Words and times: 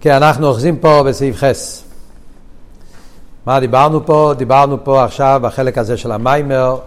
כן, 0.00 0.14
אנחנו 0.14 0.46
אוחזים 0.46 0.76
פה 0.76 1.02
בסעיף 1.06 1.36
חס. 1.36 1.84
מה 3.46 3.60
דיברנו 3.60 4.06
פה? 4.06 4.32
דיברנו 4.36 4.84
פה 4.84 5.04
עכשיו 5.04 5.40
בחלק 5.42 5.78
הזה 5.78 5.96
של 5.96 6.12
המיימר, 6.12 6.78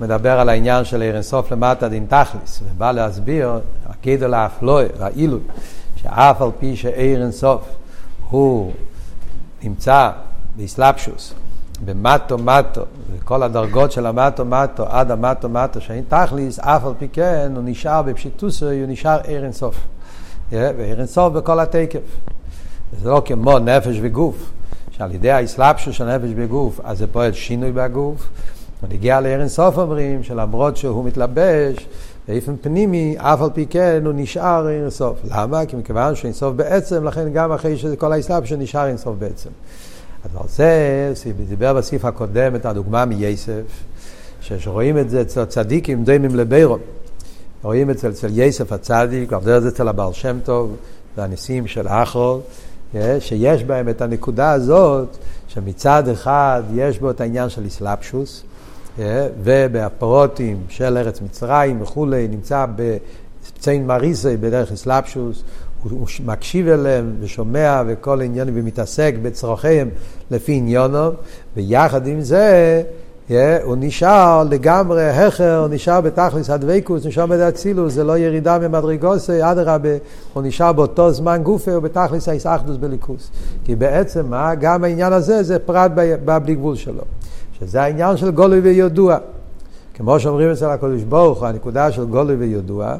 מדבר 0.00 0.40
על 0.40 0.48
העניין 0.48 0.84
של 0.84 1.18
סוף 1.20 1.52
למטה 1.52 1.88
דין 1.88 2.06
תכליס, 2.08 2.62
ובא 2.64 2.92
להסביר, 2.92 3.60
הגדל 3.86 4.34
האפלוי 4.34 4.84
והעילוי, 4.98 5.40
שאף 5.96 6.42
על 6.42 6.50
פי 6.58 6.76
סוף 7.30 7.62
הוא 8.30 8.72
נמצא 9.62 10.10
באסלאפשוס, 10.56 11.34
במטו 11.84 12.38
מטו, 12.38 12.82
וכל 13.12 13.42
הדרגות 13.42 13.92
של 13.92 14.06
המטו 14.06 14.44
מטו 14.44 14.86
עד 14.88 15.10
המטו 15.10 15.48
מטו 15.48 15.80
שאין 15.80 16.04
תכליס, 16.08 16.58
אף 16.58 16.84
על 16.84 16.92
פי 16.98 17.08
כן 17.12 17.52
הוא 17.56 17.62
נשאר 17.66 18.02
בפשיטוסו, 18.02 18.66
הוא 18.66 18.86
נשאר 18.88 19.20
ערן 19.24 19.52
סוף. 19.52 19.76
וערן 20.52 21.06
סוף 21.06 21.32
בכל 21.32 21.60
התקף. 21.60 22.00
זה 23.02 23.08
לא 23.08 23.22
כמו 23.24 23.58
נפש 23.58 23.98
וגוף, 24.02 24.50
שעל 24.90 25.14
ידי 25.14 25.30
האסלאפשוס 25.30 25.94
של 25.94 26.16
נפש 26.16 26.30
בגוף, 26.30 26.80
אז 26.84 26.98
זה 26.98 27.06
פועל 27.06 27.32
שינוי 27.32 27.72
בגוף. 27.72 28.28
ונגיע 28.82 29.20
לערן 29.20 29.48
סוף 29.48 29.78
אומרים 29.78 30.22
שלמרות 30.22 30.76
שהוא 30.76 31.04
מתלבש 31.04 31.86
באופן 32.28 32.56
פנימי, 32.60 33.14
אף 33.18 33.42
על 33.42 33.50
פי 33.54 33.66
כן 33.66 34.02
הוא 34.04 34.12
נשאר 34.16 34.66
ערן 34.66 34.90
סוף. 34.90 35.18
למה? 35.24 35.66
כי 35.66 35.76
מכיוון 35.76 36.14
שאין 36.14 36.32
סוף 36.32 36.54
בעצם, 36.56 37.04
לכן 37.04 37.32
גם 37.32 37.52
אחרי 37.52 37.78
שכל 37.78 38.12
האסלאפשוס 38.12 38.58
נשאר 38.58 38.86
אין 38.86 38.96
סוף 38.96 39.16
בעצם. 39.18 39.50
אז 40.24 40.30
על 40.36 40.48
זה, 40.48 41.32
דיבר 41.48 41.74
בסעיף 41.74 42.04
הקודם 42.04 42.54
את 42.54 42.66
הדוגמה 42.66 43.04
מייסף, 43.04 43.62
שרואים 44.40 44.98
את 44.98 45.10
זה 45.10 45.20
אצל 45.20 45.44
צדיקים 45.44 46.04
דומים 46.04 46.36
לבירון. 46.36 46.80
רואים 47.62 47.92
זה 47.92 48.08
אצל 48.08 48.28
יסף 48.32 48.72
הצדיק, 48.72 49.32
עובד 49.32 49.48
את 49.48 49.62
זה 49.62 49.68
אצל 49.68 49.88
הבעל 49.88 50.12
שם 50.12 50.38
טוב, 50.44 50.76
זה 51.16 51.24
הניסים 51.24 51.66
של 51.66 51.88
אחרול, 51.88 52.40
שיש 53.20 53.64
בהם 53.64 53.88
את 53.88 54.02
הנקודה 54.02 54.52
הזאת, 54.52 55.16
שמצד 55.48 56.08
אחד 56.08 56.62
יש 56.74 56.98
בו 56.98 57.10
את 57.10 57.20
העניין 57.20 57.48
של 57.48 57.64
איסלפשוס, 57.64 58.42
ובפרוטים 59.42 60.62
של 60.68 60.98
ארץ 60.98 61.20
מצרים 61.20 61.82
וכולי, 61.82 62.28
נמצא 62.28 62.66
בציין 62.76 63.86
מריסי 63.86 64.36
בדרך 64.36 64.70
איסלפשוס, 64.70 65.42
הוא 65.82 66.06
מקשיב 66.24 66.68
אליהם 66.68 67.14
ושומע 67.20 67.82
וכל 67.86 68.20
עניינים 68.20 68.54
ומתעסק 68.56 69.14
בצרכיהם 69.22 69.88
לפי 70.30 70.52
עניונו, 70.52 71.10
ויחד 71.56 72.06
עם 72.06 72.20
זה 72.20 72.82
yeah, 73.30 73.64
הוא 73.64 73.76
נשאר 73.78 74.44
לגמרי 74.50 75.08
הכר, 75.08 75.58
הוא 75.58 75.68
נשאר 75.68 76.00
בתכלס 76.00 76.50
הדבקוס, 76.50 77.06
נשאר 77.06 77.26
בדאצילוס, 77.26 77.92
זה 77.92 78.04
לא 78.04 78.18
ירידה 78.18 78.58
ממדרגוסי, 78.58 79.42
אדרבה, 79.42 79.88
הוא 80.32 80.42
נשאר 80.42 80.72
באותו 80.72 81.12
זמן 81.12 81.42
גופה, 81.42 81.72
הוא 81.72 81.82
בתכלס 81.82 82.28
האיסאחדוס 82.28 82.76
בליכוס. 82.76 83.30
כי 83.64 83.74
בעצם 83.76 84.26
מה, 84.26 84.54
גם 84.54 84.84
העניין 84.84 85.12
הזה 85.12 85.42
זה 85.42 85.58
פרט 85.58 85.90
בבלי 85.94 86.54
גבול 86.54 86.76
שלו, 86.76 87.02
שזה 87.58 87.82
העניין 87.82 88.16
של 88.16 88.30
גולוי 88.30 88.60
וידוע. 88.60 89.16
כמו 89.94 90.20
שאומרים 90.20 90.50
אצל 90.50 90.70
הקדוש 90.70 91.02
ברוך 91.02 91.38
הוא, 91.38 91.48
הנקודה 91.48 91.92
של 91.92 92.04
גולוי 92.04 92.36
וידוע, 92.36 92.94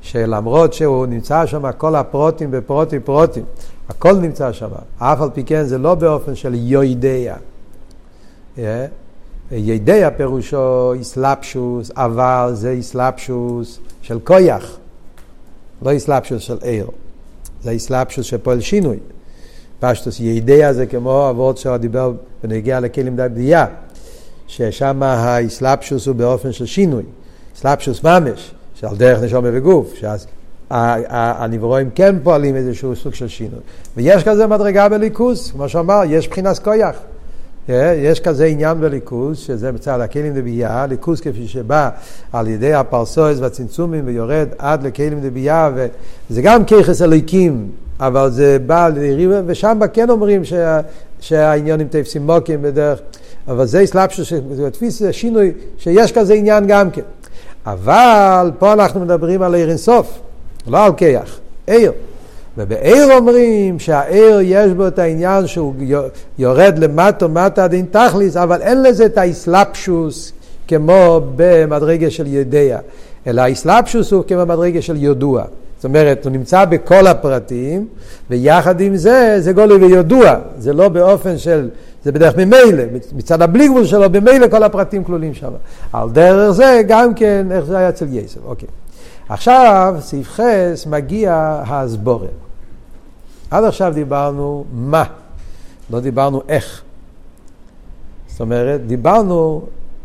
שלמרות 0.00 0.72
שהוא 0.72 1.06
נמצא 1.06 1.46
שם 1.46 1.72
כל 1.72 1.94
הפרוטים 1.94 2.48
ופרוטים 2.52 3.00
פרוטים, 3.04 3.44
הכל 3.88 4.12
נמצא 4.12 4.52
שם, 4.52 4.68
אף 4.98 5.20
על 5.20 5.30
פי 5.34 5.44
כן 5.44 5.64
זה 5.64 5.78
לא 5.78 5.94
באופן 5.94 6.34
של 6.34 6.54
יוידע. 6.54 7.34
ידע 9.56 10.10
פירושו 10.10 10.92
איסלפשוס, 10.92 11.90
אבל 11.96 12.50
זה 12.54 12.70
איסלפשוס 12.70 13.78
של 14.02 14.18
כויח, 14.24 14.78
לא 15.82 15.90
איסלפשוס 15.90 16.42
של 16.42 16.58
עיר. 16.62 16.86
זה 17.62 17.70
איסלפשוס 17.70 18.26
שפועל 18.26 18.60
שינוי. 18.60 18.98
פשטוס 19.80 20.20
ידע 20.20 20.72
זה 20.72 20.86
כמו 20.86 21.30
אבות 21.30 21.58
שדיבר 21.58 22.12
ונגיע 22.44 22.80
לכלים 22.80 23.16
די 23.16 23.22
בדייה, 23.30 23.66
ששם 24.46 25.02
האיסלפשוס 25.02 26.06
הוא 26.06 26.16
באופן 26.16 26.52
של 26.52 26.66
שינוי. 26.66 27.02
איסלפשוס 27.54 28.02
ממש. 28.04 28.54
שעל 28.74 28.96
דרך 28.96 29.22
נשומה 29.22 29.48
וגוף, 29.52 29.94
שאז 29.94 30.26
הנברואים 30.70 31.90
כן 31.94 32.16
פועלים 32.22 32.56
איזשהו 32.56 32.96
סוג 32.96 33.14
של 33.14 33.28
שינוי. 33.28 33.60
ויש 33.96 34.24
כזה 34.24 34.46
מדרגה 34.46 34.88
בליכוס, 34.88 35.50
כמו 35.50 35.68
שאמר, 35.68 36.02
יש 36.06 36.28
מבחינת 36.28 36.58
כויח. 36.58 36.96
יש 37.68 38.20
כזה 38.20 38.44
עניין 38.44 38.80
בליכוס, 38.80 39.38
שזה 39.38 39.72
מצד 39.72 40.00
הכלים 40.00 40.34
דבייה, 40.34 40.86
ליכוס 40.88 41.20
כפי 41.20 41.48
שבא 41.48 41.90
על 42.32 42.48
ידי 42.48 42.74
הפרסויס 42.74 43.38
והצמצומים 43.38 44.06
ויורד 44.06 44.48
עד 44.58 44.82
לכלים 44.82 45.20
דבייה, 45.20 45.70
וזה 45.74 46.42
גם 46.42 46.64
ככס 46.64 47.02
אלוהיקים, 47.02 47.68
אבל 48.00 48.30
זה 48.30 48.58
בא 48.66 48.88
ליריבה, 48.88 49.40
ושם 49.46 49.80
כן 49.92 50.10
אומרים 50.10 50.44
שה, 50.44 50.80
שהעניונים 51.20 51.88
תפסים 51.90 52.26
מוקים 52.26 52.62
בדרך, 52.62 52.98
אבל 53.48 53.66
זה 53.66 53.84
אסלאפשוס, 53.84 54.32
זה 54.88 55.12
שינוי, 55.12 55.52
שיש 55.78 56.12
כזה 56.12 56.34
עניין 56.34 56.66
גם 56.66 56.90
כן. 56.90 57.02
אבל 57.66 58.50
פה 58.58 58.72
אנחנו 58.72 59.00
מדברים 59.00 59.42
על 59.42 59.54
עיר 59.54 59.68
אינסוף, 59.68 60.18
לא 60.66 60.84
על 60.84 60.92
כיח, 60.96 61.38
עיר. 61.66 61.92
ובעיר 62.58 63.16
אומרים 63.16 63.78
שהעיר 63.78 64.40
יש 64.42 64.72
בו 64.72 64.86
את 64.86 64.98
העניין 64.98 65.46
שהוא 65.46 65.74
יורד 66.38 66.78
למטו 66.78 67.28
מטה 67.28 67.68
דין 67.68 67.86
תכליס, 67.90 68.36
אבל 68.36 68.62
אין 68.62 68.82
לזה 68.82 69.06
את 69.06 69.18
האסלאפשוס 69.18 70.32
כמו 70.68 71.20
במדרגה 71.36 72.10
של 72.10 72.26
ידע, 72.26 72.78
אלא 73.26 73.42
האסלאפשוס 73.42 74.12
הוא 74.12 74.24
כמו 74.28 74.38
במדרגה 74.38 74.82
של 74.82 74.96
ידוע. 75.04 75.44
זאת 75.76 75.84
אומרת, 75.84 76.24
הוא 76.24 76.32
נמצא 76.32 76.64
בכל 76.64 77.06
הפרטים, 77.06 77.86
ויחד 78.30 78.80
עם 78.80 78.96
זה, 78.96 79.36
זה 79.38 79.52
גולי 79.52 79.74
וידוע. 79.74 80.34
זה 80.58 80.72
לא 80.72 80.88
באופן 80.88 81.38
של 81.38 81.68
זה 82.04 82.12
בדרך 82.12 82.36
ממילא, 82.36 82.82
מצד 83.16 83.42
הבלי 83.42 83.68
גבול 83.68 83.84
שלו, 83.84 84.10
במילא 84.10 84.48
כל 84.48 84.62
הפרטים 84.62 85.04
כלולים 85.04 85.34
שם. 85.34 85.50
על 85.92 86.10
דרך 86.10 86.50
זה 86.50 86.82
גם 86.88 87.14
כן, 87.14 87.46
איך 87.50 87.64
זה 87.64 87.78
היה 87.78 87.88
אצל 87.88 88.06
יסף, 88.10 88.38
אוקיי. 88.44 88.68
עכשיו, 89.28 89.94
סעיף 90.00 90.28
חס 90.28 90.86
מגיע 90.86 91.32
ההסבורר. 91.66 92.43
עד 93.54 93.64
עכשיו 93.64 93.92
דיברנו 93.94 94.64
מה, 94.72 95.04
לא 95.90 96.00
דיברנו 96.00 96.42
איך. 96.48 96.82
זאת 98.28 98.40
אומרת, 98.40 98.86
דיברנו 98.86 99.62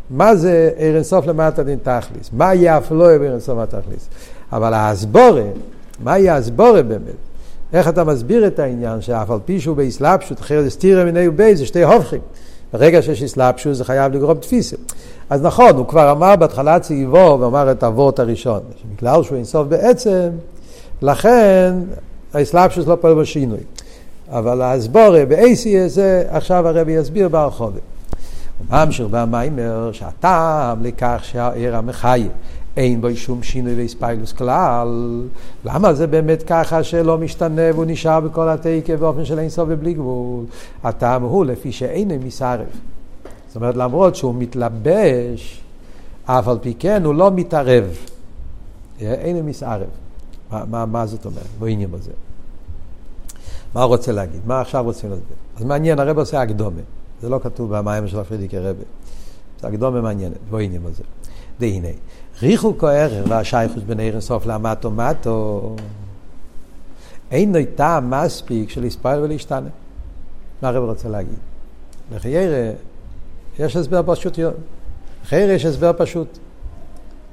מה 0.09 0.35
זה 0.35 0.71
ערן 0.77 1.03
סוף 1.03 1.27
למטה 1.27 1.63
דין 1.63 1.79
תכליס, 1.83 2.29
מה 2.33 2.53
יהיה 2.53 2.77
אפלואה 2.77 3.19
בערן 3.19 3.39
סוף 3.39 3.59
התכליס. 3.59 4.09
אבל 4.51 4.73
ההסבורה, 4.73 5.43
מה 6.03 6.17
יהיה 6.17 6.33
ההסבורה 6.33 6.83
באמת? 6.83 7.15
איך 7.73 7.87
אתה 7.87 8.03
מסביר 8.03 8.47
את 8.47 8.59
העניין 8.59 9.01
שאף 9.01 9.31
על 9.31 9.39
פי 9.45 9.59
שהוא 9.59 9.77
באסלאפשוט, 9.77 10.39
אחרת 10.39 10.63
זה 10.63 10.69
סתירה 10.69 11.03
מיני 11.03 11.27
ובי, 11.27 11.55
זה 11.55 11.65
שתי 11.65 11.83
הופכים. 11.83 12.21
ברגע 12.73 13.01
שיש 13.01 13.23
אסלאפשוט 13.23 13.73
זה 13.73 13.85
חייב 13.85 14.13
לגרום 14.13 14.37
תפיסה. 14.37 14.75
אז 15.29 15.41
נכון, 15.41 15.75
הוא 15.75 15.87
כבר 15.87 16.11
אמר 16.11 16.35
בהתחלת 16.35 16.81
צעיבו, 16.81 17.37
ואמר 17.39 17.71
את 17.71 17.83
הוורט 17.83 18.19
הראשון, 18.19 18.59
שבגלל 18.81 19.23
שהוא 19.23 19.35
אינסוף 19.37 19.67
בעצם, 19.67 20.29
לכן 21.01 21.73
האסלאפשוט 22.33 22.87
לא 22.87 22.97
פועל 23.01 23.13
בשינוי. 23.13 23.59
אבל 24.29 24.61
האסבורה 24.61 25.25
באייסי 25.25 25.89
זה 25.89 26.23
עכשיו 26.29 26.67
הרבי 26.67 26.91
יסביר 26.91 27.29
בהרחובת. 27.29 27.81
הוא 28.57 28.77
ממשיך 28.85 29.07
במיימר 29.11 29.91
שהטעם 29.91 30.83
לכך 30.85 31.19
שהעיר 31.23 31.75
המחייב 31.75 32.31
אין 32.77 33.01
בו 33.01 33.07
שום 33.15 33.43
שינוי 33.43 33.75
ואיספיילוס 33.75 34.33
כלל. 34.33 35.21
למה 35.65 35.93
זה 35.93 36.07
באמת 36.07 36.43
ככה 36.43 36.83
שלא 36.83 37.17
משתנה 37.17 37.61
והוא 37.73 37.85
נשאר 37.87 38.19
בכל 38.19 38.49
התקף 38.49 38.95
באופן 38.99 39.25
של 39.25 39.39
אין 39.39 39.49
סוף 39.49 39.69
ובלי 39.71 39.93
גבול? 39.93 40.45
הטעם 40.83 41.23
הוא 41.23 41.45
לפי 41.45 41.71
שאין 41.71 42.11
מסערב. 42.23 42.67
זאת 43.47 43.55
אומרת, 43.55 43.75
למרות 43.75 44.15
שהוא 44.15 44.35
מתלבש, 44.35 45.61
אף 46.25 46.47
על 46.47 46.57
פי 46.61 46.73
כן 46.79 47.05
הוא 47.05 47.15
לא 47.15 47.31
מתערב. 47.31 47.97
אין 49.01 49.45
מסערב. 49.45 50.08
מה, 50.51 50.65
מה, 50.65 50.85
מה 50.85 51.05
זאת 51.05 51.25
אומרת? 51.25 51.45
בוא 51.59 51.67
עניין 51.67 51.91
בזה. 51.91 52.11
מה 53.73 53.83
הוא 53.83 53.87
רוצה 53.87 54.11
להגיד? 54.11 54.41
מה 54.45 54.61
עכשיו 54.61 54.83
רוצים 54.83 55.09
להסביר? 55.09 55.37
אז 55.57 55.63
מעניין, 55.63 55.99
הרב 55.99 56.17
עושה 56.17 56.41
הקדומה. 56.41 56.81
זה 57.21 57.29
לא 57.29 57.39
כתוב 57.43 57.77
במים 57.77 58.07
של 58.07 58.19
הפרידיקי 58.19 58.59
רבי. 58.59 58.83
זה 59.61 59.67
הקדומה 59.67 60.01
מעניינת, 60.01 60.37
בוא 60.49 60.59
עניין 60.59 60.83
בזה. 60.83 61.03
והנה, 61.59 61.87
ריחוק 62.41 62.83
הערר 62.83 63.23
והשייכוס 63.29 63.83
בין 63.83 63.99
ערן 63.99 64.21
סוף 64.21 64.45
למטו 64.45 64.91
מטו, 64.91 65.75
אין 67.31 67.55
לו 67.55 67.59
טעם 67.75 68.13
מספיק 68.13 68.69
של 68.69 68.81
להספעל 68.81 69.23
ולהשתנה. 69.23 69.69
מה 70.61 70.67
הרב 70.67 70.83
רוצה 70.83 71.09
להגיד? 71.09 71.39
לחיירה, 72.11 72.71
יש 73.59 73.75
הסבר 73.75 74.01
פשוט, 74.05 74.39
לחיירה 75.23 75.53
יש 75.53 75.65
הסבר 75.65 75.91
פשוט. 75.97 76.37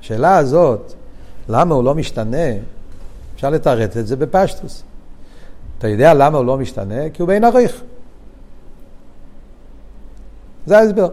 השאלה 0.00 0.36
הזאת, 0.36 0.92
למה 1.48 1.74
הוא 1.74 1.84
לא 1.84 1.94
משתנה, 1.94 2.46
אפשר 3.36 3.50
לתרץ 3.50 3.96
את 3.96 4.06
זה 4.06 4.16
בפשטוס. 4.16 4.82
אתה 5.78 5.88
יודע 5.88 6.14
למה 6.14 6.38
הוא 6.38 6.46
לא 6.46 6.58
משתנה? 6.58 7.10
כי 7.12 7.22
הוא 7.22 7.28
בין 7.28 7.44
עריך. 7.44 7.82
זה 10.66 10.78
ההסבר. 10.78 11.08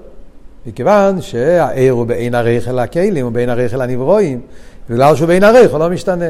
מכיוון 0.65 1.21
שהעיר 1.21 1.93
הוא 1.93 2.05
בעין 2.05 2.35
עריך 2.35 2.67
אל 2.67 2.79
הכלים, 2.79 3.25
הוא 3.25 3.33
בעין 3.33 3.49
עריך 3.49 3.73
אל 3.73 3.81
הנברואים, 3.81 4.41
בגלל 4.89 5.15
שהוא 5.15 5.27
בעין 5.27 5.43
עריך 5.43 5.71
הוא 5.71 5.79
לא 5.79 5.89
משתנה. 5.89 6.25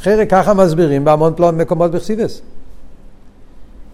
אחרי 0.00 0.26
ככה 0.26 0.54
מסבירים 0.54 1.04
בהמון 1.04 1.34
פלון 1.36 1.58
מקומות 1.58 1.90
בחסידס. 1.90 2.40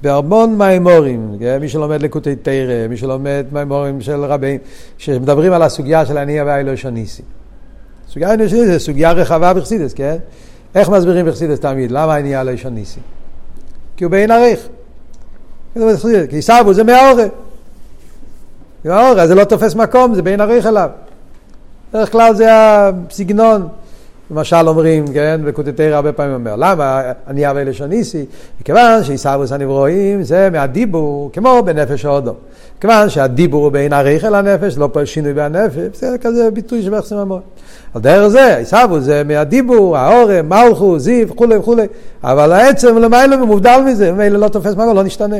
בהרמון 0.02 0.58
מימורים, 0.58 1.36
כן? 1.40 1.58
מי 1.60 1.68
שלומד 1.68 2.02
לקוטי 2.02 2.36
תרא, 2.36 2.88
מי 2.88 2.96
שלומד 2.96 3.46
מימורים 3.52 4.00
של 4.00 4.24
רבים, 4.24 4.58
שמדברים 4.98 5.52
על 5.52 5.62
הסוגיה 5.62 6.06
של 6.06 6.18
הניע 6.18 6.44
והאלוש 6.44 6.86
הניסי. 6.86 7.22
סוגיה 8.08 8.32
הניסי 8.32 8.66
זה 8.66 8.78
סוגיה 8.78 9.12
רחבה 9.12 9.54
בחסידס, 9.54 9.92
כן? 9.92 10.16
איך 10.74 10.88
מסבירים 10.88 11.26
בחסידס 11.26 11.60
תמיד? 11.60 11.90
למה 11.90 12.14
הניע 12.14 12.38
האלוש 12.38 12.66
הניסי? 12.66 13.00
כי 13.96 14.04
הוא 14.04 14.10
בעין 14.10 14.30
עריך. 14.30 14.68
כי 16.30 16.42
סבו 16.42 16.74
זה 16.74 16.84
מהאורם. 16.84 17.28
מהאורם, 18.84 19.26
זה 19.26 19.34
לא 19.34 19.44
תופס 19.44 19.74
מקום, 19.74 20.14
זה 20.14 20.22
בעין 20.22 20.40
עריך 20.40 20.66
אליו. 20.66 20.90
בדרך 21.92 22.12
כלל 22.12 22.34
זה 22.34 22.48
הסגנון. 22.50 23.68
למשל 24.30 24.68
אומרים, 24.68 25.04
כן, 25.14 25.40
בקוטטי 25.44 25.92
הרבה 25.92 26.12
פעמים 26.12 26.34
אומר, 26.34 26.56
למה 26.56 27.02
אני 27.26 27.50
אבא 27.50 27.62
לשניסי? 27.62 28.24
מכיוון 28.60 29.04
שעיסאוווס 29.04 29.52
הנברואים 29.52 30.22
זה 30.22 30.48
מהדיבור, 30.52 31.30
כמו 31.32 31.62
בנפש 31.64 32.04
ההודו. 32.04 32.34
מכיוון 32.78 33.10
שהדיבור 33.10 33.64
הוא 33.64 33.72
בין 33.72 33.92
הריכל 33.92 34.40
לנפש, 34.40 34.78
לא 34.78 34.88
פה 34.92 35.06
שינוי 35.06 35.32
בנפש, 35.32 35.98
זה 35.98 36.16
כזה 36.20 36.50
ביטוי 36.50 36.82
של 36.82 36.98
מחסים 36.98 37.18
המון. 37.18 37.40
על 37.94 38.00
דרך 38.00 38.28
זה, 38.28 38.56
עיסאוווס 38.56 39.04
זה 39.04 39.22
מהדיבור, 39.24 39.96
האורם, 39.96 40.48
מלכו, 40.48 40.98
זיו, 40.98 41.28
וכולי 41.28 41.56
וכולי, 41.56 41.86
אבל 42.24 42.52
העצם 42.52 42.98
למעלה 42.98 43.36
מובדל 43.36 43.80
מזה, 43.86 44.12
ממילא 44.12 44.38
לא 44.38 44.48
תופס 44.48 44.72
מקום, 44.72 44.96
לא 44.96 45.02
נשתנה. 45.02 45.36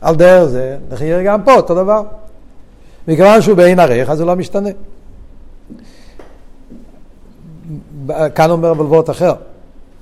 על 0.00 0.16
דרך 0.16 0.44
זה, 0.44 0.76
נחיה 0.92 1.22
גם 1.22 1.42
פה 1.42 1.54
אותו 1.54 1.74
דבר. 1.74 2.02
מכיוון 3.08 3.42
שהוא 3.42 3.56
בעין 3.56 3.80
עריך, 3.80 4.10
אז 4.10 4.20
הוא 4.20 4.26
לא 4.26 4.36
משתנה. 4.36 4.70
כאן 8.34 8.50
אומר 8.50 8.74
בלבורת 8.74 9.10
אחר. 9.10 9.34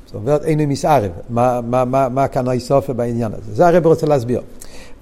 זאת 0.07 0.15
אומרת, 0.15 0.45
אינו 0.45 0.67
מסערב. 0.67 1.11
מה, 1.31 1.61
מה, 1.61 1.85
מה, 1.85 2.09
מה 2.09 2.29
כאן 2.29 2.49
האיסופה 2.49 2.93
בעניין 2.93 3.33
הזה? 3.33 3.55
זה 3.55 3.67
הרב 3.67 3.87
רוצה 3.87 4.07
להסביר. 4.07 4.41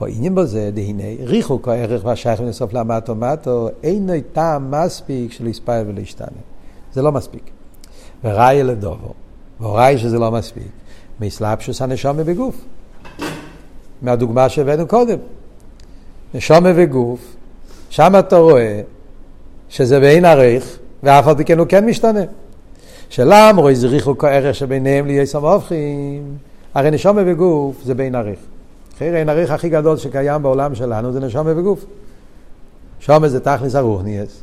העניין 0.00 0.34
בזה, 0.34 0.70
דהנה, 0.74 1.02
ריחוק 1.24 1.68
הערך 1.68 2.04
והשייך 2.04 2.40
לסוף 2.40 2.72
למטו 2.72 3.14
מטו, 3.14 3.68
אינו 3.82 4.12
טעם 4.32 4.70
מספיק 4.70 5.32
של 5.32 5.44
להספייל 5.44 5.88
ולהשתנה. 5.88 6.26
זה 6.92 7.02
לא 7.02 7.12
מספיק. 7.12 7.42
וראי 8.24 8.62
לדובו, 8.62 9.12
והוראי 9.60 9.98
שזה 9.98 10.18
לא 10.18 10.30
מספיק, 10.30 10.68
מסלבשוס 11.20 11.82
הנשומה 11.82 12.24
בגוף. 12.24 12.64
מהדוגמה 14.02 14.48
שהבאנו 14.48 14.86
קודם. 14.86 15.18
נשומה 16.34 16.68
וגוף, 16.74 17.20
שם 17.90 18.12
אתה 18.18 18.36
רואה 18.36 18.80
שזה 19.68 20.00
בעין 20.00 20.24
עריך, 20.24 20.78
ואף 21.02 21.28
פי 21.36 21.44
כן 21.44 21.58
הוא 21.58 21.66
כן 21.66 21.86
משתנה. 21.86 22.20
שלם 23.12 23.54
רואי 23.56 23.74
זריחו 23.74 24.18
כערך 24.18 24.54
שביניהם 24.54 25.06
לי 25.06 25.12
יסם 25.12 25.44
הופכים. 25.44 26.36
הרי 26.74 26.90
נשומה 26.90 27.22
וגוף 27.26 27.82
זה 27.84 27.94
בין 27.94 28.14
עריך. 28.14 28.38
אחרי 28.96 29.16
אין 29.16 29.28
עריך 29.28 29.50
הכי 29.50 29.68
גדול 29.68 29.96
שקיים 29.96 30.42
בעולם 30.42 30.74
שלנו 30.74 31.12
זה 31.12 31.20
נשומה 31.20 31.58
וגוף. 31.58 31.84
שומה 33.00 33.28
זה 33.28 33.40
תכלס 33.40 33.74
הרוחניאס. 33.74 34.42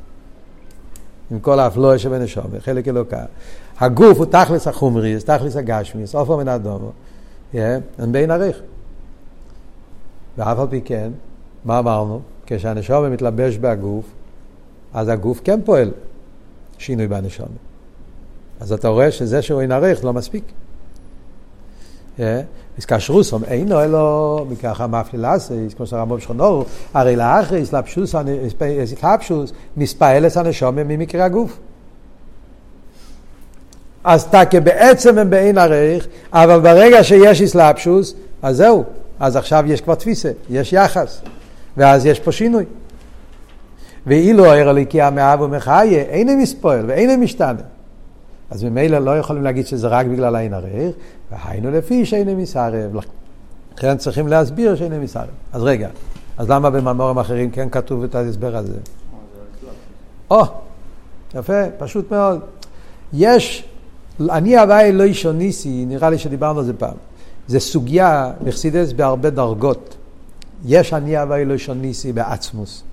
עם 1.32 1.40
כל 1.40 1.60
האפלואה 1.60 2.00
שבנשומה, 2.00 2.60
חלק 2.60 2.88
אלוקה. 2.88 3.26
הגוף 3.80 4.18
הוא 4.18 4.26
תכלס 4.26 4.68
החומריס, 4.68 5.26
תכלס 5.26 5.56
הגשמיס, 5.56 6.16
עופר 6.16 6.38
מן 6.38 6.48
אדומו. 6.48 6.92
הם 7.54 8.12
בין 8.12 8.32
עריך. 8.32 8.62
ואף 10.38 10.60
על 10.60 10.68
פי 10.70 10.82
כן, 10.82 11.12
מה 11.66 11.80
אמרנו? 11.80 12.22
כשהנשומה 12.46 13.10
מתלבש 13.10 13.58
בהגוף, 13.58 14.06
אז 14.94 15.08
הגוף 15.08 15.42
כן 15.44 15.60
פועל 15.66 15.92
שינוי 16.78 17.08
בנשומה. 17.08 17.69
אז 18.60 18.74
אתה 18.74 18.88
רואה 18.88 19.12
שזה 19.12 19.42
שהוא 19.42 19.62
אין 19.62 19.72
ערך 19.72 20.04
לא 20.04 20.14
מספיק. 20.14 20.44
איסקשרוסום 22.78 23.44
אינו 23.44 23.82
אלו 23.82 24.46
מככה 24.50 24.88
מפלילסי, 24.88 25.68
כמו 25.78 25.88
שהרמב"ם 25.88 26.20
שכונור, 26.20 26.66
הרי 26.94 27.16
לאחרי 27.16 27.64
אסלאפשוס, 27.64 28.16
אסלאפשוס, 28.84 29.52
מספעלס 29.78 30.38
הנשומה 30.38 30.84
ממקרה 30.84 31.26
הגוף. 31.26 31.58
אז 34.04 34.26
תקה 34.26 34.60
בעצם 34.60 35.18
הם 35.18 35.30
באין 35.30 35.58
ערך, 35.58 36.08
אבל 36.34 36.60
ברגע 36.60 37.04
שיש 37.04 37.42
אסלאפשוס, 37.42 38.14
אז 38.42 38.58
זהו, 38.58 38.84
אז 39.20 39.36
עכשיו 39.36 39.64
יש 39.68 39.82
כבר 39.82 39.96
תפיסה, 39.96 40.32
יש 40.50 40.74
יחס, 40.74 41.22
ואז 41.78 42.06
יש 42.06 42.20
פה 42.20 42.32
שינוי. 42.32 42.66
ואילו 44.08 44.46
הליקיה 44.46 45.10
מאב 45.10 45.42
ומחיה, 45.42 46.02
אין 46.02 46.30
הם 46.30 46.40
מספועל 46.40 46.86
ואין 46.88 47.10
הם 47.10 47.22
משתנה. 47.22 47.62
אז 48.50 48.64
ממילא 48.64 49.00
לא 49.00 49.18
יכולים 49.18 49.44
להגיד 49.44 49.68
שזה 49.68 49.88
רק 49.88 50.06
בגלל 50.06 50.36
העין 50.36 50.54
הרייך, 50.54 50.96
והיינו 51.32 51.72
לפי 51.72 52.06
שאין 52.06 52.38
מסערב. 52.38 52.96
לכן 53.78 53.98
צריכים 53.98 54.28
להסביר 54.28 54.76
שאין 54.76 55.02
מסערב. 55.02 55.30
אז 55.54 55.64
רגע, 55.64 55.90
אז 56.38 56.50
למה 56.50 56.70
במאמורים 56.70 57.18
אחרים 57.18 57.52
כן 57.52 57.70
כתוב 57.70 58.04
את 58.04 58.16
ההסבר 58.16 58.56
הזה? 58.56 58.78
או, 60.32 60.44
יפה, 61.36 61.70
פשוט 61.78 62.12
מאוד. 62.12 62.40
יש, 63.14 63.66
אני 64.30 64.58
הוואי 64.58 64.92
לא 64.92 65.04
אישוניסי, 65.04 65.86
נראה 65.88 66.10
לי 66.10 66.18
שדיברנו 66.18 66.60
על 66.60 66.66
זה 66.66 66.74
פעם. 66.74 66.96
זה 67.48 67.60
סוגיה 67.60 68.32
מחסידס 68.46 68.92
בהרבה 68.92 69.30
דרגות. 69.30 69.96
יש 70.66 70.94
אני 70.94 71.18
הוואי 71.18 71.46
לא 71.46 71.54
אישוניסי 71.54 72.14
בעצמוס. 72.14 72.84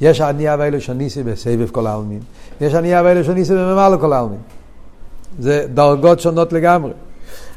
יש 0.00 0.20
אני 0.20 0.48
הוואי 0.48 0.70
לא 0.70 0.76
אישוניסי 0.76 1.22
בסבב 1.22 1.70
כל 1.70 1.86
העלמין. 1.86 2.20
יש 2.60 2.74
אני 2.74 2.94
הוואי 2.94 3.14
לא 3.14 3.18
אישוניסי 3.18 3.52
בממלא 3.52 3.96
כל 4.00 4.12
העלמין. 4.12 4.40
זה 5.38 5.66
דרגות 5.74 6.20
שונות 6.20 6.52
לגמרי. 6.52 6.92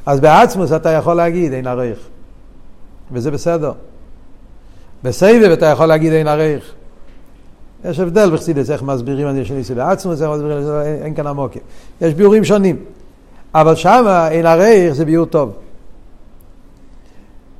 אז 0.05 0.19
בעצמוס 0.19 0.71
אתה 0.71 0.89
יכול 0.89 1.13
להגיד 1.13 1.53
אין 1.53 1.67
עריך, 1.67 1.99
וזה 3.11 3.31
בסדר. 3.31 3.71
בסבב 5.03 5.49
אתה 5.53 5.65
יכול 5.65 5.85
להגיד 5.85 6.13
אין 6.13 6.27
עריך. 6.27 6.73
יש 7.85 7.99
הבדל 7.99 8.29
בחסידס, 8.33 8.71
איך 8.71 8.83
מסבירים 8.83 9.27
על 9.27 9.37
ישניסי 9.37 9.75
בעצמוס, 9.75 10.21
איך 10.21 10.29
מסבירים, 10.29 10.57
אין, 10.57 11.03
אין 11.03 11.15
כאן 11.15 11.27
עמוקים. 11.27 11.61
יש 12.01 12.13
ביורים 12.13 12.43
שונים. 12.43 12.75
אבל 13.53 13.75
שם 13.75 14.05
אין 14.31 14.45
עריך 14.45 14.93
זה 14.93 15.05
ביור 15.05 15.25
טוב. 15.25 15.53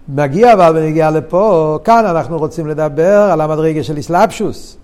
מגיע 0.10 0.54
אבל 0.54 0.78
ונגיע 0.78 1.12
לפה, 1.12 1.80
כאן 1.84 2.06
אנחנו 2.06 2.38
רוצים 2.38 2.68
לדבר 2.68 3.30
על 3.32 3.42
המדרגה 3.42 3.84
של 3.84 3.98
איסלאפשוס, 3.98 4.78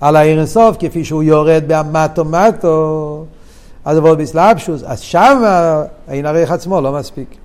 על 0.00 0.16
אינסוף 0.16 0.76
כפי 0.78 1.04
שהוא 1.04 1.22
יורד 1.22 1.64
באמטו 1.66 2.24
מטו, 2.24 3.24
אז 3.86 3.96
עבוד 3.98 4.18
בסלאפשוס, 4.18 4.82
אז 4.86 5.00
שם 5.00 5.42
אין 6.08 6.26
ערך 6.26 6.50
עצמו 6.50 6.80
לא 6.80 6.92
מספיק. 6.92 7.36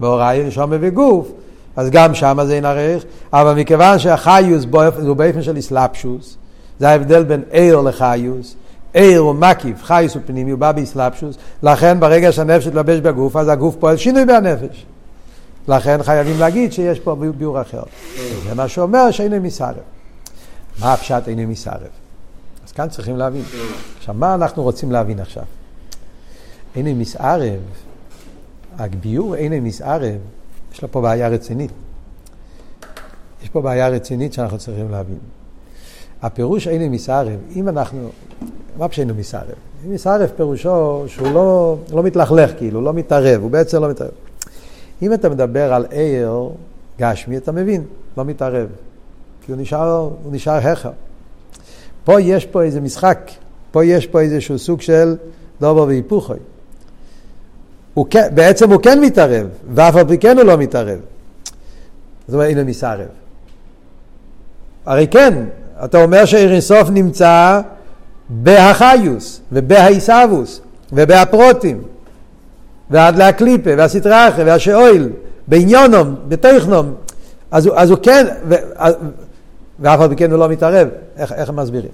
בהוראי 0.00 0.44
נשום 0.44 0.70
וגוף, 0.80 1.28
אז 1.76 1.90
גם 1.90 2.14
שם 2.14 2.38
זה 2.46 2.54
אין 2.54 2.64
ערך, 2.64 3.04
אבל 3.32 3.54
מכיוון 3.54 3.98
שהחיוס 3.98 4.64
הוא 5.06 5.16
באופן 5.16 5.42
של 5.42 5.58
אסלאפשוס, 5.58 6.36
זה 6.78 6.88
ההבדל 6.88 7.24
בין 7.24 7.42
עיר 7.50 7.80
לחיוס, 7.80 8.56
עיר 8.92 9.20
הוא 9.20 9.34
מקיף, 9.34 9.82
חיוס 9.82 10.14
הוא 10.14 10.22
פנימי, 10.26 10.50
הוא 10.50 10.58
בא 10.58 10.72
באסלאפשוס, 10.72 11.36
לכן 11.62 12.00
ברגע 12.00 12.32
שהנפש 12.32 12.66
יתלבש 12.66 13.00
בגוף, 13.00 13.36
אז 13.36 13.48
הגוף 13.48 13.76
פועל 13.80 13.96
שינוי 13.96 14.24
בנפש. 14.24 14.86
לכן 15.68 16.02
חייבים 16.02 16.38
להגיד 16.38 16.72
שיש 16.72 17.00
פה 17.00 17.16
ביור 17.36 17.60
אחר. 17.60 17.82
זה 18.48 18.54
מה 18.54 18.68
שאומר 18.68 19.10
שאינו 19.10 19.40
מסערב. 19.40 19.76
מה 20.80 20.92
הפשט 20.92 21.28
אינו 21.28 21.42
מסערב? 21.48 22.03
כאן 22.74 22.88
צריכים 22.88 23.16
להבין. 23.16 23.42
עכשיו, 23.98 24.14
מה 24.14 24.34
אנחנו 24.34 24.62
רוצים 24.62 24.92
להבין 24.92 25.20
עכשיו? 25.20 25.44
אין 26.76 26.98
מסערב, 26.98 27.60
הביור 28.78 29.34
אין 29.34 29.64
מסערב, 29.64 30.18
יש 30.72 30.82
לו 30.82 30.92
פה 30.92 31.00
בעיה 31.00 31.28
רצינית. 31.28 31.70
יש 33.42 33.48
פה 33.48 33.60
בעיה 33.60 33.88
רצינית 33.88 34.32
שאנחנו 34.32 34.58
צריכים 34.58 34.90
להבין. 34.90 35.18
הפירוש 36.22 36.68
אין 36.68 36.92
מסערב, 36.92 37.38
אם 37.56 37.68
אנחנו, 37.68 38.08
מה 38.78 38.88
פשענו 38.88 39.14
מסערב? 39.14 39.54
מסערב 39.88 40.30
פירושו 40.36 41.04
שהוא 41.06 41.28
לא, 41.28 41.76
לא 41.92 42.02
מתלכלך 42.02 42.50
כאילו, 42.58 42.80
לא 42.80 42.92
מתערב, 42.92 43.42
הוא 43.42 43.50
בעצם 43.50 43.82
לא 43.82 43.88
מתערב. 43.88 44.10
אם 45.02 45.12
אתה 45.12 45.28
מדבר 45.28 45.74
על 45.74 45.86
עיר 45.90 46.48
גשמי, 46.98 47.36
אתה 47.36 47.52
מבין, 47.52 47.84
לא 48.16 48.24
מתערב. 48.24 48.68
כי 49.46 49.52
הוא 49.52 49.60
נשאר, 49.60 50.10
הוא 50.22 50.32
נשאר 50.32 50.52
הכר. 50.52 50.90
פה 52.04 52.20
יש 52.20 52.46
פה 52.46 52.62
איזה 52.62 52.80
משחק, 52.80 53.30
פה 53.70 53.84
יש 53.84 54.06
פה 54.06 54.20
איזשהו 54.20 54.58
סוג 54.58 54.80
של 54.80 55.16
דובר 55.60 55.82
והיפוכוי. 55.82 56.38
הוא 57.94 58.06
כן, 58.10 58.28
בעצם 58.34 58.70
הוא 58.70 58.80
כן 58.82 59.00
מתערב, 59.00 59.46
ואף 59.74 59.96
על 59.96 60.08
פי 60.08 60.18
כן 60.18 60.38
הוא 60.38 60.44
לא 60.44 60.56
מתערב. 60.56 60.98
זאת 62.28 62.34
אומרת, 62.34 62.50
הנה 62.50 62.64
מסערב. 62.64 63.08
הרי 64.86 65.06
כן, 65.08 65.34
אתה 65.84 66.02
אומר 66.02 66.24
שאיריסוף 66.24 66.90
נמצא 66.90 67.60
בהחיוס 68.28 69.40
ובהעיסאוווס 69.52 70.60
ובהפרוטים 70.92 71.82
ועד 72.90 73.16
להקליפה 73.16 73.70
והסטראחה 73.78 74.42
והשאויל 74.46 75.08
בעניונום, 75.48 76.14
בתכנום 76.28 76.94
אז, 77.50 77.70
אז 77.74 77.90
הוא 77.90 77.98
כן, 78.02 78.26
ו, 78.48 78.54
ואף 79.80 80.00
על 80.00 80.08
פי 80.08 80.16
כן 80.16 80.30
הוא 80.30 80.38
לא 80.38 80.48
מתערב, 80.48 80.88
איך, 81.16 81.32
איך 81.32 81.48
הם 81.48 81.56
מסבירים? 81.56 81.90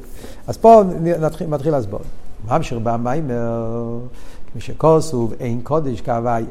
אז 0.47 0.57
פה 0.57 0.83
נתחיל, 1.21 1.47
מתחיל 1.47 1.73
להסבור. 1.73 2.01
ממשיך 2.49 2.79
במיימר, 2.83 3.99
שכוסוב, 4.59 5.35
אין 5.41 5.61
קודש 5.63 6.01
כהווי. 6.01 6.45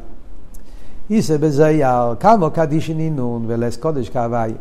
איסה 1.10 1.38
בזייר, 1.38 2.14
כמו 2.20 2.50
קדישי 2.50 2.94
נינון 2.94 3.44
ולס 3.46 3.76
קודש 3.76 4.08
כהווי. 4.08 4.54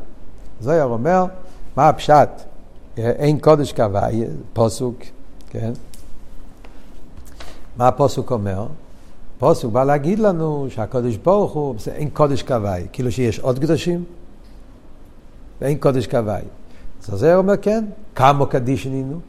זויר 0.62 0.84
אומר, 0.84 1.26
מה 1.76 1.90
הפשט? 1.90 2.30
אין 2.98 3.40
קודש 3.40 3.74
כהווי, 3.74 4.24
פוסוק, 4.54 4.96
כן? 5.50 5.72
מה 7.78 7.88
הפוסוק 7.88 8.32
אומר? 8.32 8.68
פוסוק 9.40 9.74
בא 9.74 9.84
להגיד 9.84 10.20
לנו 10.20 10.68
שהקודש 10.70 11.18
ברוך 11.18 11.52
הוא, 11.52 11.76
אין 11.88 12.10
קודש 12.10 12.44
כהווי, 12.44 12.88
כאילו 12.92 13.12
שיש 13.12 13.40
עוד 13.40 13.60
קדושים 13.60 14.04
ואין 15.62 15.78
קודש 15.78 16.08
כהווי. 16.08 16.42
אז 17.08 17.20
זה 17.20 17.36
אומר 17.36 17.58
כן, 17.58 17.86
כמה 18.16 18.46
קדישנינו, 18.46 19.20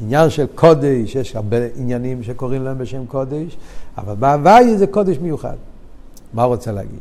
עניין 0.00 0.30
של 0.30 0.46
קודש, 0.54 1.14
יש 1.14 1.36
הרבה 1.36 1.56
עניינים 1.76 2.22
שקוראים 2.22 2.64
להם 2.64 2.78
בשם 2.78 3.06
קודש, 3.06 3.56
אבל 3.98 4.14
בהווי 4.14 4.78
זה 4.78 4.86
קודש 4.86 5.18
מיוחד. 5.18 5.56
מה 6.32 6.42
הוא 6.42 6.54
רוצה 6.54 6.72
להגיד? 6.72 7.00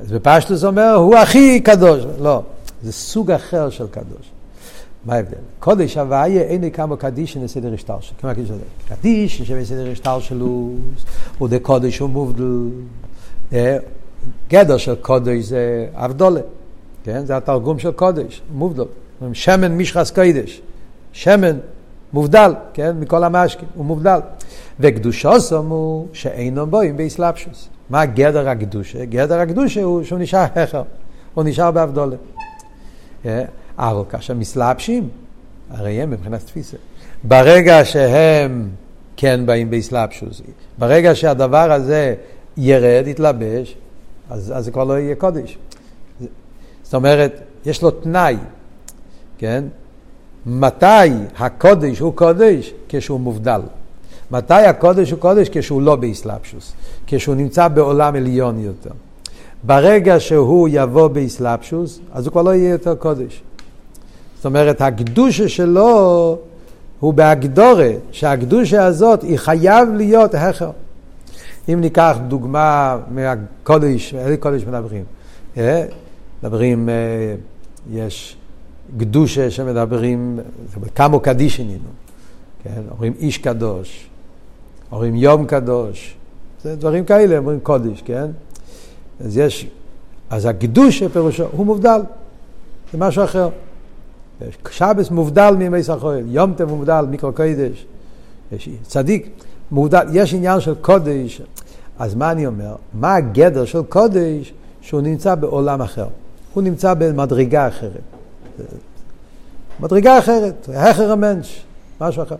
אז 0.00 0.12
בפשטוס 0.12 0.64
אומר, 0.64 0.94
הוא 0.94 1.16
הכי 1.16 1.60
קדוש. 1.60 2.04
לא, 2.20 2.42
זה 2.82 2.92
סוג 2.92 3.30
אחר 3.30 3.70
של 3.70 3.86
קדוש. 3.86 4.30
מה 5.04 5.14
ההבדל? 5.14 5.36
קודש 5.58 5.96
הוויה 5.96 6.42
אין 6.42 6.70
כמה 6.70 6.96
קדיש 6.96 7.36
לסדר 7.36 7.74
השטר 7.74 8.00
שלו. 8.00 8.18
כמה 8.20 8.34
קדיש 8.34 8.50
לזה? 8.50 8.62
קדיש 8.88 9.42
שבסדר 9.42 9.90
השטר 9.92 10.20
שלו, 10.20 10.70
הוא 11.38 11.48
דה 11.48 11.58
קודש 11.58 12.00
ומובדל. 12.00 12.68
גדר 14.48 14.76
של 14.76 14.94
קודש 14.94 15.44
זה 15.44 15.86
אבדולה. 15.92 16.40
כן? 17.04 17.26
זה 17.26 17.36
התרגום 17.36 17.78
של 17.78 17.92
קודש, 17.92 18.42
מובדל. 18.54 18.84
שמן 19.32 19.76
משחס 19.76 20.10
קודש. 20.10 20.60
שמן 21.12 21.58
מובדל, 22.12 22.54
כן? 22.74 22.96
מכל 23.00 23.24
המשקים, 23.24 23.68
הוא 23.74 23.84
מובדל. 23.84 24.20
וקדושוסום 24.80 25.68
הוא 25.68 26.08
שאינו 26.12 26.66
בואים 26.66 26.96
באסלאפשוס. 26.96 27.68
מה 27.90 28.06
גדר 28.06 28.48
הקדושה? 28.48 29.04
גדר 29.04 29.40
הקדושה 29.40 29.82
הוא 29.82 30.02
שהוא 30.02 30.18
נשאר 30.18 30.46
חכר, 30.46 30.82
הוא 31.34 31.44
נשאר 31.44 31.70
באבדולה. 31.70 32.16
אבל 33.78 34.02
כאשר 34.08 34.34
מסלבשים, 34.34 35.08
הרי 35.70 36.02
הם 36.02 36.10
מבחינת 36.10 36.40
תפיסה. 36.40 36.76
ברגע 37.24 37.84
שהם 37.84 38.68
כן 39.16 39.46
באים 39.46 39.70
באסלאפשוס, 39.70 40.42
ברגע 40.78 41.14
שהדבר 41.14 41.72
הזה 41.72 42.14
ירד, 42.56 43.04
יתלבש, 43.06 43.76
אז, 44.30 44.52
אז 44.56 44.64
זה 44.64 44.70
כבר 44.70 44.84
לא 44.84 44.98
יהיה 44.98 45.14
קודש. 45.14 45.58
זאת 46.82 46.94
אומרת, 46.94 47.40
יש 47.66 47.82
לו 47.82 47.90
תנאי, 47.90 48.36
כן? 49.42 49.64
מתי 50.46 51.10
הקודש 51.38 51.98
הוא 51.98 52.12
קודש? 52.14 52.72
כשהוא 52.88 53.20
מובדל. 53.20 53.60
מתי 54.30 54.54
הקודש 54.54 55.10
הוא 55.10 55.18
קודש? 55.18 55.48
כשהוא 55.52 55.82
לא 55.82 55.96
באסלאפשוס, 55.96 56.72
כשהוא 57.06 57.34
נמצא 57.34 57.68
בעולם 57.68 58.16
עליון 58.16 58.60
יותר. 58.60 58.90
ברגע 59.62 60.20
שהוא 60.20 60.68
יבוא 60.72 61.08
באסלאפשוס, 61.08 62.00
אז 62.12 62.26
הוא 62.26 62.32
כבר 62.32 62.42
לא 62.42 62.54
יהיה 62.54 62.70
יותר 62.70 62.94
קודש. 62.94 63.42
זאת 64.36 64.46
אומרת, 64.46 64.80
הקדושה 64.80 65.48
שלו 65.48 66.38
הוא 67.00 67.14
בהגדורה, 67.14 67.90
שהקדושה 68.12 68.84
הזאת 68.84 69.22
היא 69.22 69.36
חייב 69.36 69.88
להיות 69.96 70.34
הכר. 70.34 70.70
אם 71.68 71.80
ניקח 71.80 72.16
דוגמה 72.28 72.98
מהקודש, 73.10 74.14
איזה 74.14 74.36
קודש 74.36 74.64
מדברים? 74.64 75.04
אה? 75.56 75.84
מדברים, 76.42 76.88
אה, 76.88 76.94
יש 77.92 78.36
קדושה 78.98 79.50
שמדברים, 79.50 80.40
כמה 80.94 81.18
קדישנים, 81.20 81.78
כן? 82.62 82.82
אומרים 82.90 83.12
איש 83.18 83.38
קדוש, 83.38 84.06
אומרים 84.92 85.14
יום 85.14 85.46
קדוש, 85.46 86.14
זה 86.62 86.76
דברים 86.76 87.04
כאלה, 87.04 87.38
אומרים 87.38 87.60
קודש, 87.60 88.02
כן? 88.04 88.26
אז 89.24 89.38
יש, 89.38 89.66
אז 90.30 90.46
הקדושה 90.46 91.08
פירושו, 91.08 91.44
הוא 91.52 91.66
מובדל, 91.66 92.00
זה 92.92 92.98
משהו 92.98 93.24
אחר. 93.24 93.48
שבס 94.70 95.10
מובדל 95.10 95.54
מימי 95.58 95.82
סחויל, 95.82 96.24
יום 96.28 96.54
טב 96.54 96.64
מובדל, 96.64 97.04
מיקרו 97.10 97.32
קודש, 97.32 97.86
יש 98.52 98.68
צדיק, 98.82 99.28
מובדל, 99.70 100.06
יש 100.12 100.34
עניין 100.34 100.60
של 100.60 100.74
קודש, 100.74 101.42
אז 101.98 102.14
מה 102.14 102.32
אני 102.32 102.46
אומר? 102.46 102.74
מה 102.94 103.14
הגדר 103.14 103.64
של 103.64 103.82
קודש 103.82 104.52
שהוא 104.80 105.00
נמצא 105.00 105.34
בעולם 105.34 105.82
אחר? 105.82 106.06
הוא 106.54 106.62
נמצא 106.62 106.94
במדרגה 106.94 107.68
אחרת. 107.68 108.11
מדרגה 109.80 110.18
אחרת, 110.18 110.68
הכר 110.74 111.12
המנש, 111.12 111.64
משהו 112.00 112.22
אחר. 112.22 112.36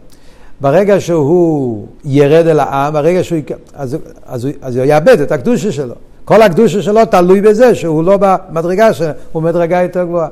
ברגע 0.61 1.01
שהוא 1.01 1.87
ירד 2.05 2.47
אל 2.47 2.61
העם, 2.61 2.93
ברגע 2.93 3.25
שהוא... 3.25 3.39
אז, 3.75 3.97
אז, 4.27 4.49
אז 4.63 4.77
הוא 4.77 4.85
יאבד 4.85 5.21
את 5.21 5.33
הקדושה 5.33 5.73
שלו. 5.73 5.95
כל 6.25 6.43
הקדושה 6.43 6.83
שלו 6.83 7.05
תלוי 7.05 7.41
בזה 7.41 7.75
שהוא 7.75 8.05
לא 8.05 8.19
במדרגה 8.21 8.93
שלו, 8.93 9.09
הוא 9.33 9.43
מדרגה 9.43 9.83
יותר 9.83 10.05
גבוהה. 10.05 10.29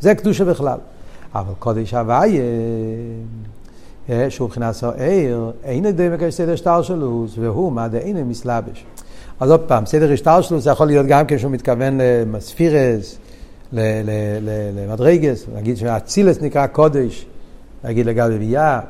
זה 0.00 0.14
קדושה 0.14 0.44
בכלל. 0.44 0.78
אבל 1.34 1.52
קודש 1.58 1.94
הוויה, 1.94 2.42
אה, 4.10 4.26
שהוא 4.28 4.48
מבחינת 4.48 4.74
העיר, 4.82 5.50
אין 5.64 5.84
ידי 5.84 6.08
מקש 6.08 6.34
סדר 6.34 6.56
שטר 6.56 6.82
שלו, 6.82 7.26
והוא 7.38 7.72
מה 7.72 7.88
דאינו 7.88 8.24
מסלבש. 8.24 8.84
אז 9.40 9.50
עוד 9.50 9.60
פעם, 9.60 9.86
סדר 9.86 10.12
השטר 10.12 10.40
שלו 10.40 10.60
זה 10.60 10.70
יכול 10.70 10.86
להיות 10.86 11.06
גם 11.06 11.24
כשהוא 11.28 11.50
מתכוון 11.50 11.98
למספירס, 12.00 13.18
למדרגס, 13.72 15.44
להגיד 15.54 15.76
שאצילס 15.76 16.40
נקרא 16.40 16.66
קודש, 16.66 17.26
להגיד 17.84 18.06
לגבי 18.06 18.38
ביאה, 18.38 18.80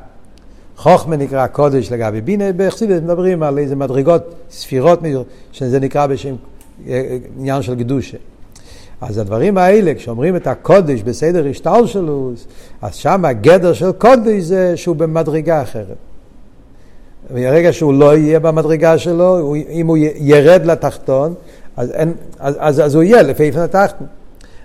חוכמה 0.77 1.15
נקרא 1.15 1.47
קודש 1.47 1.91
לגבי 1.91 2.21
בינה, 2.21 2.45
בחסידס 2.57 3.01
מדברים 3.01 3.43
על 3.43 3.57
איזה 3.57 3.75
מדרגות, 3.75 4.35
ספירות, 4.51 4.99
שזה 5.51 5.79
נקרא 5.79 6.07
בשם 6.07 6.35
אה, 6.87 7.17
עניין 7.37 7.61
של 7.61 7.75
קדושה. 7.75 8.17
אז 9.01 9.17
הדברים 9.17 9.57
האלה, 9.57 9.95
כשאומרים 9.95 10.35
את 10.35 10.47
הקודש 10.47 11.01
בסדר 11.01 11.47
השטר 11.47 11.85
שלו, 11.85 12.31
אז 12.81 12.95
שם 12.95 13.25
הגדר 13.25 13.73
של 13.73 13.91
קודש 13.91 14.43
זה 14.43 14.77
שהוא 14.77 14.95
במדרגה 14.95 15.61
אחרת. 15.61 15.97
ברגע 17.33 17.73
שהוא 17.73 17.93
לא 17.93 18.17
יהיה 18.17 18.39
במדרגה 18.39 18.97
שלו, 18.97 19.55
אם 19.69 19.87
הוא 19.87 19.97
ירד 20.15 20.65
לתחתון, 20.65 21.33
אז, 21.77 21.91
אין, 21.91 22.13
אז, 22.39 22.55
אז, 22.59 22.79
אז 22.79 22.95
הוא 22.95 23.03
יהיה 23.03 23.21
לפי 23.21 23.43
איפן 23.43 23.59
התחתון. 23.59 24.07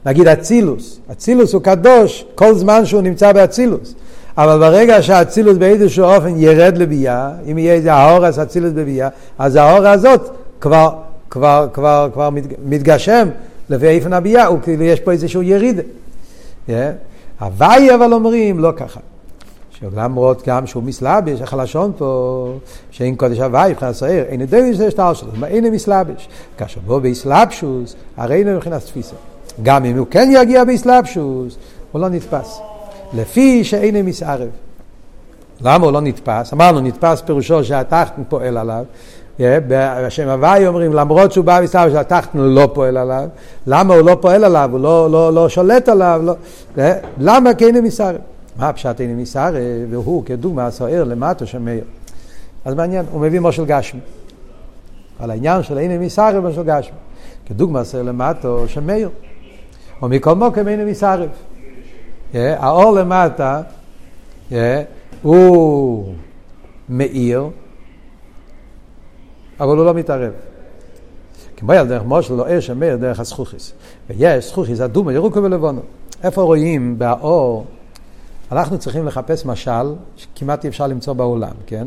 נגיד 0.06 0.28
אצילוס, 0.28 1.00
אצילוס 1.12 1.52
הוא 1.52 1.62
קדוש 1.62 2.24
כל 2.34 2.54
זמן 2.54 2.86
שהוא 2.86 3.02
נמצא 3.02 3.32
באצילוס. 3.32 3.94
אבל 4.38 4.58
ברגע 4.58 5.02
שהאצילוס 5.02 5.56
באיזשהו 5.56 6.04
אופן 6.04 6.34
ירד 6.36 6.78
לביאה, 6.78 7.30
אם 7.50 7.58
יהיה 7.58 7.74
איזה 7.74 7.92
האורס 7.92 8.38
אצילוס 8.38 8.72
בביאה, 8.72 9.08
אז 9.38 9.56
האור 9.56 9.86
הזאת 9.86 10.30
כבר, 10.60 10.90
כבר, 11.30 11.68
כבר, 11.72 12.08
כבר 12.12 12.28
מתגשם 12.64 13.28
לפי 13.70 13.86
איפן 13.86 14.12
הביאה, 14.12 14.48
כאילו 14.62 14.84
יש 14.84 15.00
פה 15.00 15.12
איזשהו 15.12 15.42
יריד. 15.42 15.80
Yeah. 16.68 16.72
הוואי 17.40 17.94
אבל 17.94 18.12
אומרים 18.12 18.58
לא 18.58 18.72
ככה. 18.76 19.00
שלמרות 19.70 20.42
גם 20.46 20.66
שהוא 20.66 20.82
מסלבש, 20.82 21.40
החלשון 21.40 21.92
פה, 21.98 22.52
שאין 22.90 23.16
קודש 23.16 23.38
הוואי, 23.38 23.70
מבחינת 23.70 23.94
סוער, 23.94 24.22
אין 24.28 24.40
ידי 24.40 24.74
זה 24.74 24.90
שטר 24.90 25.14
שלו, 25.14 25.30
אין 25.46 25.72
מסלבש. 25.72 26.28
כאשר 26.58 26.80
בוא 26.86 26.98
באסלאפשוס, 26.98 27.94
הרי 28.16 28.36
אין 28.36 28.54
מבחינת 28.54 28.82
תפיסה. 28.82 29.16
גם 29.62 29.84
אם 29.84 29.98
הוא 29.98 30.06
כן 30.10 30.28
יגיע 30.32 30.64
באסלאפשוס, 30.64 31.56
הוא 31.92 32.00
לא 32.00 32.08
נתפס. 32.08 32.60
לפי 33.14 33.64
שאין 33.64 34.06
מסערב. 34.06 34.48
למה 35.60 35.84
הוא 35.84 35.92
לא 35.92 36.00
נתפס? 36.00 36.52
אמרנו, 36.52 36.80
נתפס 36.80 37.20
פירושו 37.20 37.64
שהתחתן 37.64 38.22
פועל 38.28 38.56
עליו. 38.56 38.84
בשם 39.40 40.28
הוואי 40.28 40.66
אומרים, 40.66 40.92
למרות 40.92 41.32
שהוא 41.32 41.44
בא 41.44 41.60
מסתבר 41.62 41.92
שהתחתן 41.92 42.38
לא 42.38 42.68
פועל 42.74 42.96
עליו, 42.96 43.28
למה 43.66 43.94
הוא 43.94 44.02
לא 44.02 44.16
פועל 44.20 44.44
עליו, 44.44 44.68
הוא 44.72 44.80
לא, 44.80 45.10
לא, 45.10 45.34
לא 45.34 45.48
שולט 45.48 45.88
עליו, 45.88 46.22
לא, 46.24 46.34
למה 47.18 47.54
כן 47.54 47.76
הם 47.76 47.84
מסערב? 47.84 48.20
מה 48.56 48.68
הפשט 48.68 49.00
אין 49.00 49.16
מסערב? 49.16 49.54
והוא 49.90 50.24
כדוגמה 50.24 50.66
הסוער 50.66 51.04
למטו 51.04 51.46
של 51.46 51.58
מאיר. 51.58 51.84
אז 52.64 52.74
מעניין, 52.74 53.04
הוא 53.12 53.20
מביא 53.20 53.40
משל 53.40 53.64
גשמי. 53.64 54.00
על 55.18 55.30
העניין 55.30 55.62
של 55.62 55.78
אין 55.78 56.00
מסערב 56.00 56.44
משל 56.44 56.62
גשמי. 56.62 56.96
כדוגמה 57.46 57.80
הסוער 57.80 58.02
למטו 58.02 58.68
של 58.68 58.80
מאיר. 60.02 60.12
ומכל 60.12 60.34
מוקם 60.34 60.68
אין 60.68 60.86
מסערב. 60.86 61.28
האור 62.34 62.92
למטה 62.92 63.62
הוא 65.22 66.14
מאיר, 66.88 67.48
אבל 69.60 69.76
הוא 69.76 69.84
לא 69.84 69.94
מתערב. 69.94 70.32
כמו 71.56 71.72
על 71.72 71.88
דרך 71.88 72.02
מושל 72.02 72.34
לא 72.34 72.58
אש 72.58 72.70
המאיר 72.70 72.96
דרך 72.96 73.20
הזכוכיס. 73.20 73.72
ויש 74.10 74.48
זכוכיס 74.48 74.80
אדומה, 74.80 75.12
ירוקו 75.12 75.42
ולבונו. 75.42 75.80
איפה 76.22 76.42
רואים 76.42 76.98
באור, 76.98 77.64
אנחנו 78.52 78.78
צריכים 78.78 79.06
לחפש 79.06 79.46
משל 79.46 79.94
שכמעט 80.16 80.64
אי 80.64 80.68
אפשר 80.68 80.86
למצוא 80.86 81.12
בעולם, 81.12 81.52
כן? 81.66 81.86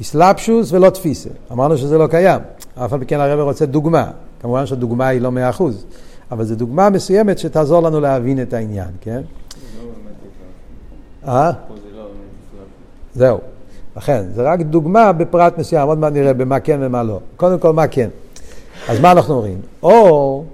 אסלאפשוס 0.00 0.72
ולא 0.72 0.90
תפיסה. 0.90 1.30
אמרנו 1.52 1.78
שזה 1.78 1.98
לא 1.98 2.06
קיים. 2.06 2.40
אף 2.74 2.92
על 2.92 2.98
פי 2.98 3.06
כן 3.06 3.20
הרב 3.20 3.40
רוצה 3.40 3.66
דוגמה. 3.66 4.10
כמובן 4.40 4.66
שהדוגמה 4.66 5.08
היא 5.08 5.20
לא 5.20 5.32
מאה 5.32 5.50
אחוז. 5.50 5.86
אבל 6.30 6.44
זו 6.44 6.54
דוגמה 6.54 6.90
מסוימת 6.90 7.38
שתעזור 7.38 7.82
לנו 7.82 8.00
להבין 8.00 8.42
את 8.42 8.52
העניין, 8.52 8.88
כן? 9.00 9.22
אה? 11.28 11.52
זהו. 13.14 13.38
לכן, 13.96 14.24
זה 14.34 14.42
רק 14.42 14.60
דוגמה 14.60 15.12
בפרט 15.12 15.58
מסוים, 15.58 15.88
עוד 15.88 15.98
מעט 15.98 16.12
נראה 16.12 16.32
במה 16.32 16.60
כן 16.60 16.78
ומה 16.82 17.02
לא. 17.02 17.20
קודם 17.36 17.58
כל, 17.58 17.72
מה 17.72 17.86
כן. 17.86 18.08
אז 18.88 19.00
מה 19.00 19.12
אנחנו 19.12 19.34
אומרים? 19.34 19.60
אור, 19.82 20.46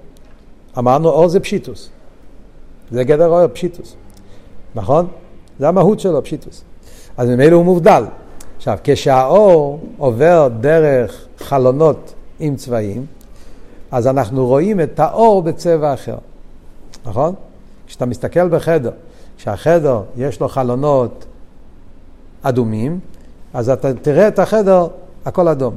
אמרנו 0.77 1.09
אור 1.09 1.27
זה 1.27 1.39
פשיטוס. 1.39 1.89
זה 2.91 3.03
גדר 3.03 3.27
אור 3.27 3.47
פשיטוס. 3.47 3.95
נכון? 4.75 5.07
זה 5.59 5.67
המהות 5.67 5.99
שלו, 5.99 6.23
פשיטוס. 6.23 6.63
אז 7.17 7.29
ממילא 7.29 7.55
הוא 7.55 7.65
מובדל. 7.65 8.03
עכשיו, 8.57 8.77
כשהאור 8.83 9.79
עובר 9.97 10.47
דרך 10.59 11.25
חלונות 11.37 12.13
עם 12.39 12.55
צבעים, 12.55 13.05
אז 13.93 14.07
אנחנו 14.07 14.47
רואים 14.47 14.81
את 14.81 14.99
האור 14.99 15.41
בצבע 15.41 15.93
אחר, 15.93 16.17
נכון? 17.05 17.33
כשאתה 17.87 18.05
מסתכל 18.05 18.49
בחדר, 18.49 18.91
כשהחדר 19.37 20.01
יש 20.17 20.39
לו 20.39 20.47
חלונות 20.49 21.25
אדומים, 22.41 22.99
אז 23.53 23.69
אתה 23.69 23.93
תראה 23.93 24.27
את 24.27 24.39
החדר, 24.39 24.87
הכל 25.25 25.47
אדום. 25.47 25.73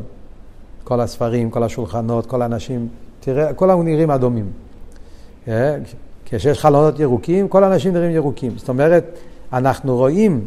כל 0.85 1.01
הספרים, 1.01 1.51
כל 1.51 1.63
השולחנות, 1.63 2.27
כל 2.27 2.43
האנשים, 2.43 2.89
תראה, 3.21 3.55
כולם 3.55 3.83
נראים 3.83 4.11
אדומים. 4.11 4.51
אה? 5.49 5.77
כשיש 6.25 6.59
חלונות 6.59 7.01
ירוקים, 7.01 7.49
כל 7.49 7.65
האנשים 7.65 7.93
נראים 7.93 8.11
ירוקים. 8.11 8.53
זאת 8.57 8.69
אומרת, 8.69 9.05
אנחנו 9.53 9.97
רואים 9.97 10.47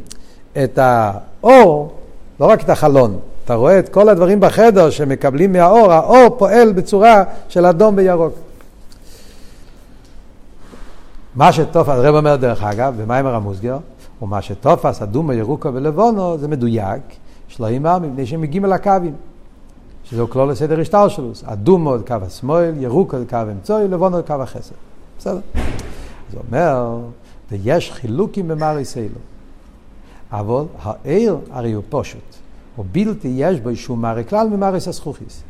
את 0.64 0.80
האור, 0.82 1.94
לא 2.40 2.46
רק 2.46 2.64
את 2.64 2.70
החלון, 2.70 3.20
אתה 3.50 3.58
רואה 3.58 3.80
את 3.80 3.90
כל 3.90 4.10
הדברים 4.10 4.40
בחדר 4.40 4.90
שמקבלים 4.90 5.54
מהאור, 5.54 5.92
האור 5.92 6.38
פועל 6.38 6.74
בצורה 6.74 7.24
של 7.48 7.66
אדום 7.66 7.98
וירוק. 7.98 8.34
מה 11.36 11.54
שתופס, 11.54 11.90
הרב 11.90 12.16
אומר 12.16 12.36
דרך 12.36 12.64
אגב, 12.64 13.02
במיימר 13.02 13.36
המוסגר, 13.36 13.78
ומה 14.22 14.42
שתופס 14.42 15.02
אדומו 15.02 15.34
ירוקו 15.34 15.74
ולבונו 15.74 16.38
זה 16.38 16.48
מדויק, 16.48 17.02
שלא 17.48 17.68
יאמר 17.68 18.00
מפני 18.00 18.26
שהם 18.26 18.42
מגיעים 18.42 18.66
אל 18.66 18.74
הקווים. 18.74 19.14
שזהו 20.04 20.30
כלול 20.30 20.50
לסדר 20.52 20.80
השטר 20.80 21.08
שלו, 21.08 21.32
אדומו 21.46 21.98
זה 21.98 22.04
קו 22.04 22.16
השמאל, 22.22 22.74
ירוקו 22.78 23.18
זה 23.18 23.26
קו 23.30 23.38
אמצעי, 23.52 23.88
לבונו 23.88 24.18
זה 24.18 24.24
קו 24.24 24.34
החסד. 24.34 24.76
בסדר? 25.20 25.40
זה 26.32 26.38
אומר, 26.48 26.98
ויש 27.52 27.92
חילוקים 27.92 28.48
במרי 28.48 28.86
סיילו. 28.86 29.20
אבל 30.32 30.64
העיר 30.84 31.38
הרי 31.52 31.72
הוא 31.72 31.84
פשוט. 31.90 32.39
או 32.80 32.84
בלתי 32.92 33.28
יש 33.36 33.60
בו 33.60 33.76
שום 33.76 34.02
מראה 34.02 34.24
כלל 34.24 34.48
ממרס 34.48 34.88
הסכוכיס. 34.88 35.44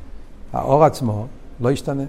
האור 0.54 0.84
עצמו 0.84 1.28
לא 1.60 1.72
ישתנה. 1.72 2.04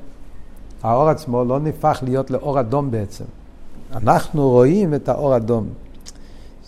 האור 0.82 1.08
עצמו 1.08 1.44
לא 1.44 1.60
נהפך 1.60 2.00
להיות 2.02 2.30
לאור 2.30 2.60
אדום 2.60 2.90
בעצם. 2.90 3.24
אנחנו 3.92 4.50
רואים 4.50 4.94
את 4.94 5.08
האור 5.08 5.36
אדום. 5.36 5.68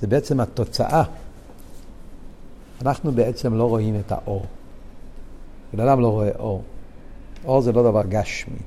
זה 0.00 0.06
בעצם 0.06 0.40
התוצאה. 0.40 1.02
אנחנו 2.82 3.12
בעצם 3.12 3.54
לא 3.54 3.68
רואים 3.68 4.00
את 4.00 4.12
האור. 4.12 4.44
בן 5.73 5.80
אדם 5.80 6.00
לא 6.00 6.09
רואה 6.09 6.30
אור. 6.38 6.62
אור 7.44 7.61
זה 7.61 7.73
לא 7.73 7.82
דבר 7.82 8.02
גשמי. 8.09 8.59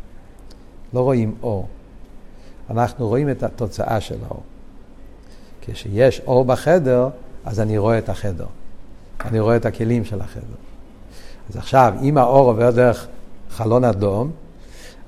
לא 0.94 1.00
רואים 1.00 1.36
אור. 1.44 1.68
אנחנו 2.70 3.08
רואים 3.08 3.30
את 3.30 3.44
התוצאה 3.44 4.02
של 4.02 4.18
האור. 4.28 4.44
כשיש 5.62 6.22
אור 6.22 6.46
בחדר, 6.46 7.10
אז 7.46 7.60
אני 7.60 7.78
רואה 7.78 7.98
את 7.98 8.10
החדר. 8.10 8.46
אני 9.26 9.40
רואה 9.40 9.56
את 9.56 9.66
הכלים 9.66 10.06
של 10.06 10.22
החדר. 10.22 10.44
אז 11.50 11.58
עכשיו, 11.58 11.94
אם 12.02 12.18
האור 12.18 12.50
עובר 12.50 12.72
דרך 12.72 13.08
חלון 13.50 13.84
אדום, 13.84 14.32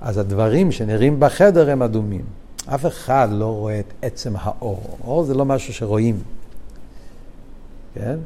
אז 0.02 0.18
הדברים 0.18 0.72
שנראים 0.72 1.20
בחדר 1.20 1.70
הם 1.70 1.84
אדומים. 1.84 2.26
אף 2.66 2.86
אחד 2.86 3.28
לא 3.32 3.46
רואה 3.46 3.80
את 3.80 3.94
עצם 4.02 4.34
האור. 4.40 4.98
אור 5.08 5.24
זה 5.24 5.34
לא 5.34 5.46
משהו 5.46 5.74
שרואים. 5.74 6.20
כן? 7.94 8.18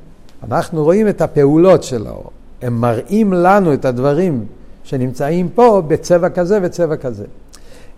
אנחנו 0.44 0.84
רואים 0.84 1.08
את 1.08 1.22
הפעולות 1.22 1.84
של 1.84 2.08
האור. 2.08 2.32
הם 2.62 2.82
מראים 2.82 3.34
לנו 3.34 3.74
את 3.74 3.86
הדברים 3.86 4.46
שנמצאים 4.84 5.50
פה 5.50 5.82
בצבע 5.88 6.30
כזה 6.30 6.60
וצבע 6.64 6.98
כזה. 6.98 7.26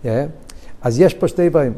Yeah. 0.04 0.08
אז 0.82 1.00
יש 1.00 1.14
פה 1.14 1.28
שתי 1.28 1.48
דברים. 1.48 1.72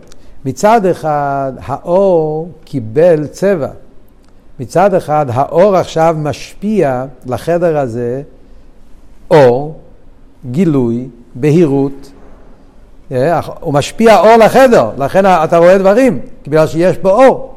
מצד 0.44 0.86
אחד, 0.86 1.52
האור 1.58 2.50
קיבל 2.64 3.26
צבע. 3.26 3.70
מצד 4.60 4.94
אחד, 4.94 5.26
האור 5.32 5.76
עכשיו 5.76 6.16
משפיע 6.18 7.04
לחדר 7.26 7.78
הזה 7.78 8.22
אור, 9.30 9.80
גילוי, 10.50 11.08
בהירות. 11.34 12.10
אה, 13.12 13.40
הוא 13.60 13.74
משפיע 13.74 14.18
אור 14.20 14.36
לחדר, 14.36 14.90
לכן 14.98 15.26
אתה 15.26 15.58
רואה 15.58 15.78
דברים, 15.78 16.18
בגלל 16.46 16.66
שיש 16.66 16.96
פה 16.96 17.10
אור. 17.10 17.54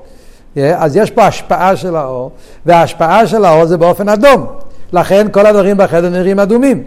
אה, 0.57 0.83
אז 0.83 0.95
יש 0.95 1.11
פה 1.11 1.27
השפעה 1.27 1.75
של 1.75 1.95
האור, 1.95 2.31
וההשפעה 2.65 3.27
של 3.27 3.45
האור 3.45 3.65
זה 3.65 3.77
באופן 3.77 4.09
אדום. 4.09 4.45
לכן 4.93 5.27
כל 5.31 5.45
הדברים 5.45 5.77
בחדר 5.77 6.09
נראים 6.09 6.39
אדומים. 6.39 6.83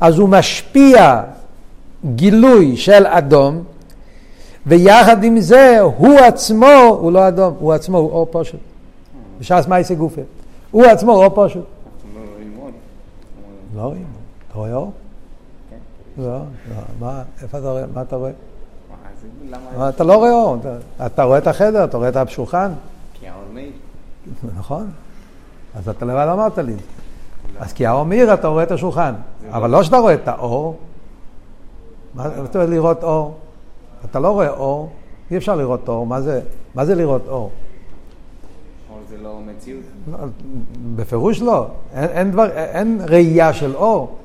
אז 0.00 0.18
הוא 0.18 0.28
משפיע 0.28 1.22
גילוי 2.14 2.76
של 2.76 3.06
אדום, 3.06 3.62
ויחד 4.66 5.24
עם 5.24 5.40
זה 5.40 5.80
הוא 5.80 6.18
עצמו 6.18 6.98
הוא 7.00 7.12
לא 7.12 7.28
אדום, 7.28 7.54
הוא 7.58 7.72
עצמו 7.72 7.98
הוא 7.98 8.10
אור 8.10 8.28
פשוט. 8.30 8.69
בש"ס 9.40 9.66
מייסי 9.68 9.94
גופה. 9.94 10.20
הוא 10.70 10.84
עצמו 10.84 11.12
אור 11.12 11.46
פשוט. 11.48 11.64
לא 13.76 13.82
רואים. 13.82 14.04
אתה 14.48 14.58
רואה 14.58 14.74
אור? 14.74 14.92
כן. 15.70 15.76
לא, 16.22 16.32
לא. 16.32 16.42
מה, 17.00 17.22
איפה 17.42 17.58
אתה 17.58 17.70
רואה? 17.70 17.84
מה 17.94 18.02
אתה 18.02 18.16
רואה? 18.16 18.30
אתה 19.88 20.04
לא 20.04 20.16
רואה 20.16 20.32
אור. 20.32 20.56
אתה 21.06 21.22
רואה 21.22 21.38
את 21.38 21.46
החדר, 21.46 21.84
אתה 21.84 21.96
רואה 21.96 22.08
את 22.08 22.16
השולחן. 22.16 22.72
כי 23.20 23.28
האור 23.28 23.42
מאיר. 23.54 23.72
נכון. 24.58 24.90
אז 25.74 25.88
אתה 25.88 26.04
לבד 26.04 26.26
אמרת 26.32 26.58
לי. 26.58 26.74
אז 27.58 27.72
כי 27.72 27.86
האור 27.86 28.04
מאיר 28.04 28.34
אתה 28.34 28.48
רואה 28.48 28.62
את 28.62 28.70
השולחן. 28.70 29.14
אבל 29.50 29.70
לא 29.70 29.82
שאתה 29.82 29.96
רואה 29.98 30.14
את 30.14 30.28
האור. 30.28 30.76
מה 32.14 32.26
אתה 32.44 32.58
רואה 32.58 32.70
לראות 32.70 33.02
אור? 33.04 33.34
אתה 34.04 34.18
לא 34.18 34.28
רואה 34.30 34.48
אור, 34.48 34.90
אי 35.30 35.36
אפשר 35.36 35.56
לראות 35.56 35.88
אור. 35.88 36.06
מה 36.06 36.84
זה 36.84 36.94
לראות 36.94 37.28
אור? 37.28 37.50
זה 39.10 39.16
לא 39.18 39.40
מציאות? 39.46 39.82
לא, 40.10 40.18
בפירוש 40.96 41.40
לא. 41.40 41.66
אין, 41.94 42.08
אין, 42.08 42.30
דבר, 42.30 42.50
אין 42.50 43.00
ראייה 43.08 43.52
של 43.52 43.76
אור. 43.76 44.18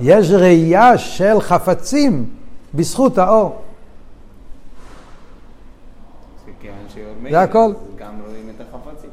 יש 0.00 0.30
ראייה 0.30 0.98
של 0.98 1.40
חפצים 1.40 2.30
בזכות 2.74 3.18
האור. 3.18 3.56
זה 7.30 7.40
הכל. 7.40 7.72
גם 7.98 8.14
רואים 8.26 8.50
את 8.56 8.60
החפצים. 8.60 9.10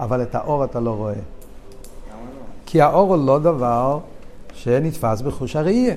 אבל 0.00 0.22
את 0.22 0.34
האור 0.34 0.64
אתה 0.64 0.80
לא 0.80 0.90
רואה. 0.90 1.12
לא? 1.12 1.20
כי 2.66 2.80
האור 2.80 3.14
הוא 3.14 3.26
לא 3.26 3.38
דבר 3.38 3.98
שנתפס 4.52 5.20
בחוש 5.20 5.56
הראייה. 5.56 5.94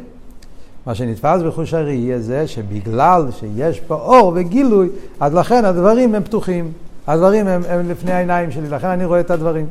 מה 0.85 0.95
שנתפס 0.95 1.41
בחוש 1.41 1.73
הראייה 1.73 2.19
זה 2.19 2.47
שבגלל 2.47 3.25
שיש 3.39 3.79
פה 3.79 3.95
אור 3.95 4.33
וגילוי, 4.35 4.89
אז 5.19 5.33
לכן 5.33 5.65
הדברים 5.65 6.15
הם 6.15 6.23
פתוחים. 6.23 6.71
הדברים 7.07 7.47
הם, 7.47 7.61
הם 7.69 7.89
לפני 7.89 8.11
העיניים 8.11 8.51
שלי, 8.51 8.69
לכן 8.69 8.87
אני 8.87 9.05
רואה 9.05 9.19
את 9.19 9.31
הדברים. 9.31 9.65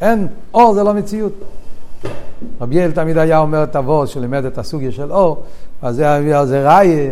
אין, 0.00 0.26
אור 0.54 0.74
זה 0.74 0.82
לא 0.82 0.94
מציאות. 0.94 1.32
רבי 2.60 2.74
יעל 2.74 2.92
תמיד 2.92 3.18
היה 3.18 3.38
אומר 3.38 3.64
את 3.64 3.76
הוורד 3.76 4.08
שלימד 4.08 4.44
את 4.44 4.58
הסוגיה 4.58 4.92
של 4.92 5.12
אור, 5.12 5.42
אז 5.82 5.96
זה 5.96 6.20
מביא 6.20 6.36
על 6.36 6.46
זה 6.46 6.68
ראיה, 6.68 7.10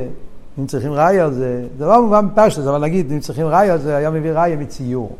אם 0.58 0.66
צריכים 0.66 0.92
ראיה 0.92 1.24
על 1.24 1.32
זה, 1.32 1.66
זה 1.78 1.86
לא 1.86 2.02
מובן 2.02 2.26
פשטוס, 2.34 2.66
אבל 2.66 2.80
נגיד, 2.80 3.12
אם 3.12 3.20
צריכים 3.20 3.46
ראיה 3.46 3.72
על 3.72 3.78
זה, 3.78 3.96
היה 3.96 4.10
מביא 4.10 4.32
ראיה 4.32 4.56
מציור. 4.56 5.16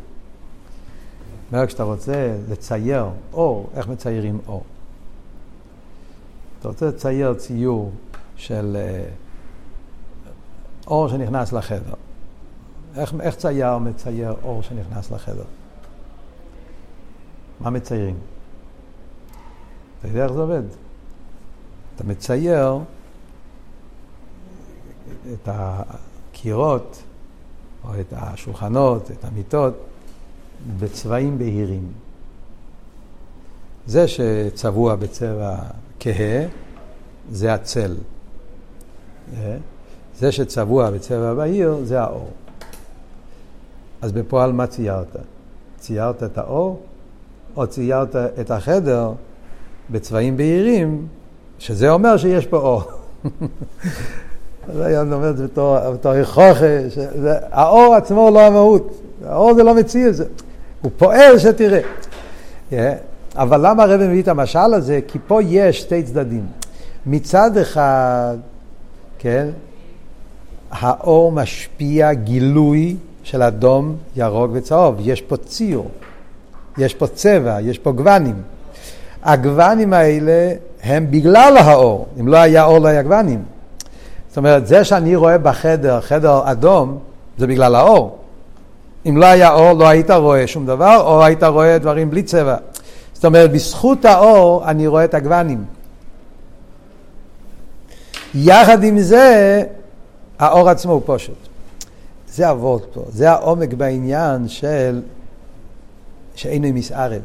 אומר, 1.51 1.67
כשאתה 1.67 1.83
רוצה 1.83 2.33
לצייר 2.51 3.05
אור, 3.33 3.69
איך 3.75 3.87
מציירים 3.87 4.37
אור? 4.47 4.63
אתה 6.59 6.67
רוצה 6.67 6.85
לצייר 6.85 7.33
ציור 7.33 7.91
של 8.41 8.77
אה, 8.79 9.03
אור 10.87 11.07
שנכנס 11.07 11.53
לחדר. 11.53 11.93
איך, 12.95 13.13
איך 13.19 13.35
צייר 13.35 13.77
מצייר 13.77 14.35
אור 14.43 14.61
שנכנס 14.63 15.11
לחדר? 15.11 15.43
מה 17.59 17.69
מציירים? 17.69 18.15
אתה 19.99 20.07
יודע 20.07 20.23
איך 20.23 20.33
זה 20.33 20.41
עובד? 20.41 20.63
אתה 21.95 22.03
מצייר 22.03 22.79
את 25.33 25.49
הקירות, 25.51 27.03
או 27.83 27.89
את 27.99 28.13
השולחנות, 28.17 29.11
את 29.11 29.25
המיטות, 29.25 29.73
בצבעים 30.79 31.37
בהירים. 31.37 31.91
זה 33.85 34.07
שצבוע 34.07 34.95
בצבע 34.95 35.55
כהה, 35.99 36.45
זה 37.31 37.53
הצל. 37.53 37.95
אה? 39.37 39.57
זה 40.19 40.31
שצבוע 40.31 40.89
בצבע 40.89 41.33
בהיר 41.33 41.77
זה 41.83 42.01
האור. 42.01 42.29
אז 44.01 44.11
בפועל 44.11 44.51
מה 44.51 44.67
ציירת? 44.67 45.15
ציירת 45.79 46.23
את 46.23 46.37
האור, 46.37 46.79
או 47.57 47.67
ציירת 47.67 48.15
את 48.15 48.51
החדר 48.51 49.11
בצבעים 49.89 50.37
בהירים, 50.37 51.07
שזה 51.59 51.89
אומר 51.89 52.17
שיש 52.17 52.45
פה 52.45 52.57
אור. 52.57 52.83
אז 54.69 54.79
היה 54.79 55.01
אומר 55.01 55.29
את 55.29 55.37
זה 55.37 55.43
בתור 55.43 55.77
רכוכה, 56.05 56.65
האור 57.51 57.95
עצמו 57.95 58.29
לא 58.33 58.41
המהות, 58.41 59.01
האור 59.25 59.53
זה 59.53 59.63
לא 59.63 59.75
מציע, 59.75 60.11
זה, 60.11 60.25
הוא 60.81 60.91
פועל 60.97 61.39
שתראה. 61.39 61.81
Yeah. 61.81 62.73
אה? 62.73 62.95
אבל 63.35 63.67
למה 63.67 63.83
הרב 63.83 64.01
מביא 64.01 64.21
את 64.21 64.27
המשל 64.27 64.73
הזה? 64.73 64.99
כי 65.07 65.19
פה 65.27 65.43
יש 65.43 65.79
שתי 65.79 66.03
צדדים. 66.03 66.45
מצד 67.05 67.57
אחד, 67.57 68.35
כן, 69.21 69.47
האור 70.71 71.31
משפיע 71.31 72.13
גילוי 72.13 72.95
של 73.23 73.41
אדום, 73.41 73.95
ירוק 74.15 74.51
וצהוב. 74.53 74.95
יש 74.99 75.21
פה 75.21 75.37
ציור, 75.37 75.89
יש 76.77 76.93
פה 76.93 77.07
צבע, 77.07 77.61
יש 77.61 77.79
פה 77.79 77.91
גוונים. 77.91 78.35
הגוונים 79.23 79.93
האלה 79.93 80.53
הם 80.83 81.11
בגלל 81.11 81.57
האור. 81.57 82.07
אם 82.19 82.27
לא 82.27 82.37
היה 82.37 82.63
אור, 82.63 82.79
לא 82.79 82.87
היה 82.87 83.03
גוונים. 83.03 83.43
זאת 84.27 84.37
אומרת, 84.37 84.67
זה 84.67 84.83
שאני 84.83 85.15
רואה 85.15 85.37
בחדר, 85.37 86.01
חדר 86.01 86.41
אדום, 86.43 86.97
זה 87.37 87.47
בגלל 87.47 87.75
האור. 87.75 88.17
אם 89.09 89.17
לא 89.17 89.25
היה 89.25 89.53
אור, 89.53 89.73
לא 89.73 89.87
היית 89.87 90.11
רואה 90.11 90.47
שום 90.47 90.65
דבר, 90.65 91.01
או 91.01 91.23
היית 91.23 91.43
רואה 91.43 91.77
דברים 91.77 92.09
בלי 92.09 92.23
צבע. 92.23 92.55
זאת 93.13 93.25
אומרת, 93.25 93.51
בזכות 93.51 94.05
האור 94.05 94.63
אני 94.65 94.87
רואה 94.87 95.03
את 95.03 95.13
הגוונים. 95.13 95.63
יחד 98.35 98.83
עם 98.83 98.99
זה, 98.99 99.63
האור 100.39 100.69
עצמו 100.69 100.91
הוא 100.91 101.01
פשוט. 101.05 101.47
זה 102.27 102.49
הוורט 102.49 102.81
פה, 102.93 103.03
זה 103.09 103.31
העומק 103.31 103.73
בעניין 103.73 104.47
של 104.47 105.01
שאינו 106.35 106.67
מסערב. 106.73 107.21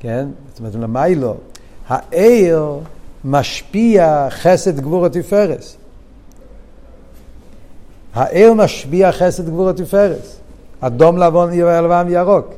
כן? 0.00 0.28
זאת 0.50 0.58
אומרת, 0.58 0.74
למה 0.74 1.02
היא 1.02 1.16
לא? 1.16 1.34
העיר 1.88 2.78
משפיע 3.24 4.26
חסד 4.30 4.80
גבור 4.80 5.06
התפארס. 5.06 5.76
העיר 8.14 8.54
משפיע 8.54 9.12
חסד 9.12 9.46
גבור 9.46 9.68
התפארס. 9.68 10.36
אדום 10.80 11.18
לבון 11.18 11.50
לבן 11.58 12.06
ירוק. 12.10 12.54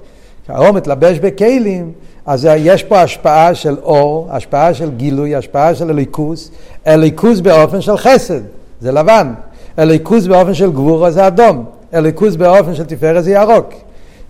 כשהאור 0.48 0.70
מתלבש 0.70 1.18
בכלים, 1.18 1.92
אז 2.26 2.48
יש 2.58 2.82
פה 2.82 3.00
השפעה 3.00 3.54
של 3.54 3.76
אור, 3.82 4.28
השפעה 4.30 4.74
של 4.74 4.90
גילוי, 4.90 5.34
השפעה 5.34 5.74
של 5.74 5.90
אליקוס, 5.90 6.50
אליקוס 6.87 7.40
באופן 7.40 7.80
של 7.80 7.96
חסד, 7.96 8.40
זה 8.80 8.92
לבן. 8.92 9.32
אליקוס 9.78 10.26
באופן 10.26 10.54
של 10.54 10.72
גבורה 10.72 11.11
זה 11.11 11.26
אדום. 11.26 11.64
אליקוס 11.94 12.37
באופן 12.37 12.74
של 12.74 12.84
תפארת 12.84 13.24
זה 13.24 13.30
ירוק. 13.30 13.74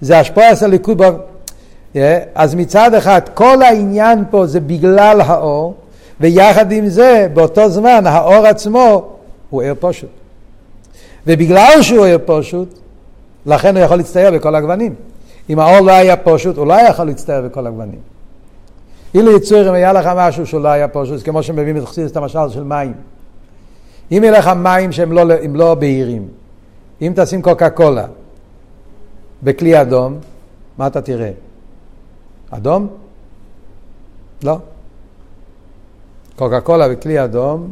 זה 0.01 0.19
השפעה 0.19 0.57
של 0.57 0.67
אליקוס 0.67 0.95
באופן... 0.95 1.19
Yeah, 1.95 1.99
אז 2.35 2.55
מצד 2.55 2.95
אחד, 2.95 3.21
כל 3.35 3.63
העניין 3.63 4.25
פה 4.31 4.47
זה 4.47 4.61
בגלל 4.61 5.21
האור, 5.21 5.75
ויחד 6.21 6.73
עם 6.73 6.89
זה, 6.89 7.27
באותו 7.35 7.71
זמן, 7.71 8.07
האור 8.07 8.47
עצמו 8.47 9.09
הוא 9.51 9.63
ער 9.63 9.75
פשוט. 9.81 10.11
ובגלל 11.27 11.79
שהוא 11.83 12.07
ער 12.07 12.19
פשוט, 12.27 12.79
לכן 13.47 13.77
הוא 13.77 13.85
יכול 13.85 13.97
להצטייר 13.97 14.31
בכל 14.31 14.55
הגוונים. 14.55 14.95
אם 15.51 15.59
האור 15.59 15.81
לא 15.81 15.93
היה 15.93 16.17
פשוט, 16.17 16.57
הוא 16.57 16.67
לא 16.67 16.75
יכול 16.75 17.05
להצטייר 17.05 17.43
בכל 17.43 17.67
הגוונים. 17.67 17.99
אילו 19.15 19.37
יצור, 19.37 19.69
אם 19.69 19.75
היה 19.75 19.93
לך 19.93 20.11
משהו 20.17 20.47
שהוא 20.47 20.61
לא 20.61 20.69
היה 20.69 20.89
פשוט, 20.89 21.25
כמו 21.25 21.43
שמביאים 21.43 21.77
את 21.77 21.85
חסידס 21.85 22.11
את 22.11 22.17
המשל 22.17 22.49
של 22.49 22.63
מים. 22.63 22.93
אם 24.13 24.25
יהיה 24.25 24.39
לך 24.39 24.51
מים 24.57 24.93
שהם 24.93 25.13
לא, 25.13 25.23
לא 25.55 25.75
בהירים, 25.75 26.29
אם 27.03 27.13
תשים 27.17 27.43
קוקה 27.43 27.71
קולה 27.71 28.07
בכלי 29.43 29.81
אדום, 29.81 30.19
מה 30.79 30.87
אתה 30.87 31.01
תראה? 31.01 31.31
אדום? 32.51 32.89
לא. 34.43 34.59
קוקה 36.37 36.61
קולה 36.61 36.89
בכלי 36.89 37.25
אדום, 37.25 37.71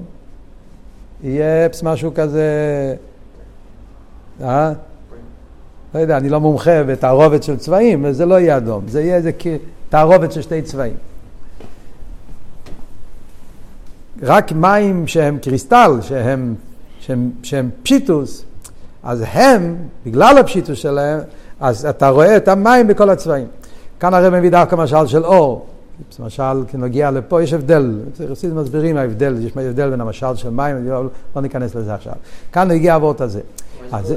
יהיה 1.23 1.69
משהו 1.83 2.11
כזה, 2.15 2.45
אה? 4.43 4.73
לא 5.97 6.01
יודע, 6.01 6.17
אני 6.17 6.29
לא 6.29 6.41
מומחה 6.41 6.83
בתערובת 6.83 7.43
של 7.43 7.57
צבעים, 7.57 8.13
זה 8.13 8.27
לא 8.27 8.35
יהיה 8.41 8.57
אדום, 8.57 8.85
זה 8.89 9.03
יהיה 9.03 9.17
איזה 9.17 9.31
תערובת 9.89 10.33
של 10.33 10.43
שתי 10.43 10.63
צבעים. 10.63 10.97
רק 14.23 14.53
מים 14.53 15.07
שהם 15.07 15.39
קריסטל, 15.39 15.99
שהם, 16.03 16.55
שהם, 17.01 17.31
שהם 17.43 17.71
פשיטוס, 17.83 18.45
אז 19.03 19.25
הם, 19.33 19.77
בגלל 20.07 20.39
הפשיטוס 20.39 20.79
שלהם, 20.79 21.21
אז 21.61 21.87
אתה 21.87 22.09
רואה 22.09 22.37
את 22.37 22.49
המים 22.49 22.87
בכל 22.87 23.11
הצבעים. 23.11 23.47
כאן 24.01 24.15
הרב 24.15 24.35
מביא 24.39 24.51
דווקא 24.51 24.77
משל 24.77 25.07
של 25.07 25.25
אור. 25.25 25.67
למשל, 26.21 26.65
כנוגע 26.69 27.11
לפה, 27.11 27.43
יש 27.43 27.53
הבדל, 27.53 28.01
חסידים 28.31 28.57
מסבירים 28.57 28.97
ההבדל, 28.97 29.37
יש 29.41 29.53
הבדל 29.57 29.91
בין 29.91 30.01
המשל 30.01 30.35
של 30.35 30.51
מים, 30.51 30.89
לא, 30.89 31.05
לא 31.37 31.43
ניכנס 31.43 31.75
לזה 31.75 31.95
עכשיו. 31.95 32.13
כאן 32.53 32.71
הגיע 32.71 32.97
אבות 32.97 33.21
הזה. 33.21 33.41
אז, 33.93 34.15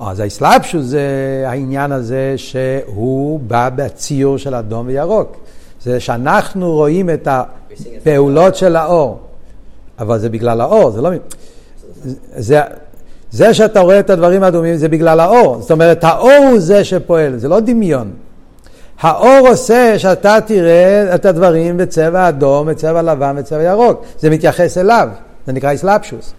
אז 0.00 0.20
האסלאפשוס 0.20 0.84
זה 0.84 1.44
העניין 1.46 1.92
הזה 1.92 2.34
שהוא 2.36 3.40
בא 3.40 3.68
בציור 3.74 4.38
של 4.38 4.54
אדום 4.54 4.86
וירוק. 4.86 5.36
זה 5.82 6.00
שאנחנו 6.00 6.72
רואים 6.72 7.10
את 7.10 7.28
הפעולות 7.30 8.56
של 8.56 8.76
האור, 8.76 9.18
אבל 9.98 10.18
זה 10.18 10.28
בגלל 10.28 10.60
האור, 10.60 10.90
זה 10.90 11.00
לא... 11.02 11.10
זה, 12.36 12.60
זה 13.30 13.54
שאתה 13.54 13.80
רואה 13.80 14.00
את 14.00 14.10
הדברים 14.10 14.42
האדומים 14.42 14.76
זה 14.76 14.88
בגלל 14.88 15.20
האור. 15.20 15.60
זאת 15.60 15.70
אומרת, 15.70 16.04
האור 16.04 16.46
הוא 16.50 16.60
זה 16.60 16.84
שפועל, 16.84 17.36
זה 17.36 17.48
לא 17.48 17.60
דמיון. 17.60 18.10
האור 19.00 19.48
עושה 19.48 19.98
שאתה 19.98 20.38
תראה 20.46 21.14
את 21.14 21.24
הדברים 21.26 21.76
בצבע 21.76 22.28
אדום, 22.28 22.66
בצבע 22.66 23.02
לבן, 23.02 23.36
בצבע 23.38 23.62
ירוק. 23.62 24.04
זה 24.18 24.30
מתייחס 24.30 24.78
אליו, 24.78 25.08
זה 25.46 25.52
נקרא 25.52 25.74
אסלאפשוס. 25.74 26.32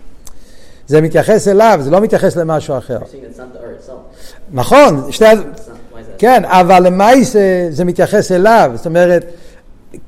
זה 0.88 1.02
מתייחס 1.02 1.48
אליו, 1.48 1.80
זה 1.82 1.92
לא 1.92 2.02
מתייחס 2.02 2.36
למשהו 2.36 2.78
אחר. 2.78 2.98
נכון, 4.52 5.12
שתי... 5.12 5.26
כן, 6.18 6.44
אבל 6.46 6.84
למעשה 6.84 7.68
זה 7.70 7.86
מתייחס 7.86 8.32
אליו. 8.32 8.72
זאת 8.76 8.86
אומרת, 8.86 9.26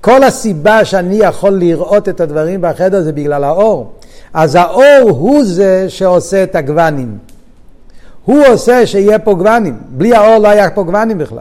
כל 0.01 0.23
הסיבה 0.23 0.85
שאני 0.85 1.15
יכול 1.15 1.51
לראות 1.51 2.09
את 2.09 2.21
הדברים 2.21 2.61
בחדר 2.61 3.01
זה 3.01 3.11
בגלל 3.11 3.43
האור. 3.43 3.91
אז 4.33 4.55
האור 4.55 5.09
הוא 5.09 5.43
זה 5.43 5.85
שעושה 5.89 6.43
את 6.43 6.55
הגוונים. 6.55 7.17
הוא 8.25 8.45
עושה 8.47 8.85
שיהיה 8.85 9.19
פה 9.19 9.33
גוונים. 9.33 9.77
בלי 9.89 10.15
האור 10.15 10.37
לא 10.37 10.47
היה 10.47 10.69
פה 10.69 10.83
גוונים 10.83 11.17
בכלל. 11.17 11.39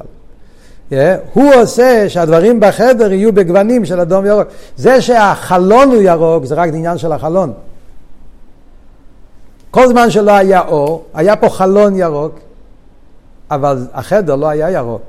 Yeah, 0.90 0.94
הוא 1.32 1.54
עושה 1.54 2.08
שהדברים 2.08 2.60
בחדר 2.60 3.12
יהיו 3.12 3.32
בגוונים 3.32 3.84
של 3.84 4.00
אדום 4.00 4.24
וירוק. 4.24 4.48
זה 4.76 5.00
שהחלון 5.00 5.88
הוא 5.88 6.02
ירוק 6.02 6.44
זה 6.44 6.54
רק 6.54 6.68
עניין 6.68 6.98
של 6.98 7.12
החלון. 7.12 7.52
כל 9.72 9.88
זמן 9.88 10.10
שלא 10.10 10.32
היה 10.32 10.60
אור, 10.60 11.04
היה 11.14 11.36
פה 11.36 11.48
חלון 11.48 11.96
ירוק, 11.96 12.38
אבל 13.50 13.86
החדר 13.92 14.36
לא 14.36 14.48
היה 14.48 14.70
ירוק. 14.70 15.02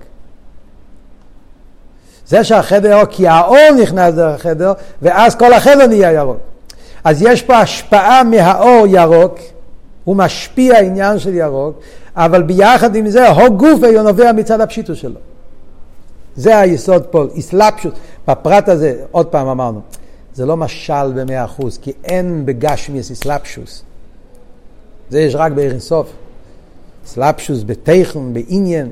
זה 2.28 2.44
שהחדר 2.44 2.90
ירוק, 2.90 3.10
כי 3.10 3.28
האור 3.28 3.72
נכנס 3.82 4.14
דרך 4.14 4.40
החדר, 4.40 4.74
ואז 5.02 5.36
כל 5.36 5.54
החדר 5.54 5.88
נהיה 5.88 6.12
ירוק. 6.12 6.38
אז 7.04 7.22
יש 7.22 7.42
פה 7.42 7.58
השפעה 7.58 8.24
מהאור 8.24 8.88
ירוק, 8.88 9.40
הוא 10.04 10.16
משפיע 10.16 10.80
עניין 10.80 11.20
של 11.20 11.34
ירוק, 11.34 11.80
אבל 12.16 12.44
ביחד 12.44 12.96
עם 12.96 13.10
זה, 13.10 13.30
הו 13.30 13.58
גוף 13.58 13.80
נובע 14.04 14.32
מצד 14.32 14.62
הפשיטוס 14.62 14.98
שלו. 14.98 15.20
זה 16.36 16.58
היסוד 16.58 17.04
פה, 17.04 17.26
אסלאפשוס. 17.40 17.94
בפרט 18.28 18.70
הזה, 18.70 18.96
עוד 19.12 19.26
פעם 19.26 19.48
אמרנו, 19.48 19.82
זה 20.34 20.46
לא 20.46 20.58
משל 20.58 21.12
במאה 21.16 21.46
אחוז, 21.46 21.78
כי 21.82 21.92
אין 22.04 22.46
בגשמיאס 22.46 23.12
אסלאפשוס. 23.12 23.84
זה 25.10 25.22
יש 25.22 25.36
רק 25.36 25.52
באינסוף. 25.52 26.14
אסלאפשוס 27.06 27.64
בתכן, 27.66 28.34
בעניין. 28.34 28.90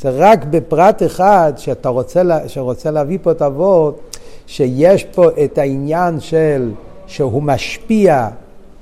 זה 0.00 0.10
רק 0.10 0.44
בפרט 0.44 1.02
אחד 1.02 1.52
שאתה 1.56 1.88
רוצה, 1.88 2.22
שרוצה 2.46 2.90
להביא 2.90 3.18
פה 3.22 3.30
את 3.30 3.42
אבות, 3.42 4.16
שיש 4.46 5.04
פה 5.04 5.28
את 5.44 5.58
העניין 5.58 6.20
של 6.20 6.72
שהוא 7.06 7.42
משפיע 7.42 8.28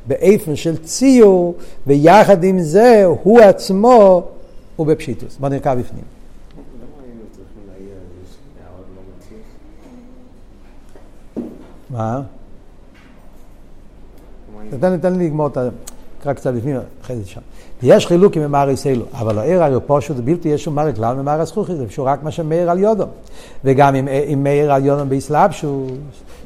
באיפן 0.07 0.57
של 0.57 0.77
ציור, 0.77 1.55
ויחד 1.87 2.45
עם 2.45 2.59
זה 2.61 3.05
הוא 3.05 3.41
עצמו 3.41 4.29
הוא 4.77 4.87
בפשיטוס. 4.87 5.37
בוא 5.37 5.49
נרקע 5.49 5.75
בפנים. 5.75 6.05
מה? 11.91 12.23
תן 14.81 15.13
לי 15.13 15.27
לגמור 15.27 15.47
את 15.47 15.57
ה... 15.57 15.69
קרא 16.29 16.35
קצת 16.35 16.55
לפנים, 16.55 16.77
אחרי 17.03 17.17
זה 17.17 17.27
שם. 17.27 17.41
ויש 17.83 18.07
חילוקים 18.07 18.43
ממארי 18.43 18.77
סיילו, 18.77 19.05
אבל 19.13 19.39
העיר 19.39 19.65
הרי 19.65 19.77
פשוט 19.87 20.17
בלתי 20.17 20.49
יש 20.49 20.65
שום 20.65 20.79
כלל 20.97 21.17
ממארי 21.17 21.43
הזכוכי, 21.43 21.75
זה 21.75 21.87
פשוט 21.87 22.07
רק 22.07 22.23
מה 22.23 22.31
שמאיר 22.31 22.71
על 22.71 22.79
יודו. 22.79 23.07
וגם 23.65 23.95
אם, 23.95 24.09
אם 24.09 24.43
מאיר 24.43 24.73
על 24.73 24.85
יודו 24.85 25.07
באסלאפשוס, 25.07 25.91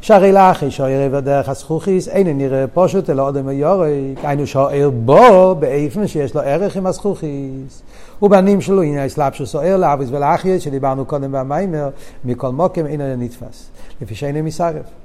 שהרי 0.01 0.33
לאחי 0.33 0.71
שוער 0.71 1.09
בדרך 1.13 1.49
הזכוכיס, 1.49 2.09
אין 2.09 2.39
נראה 2.39 2.65
פשוט 2.75 3.11
אלא 3.11 3.23
עוד 3.23 3.37
יורי, 3.51 4.15
היינו 4.23 4.47
שוער 4.47 4.91
בו 4.91 5.55
באיפן 5.55 6.07
שיש 6.07 6.35
לו 6.35 6.41
ערך 6.41 6.77
עם 6.77 6.87
הזכוכיס. 6.87 7.83
ובנים 8.23 8.61
שלו, 8.61 8.83
הנה 8.83 9.03
האסלאפשוס 9.03 9.53
שוער 9.53 9.77
לאביס 9.77 10.09
ולאחי, 10.13 10.61
שדיברנו 10.61 11.05
קודם 11.05 11.33
במיימר, 11.33 11.89
מכל 12.25 12.51
מוקם 12.51 12.87
אינו 12.87 13.17
נתפס, 13.17 13.67
לפי 14.03 14.15
שאינו 14.15 14.43
מסרב. 14.43 15.02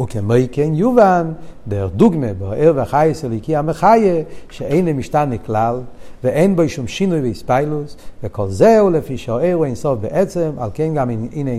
וכמו 0.00 0.34
כן 0.52 0.74
יובן, 0.74 1.32
דרך 1.68 1.90
דוגמה, 1.92 2.32
באר 2.38 2.72
והחייס 2.76 3.24
אליקי 3.24 3.56
המחיה, 3.56 4.22
שאין 4.50 4.96
משתנה 4.96 5.38
כלל, 5.38 5.80
ואין 6.24 6.56
בו 6.56 6.68
שום 6.68 6.86
שינוי 6.86 7.20
ואיספיילוס, 7.20 7.96
וכל 8.22 8.48
זהו 8.48 8.90
לפי 8.90 9.18
שהאר 9.18 9.54
הוא 9.54 9.64
אינסוף 9.64 9.98
בעצם, 10.00 10.50
על 10.58 10.70
כן 10.74 10.94
גם 10.94 11.10
הנה 11.10 11.50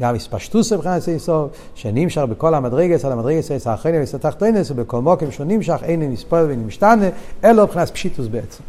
גם 0.00 0.14
הספשטוס 0.14 0.72
מבחינת 0.72 1.08
אינסוף, 1.08 1.50
שנמשך 1.74 2.22
בכל 2.22 2.54
המדרגס 2.54 3.04
על 3.04 3.12
המדרגס 3.12 3.50
עשר 3.50 3.70
האחרונה 3.70 4.02
וסתחתונס, 4.02 4.70
ובכל 4.70 5.00
מוקם 5.00 5.30
שהוא 5.30 5.46
נמשך 5.46 5.80
אין 5.82 6.12
מספר 6.12 6.44
ואין 6.48 6.66
משתנה, 6.66 7.08
אלא 7.44 7.64
מבחינת 7.64 7.90
פשיטוס 7.90 8.26
בעצם. 8.26 8.62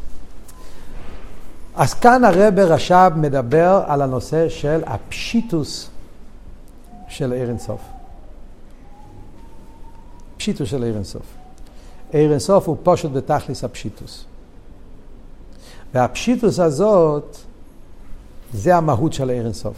אז 1.76 1.94
כאן 1.94 2.24
הרב 2.24 2.60
רש"ב 2.60 3.12
מדבר 3.15 3.84
על 3.88 4.02
הנושא 4.02 4.50
של 4.50 4.82
הפשיטוס 4.86 5.89
של 7.08 7.34
עיר 7.34 7.50
אינסוף. 7.50 7.99
פשיטוס 10.39 10.69
של 10.69 10.84
עיר 10.84 10.95
אינסוף. 10.95 11.21
עיר 12.12 12.32
אינסוף 12.32 12.67
הוא 12.67 12.78
פשוט 12.84 13.12
בתכליס 13.12 13.63
הפשיטוס. 13.63 14.25
והפשיטוס 15.93 16.60
הזאת, 16.60 17.38
זה 18.54 18.75
המהות 18.75 19.13
של 19.13 19.30
עיר 19.30 19.45
אינסוף. 19.45 19.75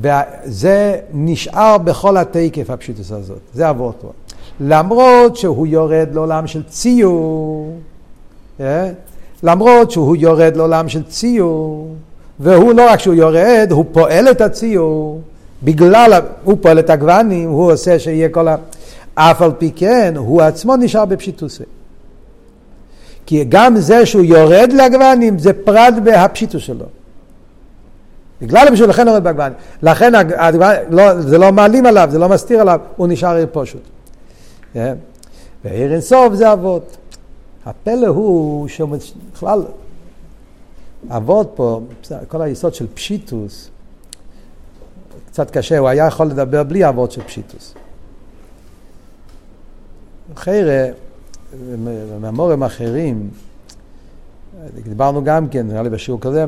וזה 0.00 1.00
נשאר 1.12 1.78
בכל 1.78 2.16
התקף, 2.16 2.70
הפשיטוס 2.70 3.12
הזאת. 3.12 3.40
זה 3.54 3.70
אבותו. 3.70 4.12
למרות 4.60 5.36
שהוא 5.36 5.66
יורד 5.66 6.08
לעולם 6.12 6.46
של 6.46 6.62
ציור, 6.62 7.78
אה? 8.60 8.90
למרות 9.42 9.90
שהוא 9.90 10.16
יורד 10.16 10.56
לעולם 10.56 10.88
של 10.88 11.02
ציור, 11.02 11.94
והוא 12.40 12.72
לא 12.72 12.90
רק 12.90 13.00
שהוא 13.00 13.14
יורד, 13.14 13.68
הוא 13.70 13.84
פועל 13.92 14.30
את 14.30 14.40
הציור, 14.40 15.20
בגלל, 15.62 16.20
הוא 16.44 16.56
פועל 16.60 16.78
את 16.78 16.90
הגוונים, 16.90 17.48
הוא 17.48 17.72
עושה 17.72 17.98
שיהיה 17.98 18.28
כל 18.28 18.48
ה... 18.48 18.56
אף 19.14 19.42
על 19.42 19.52
פי 19.58 19.70
כן, 19.76 20.14
הוא 20.16 20.42
עצמו 20.42 20.76
נשאר 20.76 21.04
בפשיטוסי. 21.04 21.64
כי 23.26 23.44
גם 23.48 23.76
זה 23.76 24.06
שהוא 24.06 24.24
יורד 24.24 24.72
לגוונים, 24.72 25.38
זה 25.38 25.52
פרט 25.52 25.94
בהפשיטוס 26.04 26.62
שלו. 26.62 26.86
בגלל 28.42 28.68
הפשיטוס, 28.68 28.88
לכן 28.88 29.08
יורד 29.08 29.24
בגוונים. 29.24 29.52
לכן 29.82 30.12
לא, 30.90 31.20
זה 31.20 31.38
לא 31.38 31.52
מעלים 31.52 31.86
עליו, 31.86 32.08
זה 32.12 32.18
לא 32.18 32.28
מסתיר 32.28 32.60
עליו, 32.60 32.80
הוא 32.96 33.08
נשאר 33.08 33.36
עיר 33.36 33.46
פשוט. 33.52 33.82
כן? 34.72 34.94
ועיר 35.64 35.92
אינסוף 35.92 36.34
זה 36.34 36.52
אבות. 36.52 36.96
הפלא 37.66 38.06
הוא 38.06 38.68
שבכלל, 38.68 39.64
אבות 41.10 41.52
פה, 41.54 41.80
כל 42.28 42.42
היסוד 42.42 42.74
של 42.74 42.86
פשיטוס, 42.94 43.70
קצת 45.26 45.50
קשה, 45.50 45.78
הוא 45.78 45.88
היה 45.88 46.06
יכול 46.06 46.26
לדבר 46.26 46.62
בלי 46.62 46.88
אבות 46.88 47.12
של 47.12 47.22
פשיטוס. 47.22 47.74
חיירה, 50.36 50.86
מהמורים 52.20 52.62
אחרים, 52.62 53.30
דיברנו 54.84 55.24
גם 55.24 55.48
כן, 55.48 55.66
נראה 55.66 55.82
לי 55.82 55.90
בשיעור 55.90 56.20
כזה, 56.20 56.44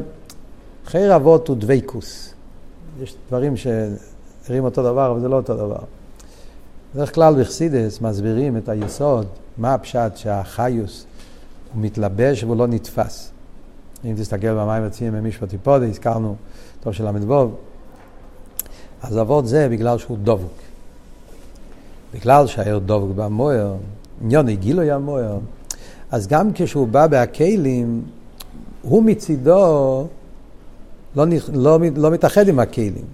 חייר 0.87 1.17
אבות 1.17 1.49
הוא 1.49 1.57
דבייקוס. 1.57 2.35
יש 3.03 3.17
דברים 3.29 3.57
שנראים 3.57 4.65
אותו 4.65 4.83
דבר, 4.83 5.11
אבל 5.11 5.21
זה 5.21 5.29
לא 5.29 5.37
אותו 5.37 5.57
דבר. 5.57 5.79
בדרך 6.95 7.15
כלל 7.15 7.41
בחסידס 7.41 8.01
מסבירים 8.01 8.57
את 8.57 8.69
היסוד, 8.69 9.27
מה 9.59 9.75
הפשט 9.75 10.17
שהחיוס 10.17 11.07
הוא 11.75 11.83
מתלבש 11.83 12.45
והוא 12.45 12.57
לא 12.57 12.67
נתפס. 12.67 13.31
אם 14.05 14.15
תסתכל 14.17 14.55
במים 14.55 14.83
עצמיים 14.83 15.13
במשפט 15.13 15.53
היפודה, 15.53 15.87
הזכרנו 15.87 16.37
טוב 16.81 16.93
של 16.93 17.11
ל"ו, 17.11 17.51
אז 19.03 19.19
אבות 19.19 19.47
זה 19.47 19.69
בגלל 19.69 19.99
שהוא 19.99 20.19
דבוק. 20.23 20.64
בגלל 22.15 22.47
שהעיר 22.47 22.79
דבוק 22.79 23.11
במויר, 23.17 23.73
עניון 24.25 24.51
גילוי 24.51 24.91
המויר, 24.91 25.39
אז 26.11 26.27
גם 26.27 26.51
כשהוא 26.55 26.89
בא 26.89 27.07
בהכלים, 27.07 28.03
הוא 28.83 29.03
מצידו 29.03 30.07
לא, 31.17 31.25
לא, 31.53 31.79
לא 31.97 32.11
מתאחד 32.11 32.49
עם 32.49 32.59
הכלים. 32.59 33.05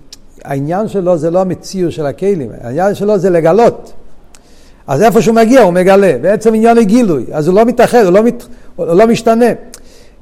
העניין 0.44 0.88
שלו 0.88 1.18
זה 1.18 1.30
לא 1.30 1.40
המציאות 1.40 1.92
של 1.92 2.06
הכלים, 2.06 2.50
העניין 2.60 2.94
שלו 2.94 3.18
זה 3.18 3.30
לגלות. 3.30 3.92
אז 4.86 5.02
איפה 5.02 5.22
שהוא 5.22 5.34
מגיע 5.34 5.60
הוא 5.60 5.72
מגלה, 5.72 6.16
בעצם 6.20 6.54
עניין 6.54 6.78
הגילוי, 6.78 7.26
אז 7.32 7.48
הוא 7.48 7.56
לא 7.56 7.64
מתאחד, 7.64 8.04
הוא 8.04 8.12
לא, 8.12 8.22
מת, 8.22 8.44
הוא 8.76 8.86
לא 8.86 9.06
משתנה. 9.06 9.46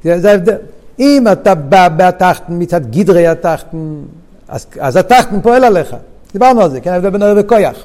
זה 0.04 0.30
ההבדל. 0.30 0.56
אם 0.98 1.24
אתה 1.32 1.54
בא 1.54 1.88
בתחתן 1.96 2.52
מצד 2.58 2.90
גדרי 2.90 3.26
התחתן, 3.26 4.02
אז, 4.48 4.66
אז 4.80 4.96
התחתן 4.96 5.40
פועל 5.40 5.64
עליך. 5.64 5.96
דיברנו 6.32 6.62
על 6.62 6.70
זה, 6.70 6.80
כן, 6.80 6.90
ההבדל 6.90 7.10
בין 7.10 7.22
הרב 7.22 7.36
וכויח. 7.40 7.84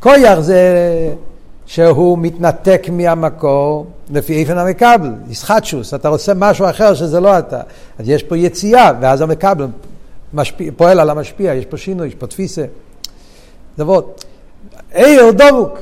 כויח 0.00 0.40
זה 0.40 0.62
שהוא 1.66 2.18
מתנתק 2.18 2.86
מהמקור 2.92 3.86
לפי 4.10 4.36
איפן 4.36 4.58
המקבל, 4.58 5.12
ישחטשוס, 5.28 5.94
אתה 5.94 6.08
רוצה 6.08 6.32
משהו 6.36 6.70
אחר 6.70 6.94
שזה 6.94 7.20
לא 7.20 7.38
אתה. 7.38 7.60
אז 7.98 8.08
יש 8.08 8.22
פה 8.22 8.36
יציאה, 8.36 8.92
ואז 9.00 9.20
המקבל 9.20 9.66
משפיע, 10.34 10.70
פועל 10.76 11.00
על 11.00 11.10
המשפיע, 11.10 11.54
יש 11.54 11.64
פה 11.64 11.76
שינוי, 11.76 12.08
יש 12.08 12.14
פה 12.14 12.26
תפיסה. 12.26 12.64
דבר. 13.78 14.00
עיר 14.92 15.30
דבוק. 15.30 15.78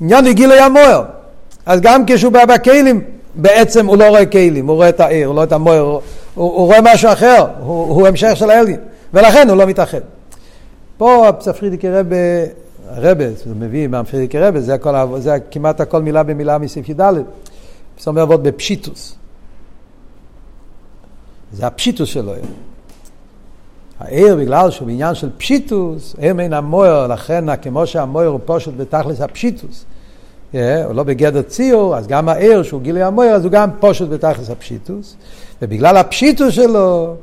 עניין 0.00 0.26
הגילוי 0.26 0.58
המוער. 0.58 1.04
אז 1.66 1.80
גם 1.80 2.02
כשהוא 2.06 2.32
בא 2.32 2.44
בכלים, 2.44 3.00
בעצם 3.34 3.86
הוא 3.86 3.96
לא 3.96 4.08
רואה 4.08 4.26
כלים, 4.26 4.66
הוא 4.66 4.76
רואה 4.76 4.88
את 4.88 5.00
העיר, 5.00 5.28
הוא 5.28 5.36
לא 5.36 5.44
את 5.44 5.52
המוער, 5.52 5.80
הוא, 5.80 6.00
הוא, 6.34 6.66
רואה 6.66 6.78
משהו 6.82 7.12
אחר, 7.12 7.46
הוא, 7.58 7.94
הוא 7.94 8.08
המשך 8.08 8.30
של 8.34 8.50
האלגין, 8.50 8.80
ולכן 9.14 9.48
הוא 9.48 9.56
לא 9.56 9.66
מתאחד. 9.66 10.00
פה 11.00 11.28
הפספרידיקי 11.28 11.88
רבה, 11.88 12.16
הרבה, 12.88 13.30
זה 13.30 13.54
מביא 13.54 13.86
מהפרידיקי 13.86 14.38
רבה, 14.38 14.60
זה, 14.60 14.74
הכל, 14.74 14.94
זה 15.18 15.36
כמעט 15.50 15.80
הכל 15.80 16.02
מילה 16.02 16.22
במילה 16.22 16.58
מסעיף 16.58 16.88
י"ד, 16.88 17.00
זאת 17.96 18.06
אומרת 18.06 18.22
עבוד 18.22 18.42
בפשיטוס. 18.42 19.16
זה 21.52 21.66
הפשיטוס 21.66 22.08
שלו. 22.08 22.32
העיר 24.00 24.36
בגלל 24.36 24.70
שהוא 24.70 24.86
בעניין 24.86 25.14
של 25.14 25.30
פשיטוס, 25.36 26.14
עיר 26.18 26.34
מן 26.34 26.52
המויר, 26.52 27.06
לכן 27.06 27.56
כמו 27.56 27.86
שהמויר 27.86 28.28
הוא 28.28 28.40
פשוט 28.44 28.74
בתכלס 28.76 29.20
הפשיטוס. 29.20 29.84
Yeah, 30.52 30.56
הוא 30.86 30.94
לא 30.94 31.02
בגדר 31.02 31.42
ציור, 31.42 31.96
אז 31.96 32.06
גם 32.06 32.28
העיר 32.28 32.62
שהוא 32.62 32.80
גילי 32.80 33.02
המויר, 33.02 33.34
אז 33.34 33.44
הוא 33.44 33.52
גם 33.52 33.70
פשוט 33.80 34.08
בתכלס 34.08 34.50
הפשיטוס. 34.50 35.16
ובגלל 35.62 35.96
הפשיטוס 35.96 36.54
שלו, 36.54 37.14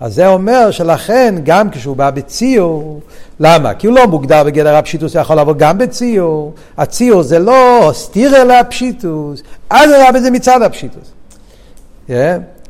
אז 0.00 0.14
זה 0.14 0.26
אומר 0.26 0.70
שלכן 0.70 1.34
גם 1.44 1.70
כשהוא 1.70 1.96
בא 1.96 2.10
בציור, 2.10 3.00
למה? 3.40 3.74
כי 3.74 3.86
הוא 3.86 3.94
לא 3.94 4.06
מוגדר 4.06 4.44
בגדר 4.44 4.76
הפשיטוס, 4.76 5.16
הוא 5.16 5.22
יכול 5.22 5.38
לבוא 5.38 5.54
גם 5.58 5.78
בציור. 5.78 6.52
הציור 6.78 7.22
זה 7.22 7.38
לא 7.38 7.90
סתיר 7.92 8.42
אלא 8.42 8.52
הפשיטוס, 8.52 9.42
אדרבה 9.68 10.20
זה 10.20 10.30
מצד 10.30 10.62
הפשיטוס. 10.62 11.12
Yeah, 12.08 12.12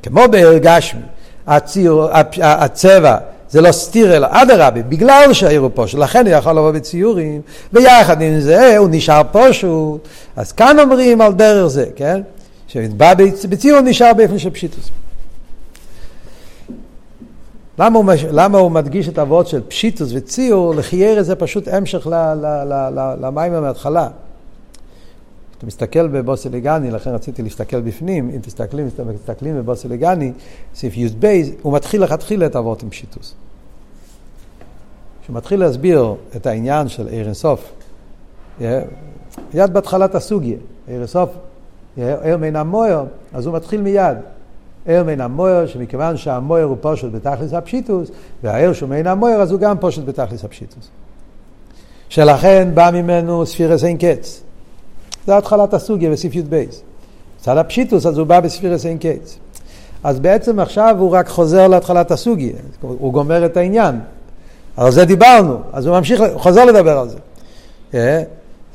כמו 0.02 0.20
בהרגשמי, 0.30 1.00
הציור, 1.46 2.08
הצבע 2.42 3.16
זה 3.50 3.60
לא 3.60 3.72
סתיר 3.72 4.16
אלא 4.16 4.28
אדרבה, 4.30 4.82
בגלל 4.82 5.32
שהעיר 5.32 5.60
הוא 5.60 5.70
פשוט, 5.74 6.00
לכן 6.00 6.26
הוא 6.26 6.34
יכול 6.34 6.52
לבוא 6.52 6.70
בציורים, 6.70 7.40
ויחד 7.72 8.22
עם 8.22 8.40
זה 8.40 8.78
הוא 8.78 8.88
נשאר 8.90 9.22
פשוט. 9.32 10.08
אז 10.36 10.52
כאן 10.52 10.80
אומרים 10.80 11.20
על 11.20 11.32
דרך 11.32 11.66
זה, 11.66 11.84
כן? 11.96 12.20
שבא 12.68 13.14
בציור 13.48 13.80
נשאר 13.80 14.12
באופן 14.12 14.38
של 14.38 14.50
פשיטוס. 14.50 14.90
למה 17.78 17.98
הוא, 17.98 18.04
למה 18.30 18.58
הוא 18.58 18.70
מדגיש 18.70 19.08
את 19.08 19.18
הוורד 19.18 19.46
של 19.46 19.62
פשיטוס 19.68 20.10
וציור? 20.14 20.74
לחיירה 20.74 21.22
זה 21.22 21.36
פשוט 21.36 21.68
המשך 21.68 22.06
למים 23.20 23.52
מההתחלה. 23.52 24.08
אתה 25.58 25.66
מסתכל 25.66 26.08
בבוסליגני, 26.08 26.90
לכן 26.90 27.10
רציתי 27.10 27.42
להסתכל 27.42 27.80
בפנים, 27.80 28.30
אם 28.34 28.40
תסתכלים, 28.40 28.88
מסתכלים 29.14 29.56
בבוסליגני, 29.56 30.32
סעיף 30.74 30.96
י"ב, 30.96 31.42
הוא 31.62 31.72
מתחיל 31.72 32.02
לכתחילה 32.02 32.46
את 32.46 32.56
הוורד 32.56 32.78
עם 32.82 32.90
פשיטוס. 32.90 33.34
כשהוא 35.22 35.36
מתחיל 35.36 35.60
להסביר 35.60 36.14
את 36.36 36.46
העניין 36.46 36.88
של 36.88 37.08
עיר 37.08 37.26
אינסוף, 37.26 37.72
מיד 39.54 39.72
בהתחלת 39.72 40.14
הסוגיה, 40.14 40.56
אור 40.86 40.98
אינסוף, 40.98 41.30
אור 41.96 42.36
מן 42.36 42.56
המאור, 42.56 43.00
אז 43.32 43.46
הוא 43.46 43.54
מתחיל 43.54 43.82
מיד. 43.82 44.16
אור 44.88 45.04
מן 45.04 45.20
המאור, 45.20 45.66
שמכיוון 45.66 46.16
שהמאור 46.16 46.64
הוא 46.64 46.76
פשוט 46.80 47.08
בתכלית 47.12 47.52
הפשיטות, 47.52 48.10
והאור 48.42 48.72
שהוא 48.72 48.88
מן 48.88 49.06
המאור, 49.06 49.42
אז 49.42 49.52
הוא 49.52 49.60
גם 49.60 49.78
פשוט 49.78 50.02
בתכלית 50.04 50.44
הפשיטות. 50.44 50.88
שלכן 52.08 52.68
בא 52.74 52.90
ממנו 52.92 53.46
ספירות 53.46 53.84
אין 53.84 53.96
קץ. 53.96 54.40
זה 55.26 55.36
התחלת 55.36 55.74
הסוגיה 55.74 56.10
בסעיף 56.10 56.34
י"ב. 56.34 56.64
מצד 57.40 57.56
הפשיטות, 57.56 58.06
אז 58.06 58.18
הוא 58.18 58.26
בא 58.26 58.40
בספירות 58.40 58.86
אין 58.86 58.98
קץ. 58.98 59.38
אז 60.04 60.20
בעצם 60.20 60.60
עכשיו 60.60 60.96
הוא 60.98 61.10
רק 61.10 61.28
חוזר 61.28 61.68
להתחלת 61.68 62.10
הסוגיה, 62.10 62.52
הוא 62.80 63.12
גומר 63.12 63.46
את 63.46 63.56
העניין. 63.56 64.00
על 64.76 64.92
זה 64.92 65.04
דיברנו, 65.04 65.60
אז 65.72 65.86
הוא 65.86 65.96
ממשיך, 65.96 66.22
חוזר 66.34 66.64
לדבר 66.64 66.98
על 66.98 67.08
זה. 67.08 67.18
אה? 67.94 68.22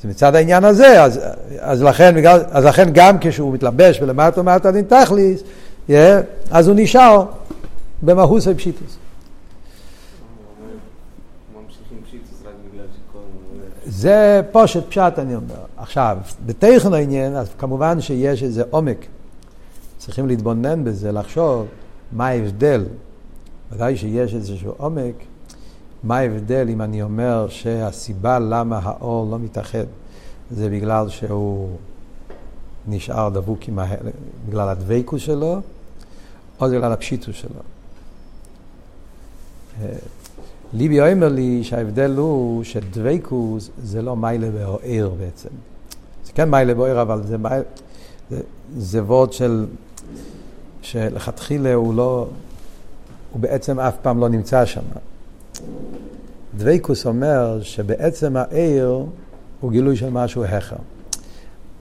זה 0.01 0.09
מצד 0.09 0.35
העניין 0.35 0.63
הזה, 0.63 1.03
אז, 1.03 1.19
אז, 1.59 1.83
לכן, 1.83 2.15
אז 2.51 2.65
לכן 2.65 2.89
גם 2.93 3.17
כשהוא 3.21 3.53
מתלבש 3.53 4.01
ולמטה 4.01 4.41
ומטה 4.41 4.71
דין 4.71 4.85
תכליס, 4.87 5.43
yeah, 5.89 5.93
אז 6.51 6.67
הוא 6.67 6.75
נשאר 6.79 7.25
במהוס 8.01 8.47
הפשיטוס. 8.47 8.97
ממשיכים 11.55 11.97
פשיטוס 12.05 12.41
רק 12.45 12.53
בגלל 12.71 12.85
זה 13.85 14.41
פושט 14.51 14.87
פשט 14.87 15.13
אני 15.19 15.35
אומר. 15.35 15.55
עכשיו, 15.77 16.17
בתכן 16.45 16.93
העניין, 16.93 17.35
אז 17.35 17.49
כמובן 17.57 18.01
שיש 18.01 18.43
איזה 18.43 18.63
עומק. 18.69 19.05
צריכים 19.97 20.27
להתבונן 20.27 20.83
בזה, 20.83 21.11
לחשוב 21.11 21.65
מה 22.11 22.27
ההבדל. 22.27 22.85
ודאי 23.71 23.97
שיש 23.97 24.33
איזשהו 24.33 24.73
עומק, 24.77 25.15
מה 26.03 26.17
ההבדל 26.17 26.67
אם 26.69 26.81
אני 26.81 27.01
אומר 27.01 27.47
שהסיבה 27.49 28.39
למה 28.39 28.79
האור 28.83 29.31
לא 29.31 29.39
מתאחד 29.39 29.85
זה 30.51 30.69
בגלל 30.69 31.09
שהוא 31.09 31.69
נשאר 32.87 33.29
דבוק 33.29 33.59
עם 33.67 33.79
ה... 33.79 33.85
בגלל 34.49 34.69
הדבקות 34.69 35.19
שלו, 35.19 35.61
זה 36.69 36.77
בגלל 36.77 36.91
הפשיטוס 36.91 37.35
שלו. 37.35 37.59
אה, 39.81 39.87
ליבי 40.73 41.13
אומר 41.13 41.29
לי 41.29 41.63
שההבדל 41.63 42.11
הוא 42.11 42.63
שדבקוס 42.63 43.69
זה 43.83 44.01
לא 44.01 44.15
מיילה 44.15 44.47
ועיר 44.53 45.09
בעצם. 45.19 45.49
זה 46.25 46.31
כן 46.31 46.49
מיילה 46.49 46.79
ועיר, 46.79 47.01
אבל 47.01 47.23
זה, 47.27 47.37
מיילה, 47.37 47.63
זה, 48.29 48.41
זה 48.77 49.03
וורד 49.03 49.33
של, 49.33 49.65
שלכתחילה 50.81 51.73
הוא 51.73 51.93
לא, 51.93 52.27
הוא 53.31 53.41
בעצם 53.41 53.79
אף 53.79 53.95
פעם 54.01 54.19
לא 54.19 54.29
נמצא 54.29 54.65
שם. 54.65 54.81
דבקוס 56.57 57.05
אומר 57.05 57.61
שבעצם 57.61 58.37
העיר 58.37 59.05
הוא 59.59 59.71
גילוי 59.71 59.95
של 59.95 60.09
משהו 60.09 60.43
הכר. 60.43 60.75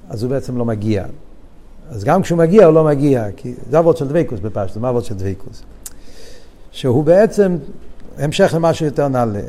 אז 0.08 0.22
הוא 0.22 0.30
בעצם 0.30 0.56
לא 0.56 0.64
מגיע. 0.64 1.04
אז 1.92 2.04
גם 2.04 2.22
כשהוא 2.22 2.38
מגיע 2.38 2.64
הוא 2.64 2.74
לא 2.74 2.84
מגיע, 2.84 3.26
כי 3.36 3.54
זה 3.70 3.78
אבות 3.78 3.96
של 3.96 4.08
דבקוס 4.08 4.40
בפשטו, 4.40 4.80
מה 4.80 4.90
אבות 4.90 5.04
של 5.04 5.14
דבקוס? 5.14 5.62
שהוא 6.70 7.04
בעצם 7.04 7.56
המשך 8.18 8.52
למשהו 8.56 8.86
יותר 8.86 9.08
נעלה. 9.08 9.40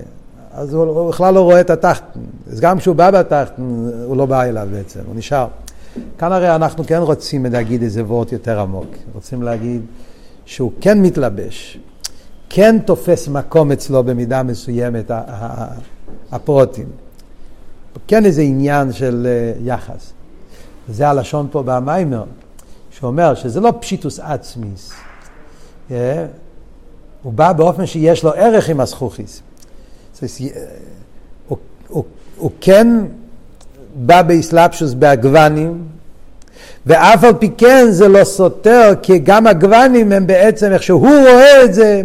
אז 0.52 0.74
הוא, 0.74 0.84
הוא 0.84 1.10
בכלל 1.10 1.34
לא 1.34 1.42
רואה 1.42 1.62
את 1.62 1.70
התחתן. 1.70 2.20
אז 2.52 2.60
גם 2.60 2.78
כשהוא 2.78 2.96
בא 2.96 3.12
בתחתן, 3.12 3.62
הוא 4.06 4.18
לא 4.18 4.26
בא 4.26 4.44
אליו 4.44 4.68
בעצם, 4.72 5.00
הוא 5.06 5.16
נשאר. 5.16 5.48
כאן 6.18 6.32
הרי 6.32 6.56
אנחנו 6.56 6.84
כן 6.88 6.98
רוצים 7.02 7.46
להגיד 7.46 7.84
איזה 7.84 8.04
וורט 8.04 8.32
יותר 8.32 8.60
עמוק. 8.60 8.88
רוצים 9.14 9.44
להגיד 9.44 9.82
שהוא 10.46 10.72
כן 10.82 11.02
מתלבש, 11.02 11.80
כן 12.50 12.80
תופס 12.86 13.28
מקום 13.28 13.72
אצלו 13.72 14.04
במידה 14.04 14.44
מסוימת, 14.44 15.12
הפרוטים. 16.32 16.88
כן 18.08 18.26
איזה 18.26 18.42
עניין 18.42 18.92
של 18.92 19.28
אה, 19.30 19.54
יחס. 19.64 20.14
זה 20.90 21.08
הלשון 21.08 21.48
פה 21.52 21.64
במיימר, 21.66 22.24
שאומר 22.92 23.36
שזה 23.36 23.60
לא 23.60 23.74
פשיטוס 23.80 24.20
עצמיס. 24.20 24.92
אה? 25.92 26.26
הוא 27.24 27.34
בא 27.34 27.54
באופן 27.54 27.86
שיש 27.86 28.24
לו 28.24 28.34
ערך 28.34 28.70
עם 28.70 28.80
הזכוכיס. 28.80 29.42
הוא, 31.48 31.58
הוא, 31.88 32.04
הוא 32.38 32.52
כן 32.62 32.88
בא 33.96 34.22
באסלאפשוס 34.22 34.94
בהגוונים, 34.94 35.84
ואף 36.86 37.24
על 37.24 37.34
פי 37.34 37.50
כן 37.58 37.86
זה 37.90 38.08
לא 38.08 38.24
סותר, 38.24 38.94
כי 39.02 39.20
גם 39.20 39.48
הגוונים 39.48 40.12
הם 40.12 40.28
בעצם, 40.28 40.72
איך 40.72 40.84
שהוא 40.84 41.08
רואה 41.08 41.64
את 41.64 41.74
זה, 41.74 42.02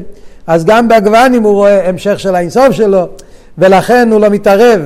אז 0.47 0.64
גם 0.64 0.88
בהגוונים 0.88 1.43
הוא 1.43 1.53
רואה 1.53 1.88
המשך 1.88 2.21
של 2.21 2.35
האינסוף 2.35 2.71
שלו, 2.71 3.09
ולכן 3.59 4.12
הוא 4.12 4.21
לא 4.21 4.29
מתערב. 4.29 4.81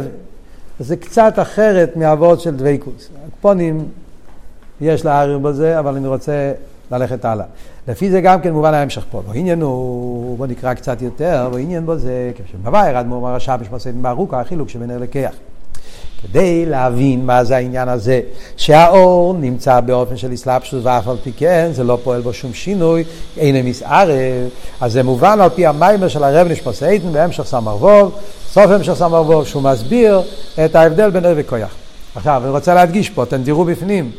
זה 0.83 0.97
קצת 0.97 1.35
אחרת 1.37 1.97
מהאבות 1.97 2.41
של 2.41 2.57
דבייקוס. 2.57 3.09
הקפונים, 3.29 3.89
יש 4.81 5.05
להעריר 5.05 5.39
בזה, 5.39 5.79
אבל 5.79 5.97
אני 5.97 6.09
רוצה 6.09 6.53
ללכת 6.91 7.25
הלאה. 7.25 7.47
לפי 7.89 8.11
זה 8.11 8.21
גם 8.21 8.41
כן 8.41 8.53
מובן 8.53 8.75
ההמשך 8.75 9.05
פה. 9.11 9.23
העניין 9.29 9.63
הוא, 9.63 10.39
בוא 10.39 10.47
נקרא 10.47 10.75
קצת 10.75 11.03
יותר, 11.03 11.51
העניין 11.55 11.87
בו 11.87 11.97
זה, 11.97 12.33
כשבבא 12.35 12.89
ירד 12.89 13.07
מאמר 13.07 13.29
הרשע 13.29 13.57
בשמסים 13.57 14.03
בארוכו, 14.03 14.37
החילוק 14.37 14.69
שבין 14.69 14.91
לקח. 14.91 15.35
כדי 16.23 16.67
להבין 16.67 17.27
מה 17.27 17.45
זה 17.45 17.57
העניין 17.57 17.89
הזה, 17.89 18.21
שהאור 18.57 19.35
נמצא 19.35 19.81
באופן 19.81 20.17
של 20.17 20.35
אסלאפשוס 20.35 20.81
ואף 20.83 21.09
על 21.09 21.17
פי 21.23 21.33
כן 21.37 21.71
זה 21.73 21.85
לא 21.85 21.99
פועל 22.05 22.21
בו 22.21 22.33
שום 22.33 22.55
שינוי, 22.55 23.05
אין 23.37 23.67
מסערב, 23.67 24.49
אז 24.81 24.93
זה 24.93 25.03
מובן 25.03 25.41
על 25.41 25.49
פי 25.49 25.67
המיימר 25.67 26.09
של 26.09 26.25
הרב 26.25 26.47
נשפוסייתן 26.49 27.13
בהמשך 27.13 27.43
סמר 27.43 27.77
ווב, 27.77 28.19
סוף 28.53 28.71
המשך 28.71 28.95
סמר 28.95 29.23
ווב, 29.23 29.47
שהוא 29.47 29.63
מסביר 29.63 30.23
את 30.65 30.75
ההבדל 30.75 31.11
בין 31.11 31.25
ער 31.25 31.35
וכויח. 31.37 31.75
עכשיו, 32.15 32.43
אני 32.45 32.51
רוצה 32.51 32.75
להדגיש 32.75 33.11
פה, 33.11 33.23
אתם 33.23 33.43
תראו 33.43 33.65
בפנים, 33.65 34.11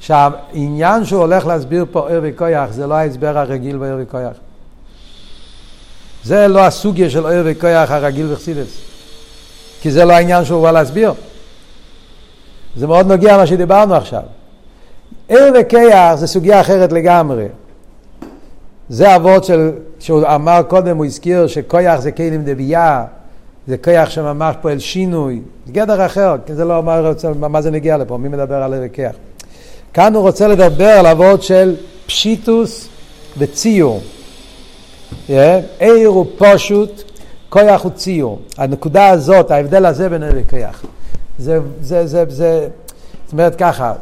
שהעניין 0.00 1.04
שהוא 1.04 1.20
הולך 1.20 1.46
להסביר 1.46 1.84
פה 1.92 2.08
ער 2.10 2.20
וכויח 2.22 2.70
זה 2.70 2.86
לא 2.86 2.94
ההסבר 2.94 3.38
הרגיל 3.38 3.76
בער 3.76 3.96
וכויח. 4.00 4.36
זה 6.24 6.48
לא 6.48 6.60
הסוגיה 6.60 7.10
של 7.10 7.26
ער 7.26 7.42
וכויח 7.44 7.90
הרגיל 7.90 8.26
בחסידס. 8.32 8.78
כי 9.82 9.90
זה 9.90 10.04
לא 10.04 10.12
העניין 10.12 10.44
שהוא 10.44 10.62
בא 10.62 10.70
להסביר. 10.70 11.12
זה 12.76 12.86
מאוד 12.86 13.06
נוגע 13.06 13.36
למה 13.36 13.46
שדיברנו 13.46 13.94
עכשיו. 13.94 14.22
ער 15.28 15.50
וכיח 15.60 16.14
זה 16.14 16.26
סוגיה 16.26 16.60
אחרת 16.60 16.92
לגמרי. 16.92 17.46
זה 18.88 19.16
אבות 19.16 19.44
של, 19.44 19.72
שהוא 19.98 20.22
אמר 20.34 20.62
קודם, 20.68 20.96
הוא 20.96 21.04
הזכיר 21.04 21.46
שכויח 21.46 22.00
זה 22.00 22.12
כלים 22.12 22.44
דבייה, 22.44 23.04
זה 23.66 23.76
כיח 23.76 24.10
שממש 24.10 24.56
פועל 24.62 24.78
שינוי, 24.78 25.40
זה 25.66 25.72
גדר 25.72 26.06
אחר, 26.06 26.36
כי 26.46 26.54
זה 26.54 26.64
לא 26.64 26.78
אמר 26.78 27.12
מה 27.36 27.62
זה 27.62 27.70
נגיע 27.70 27.96
לפה, 27.96 28.18
מי 28.18 28.28
מדבר 28.28 28.54
על 28.54 28.74
ער 28.74 28.80
וכיח. 28.84 29.16
כאן 29.92 30.14
הוא 30.14 30.22
רוצה 30.22 30.48
לדבר 30.48 30.88
על 30.88 31.06
אבות 31.06 31.42
של 31.42 31.76
פשיטוס 32.06 32.88
וציור. 33.38 34.00
עיר 35.28 36.08
הוא 36.08 36.26
פשוט, 36.38 37.02
כויח 37.48 37.82
הוא 37.82 37.92
ציור. 37.92 38.40
הנקודה 38.58 39.08
הזאת, 39.08 39.50
ההבדל 39.50 39.86
הזה 39.86 40.08
בין 40.08 40.22
עיר 40.22 40.32
וכיח. 40.36 40.84
זה, 41.38 41.58
זה, 41.80 42.06
זה, 42.06 42.24
זה, 42.28 42.68
זאת 43.24 43.32
אומרת 43.32 43.54
ככה, 43.54 43.92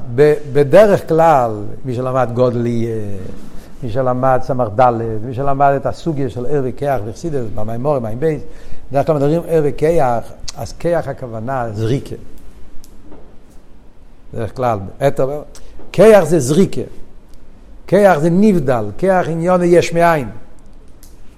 בדרך 0.53 1.09
כלל, 1.09 1.51
מי 1.85 1.95
שלמד 1.95 2.29
גודלי, 2.35 2.89
מי 3.83 3.91
שלמד 3.91 4.41
סמ"ך 4.43 4.69
ד', 4.81 4.93
מי 5.25 5.35
שלמד 5.35 5.73
את 5.77 5.87
הסוגיה 5.87 6.31
של 6.31 6.47
ער 6.47 6.63
וכיח 6.65 7.01
וחסידס, 7.05 7.45
במימורים, 7.55 8.03
מים 8.03 8.21
בייס, 8.21 8.43
בדרך 8.91 9.07
כלל 9.07 9.17
מדברים 9.17 9.43
ער 9.49 9.63
וכיח, 9.65 10.25
אז 10.57 10.73
כיח 10.73 11.09
הכוונה 11.09 11.67
זריקה. 11.73 12.17
בדרך 14.35 14.57
כלל, 14.57 14.79
כיח 15.93 16.25
זה 16.25 16.41
זריקה, 16.41 16.81
כיח 17.87 18.19
זה 18.19 18.31
נבדל, 18.31 18.85
כיח 18.99 19.29
עניון 19.29 19.61
יש 19.65 19.93
מאין. 19.93 20.29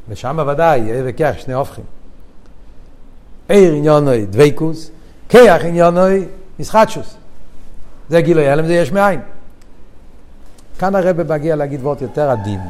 ושם 0.08 0.38
ודאי, 0.48 0.92
ער 0.92 1.02
וכיח 1.06 1.38
שני 1.38 1.54
הופכים. 1.54 1.84
עיר 3.48 3.72
עניונוי 3.72 4.26
דוויקוס, 4.26 4.90
כיח 5.28 5.64
עניונוי 5.64 6.26
מסחטשוס. 6.58 7.16
זה 8.08 8.20
גילוי 8.20 8.48
הלם, 8.48 8.66
זה 8.66 8.74
יש 8.74 8.92
מאין. 8.92 9.20
כאן 10.78 10.94
הרב 10.94 11.32
מגיע 11.32 11.56
להגיד 11.56 11.80
וורט 11.82 12.02
יותר 12.02 12.30
עדין. 12.30 12.60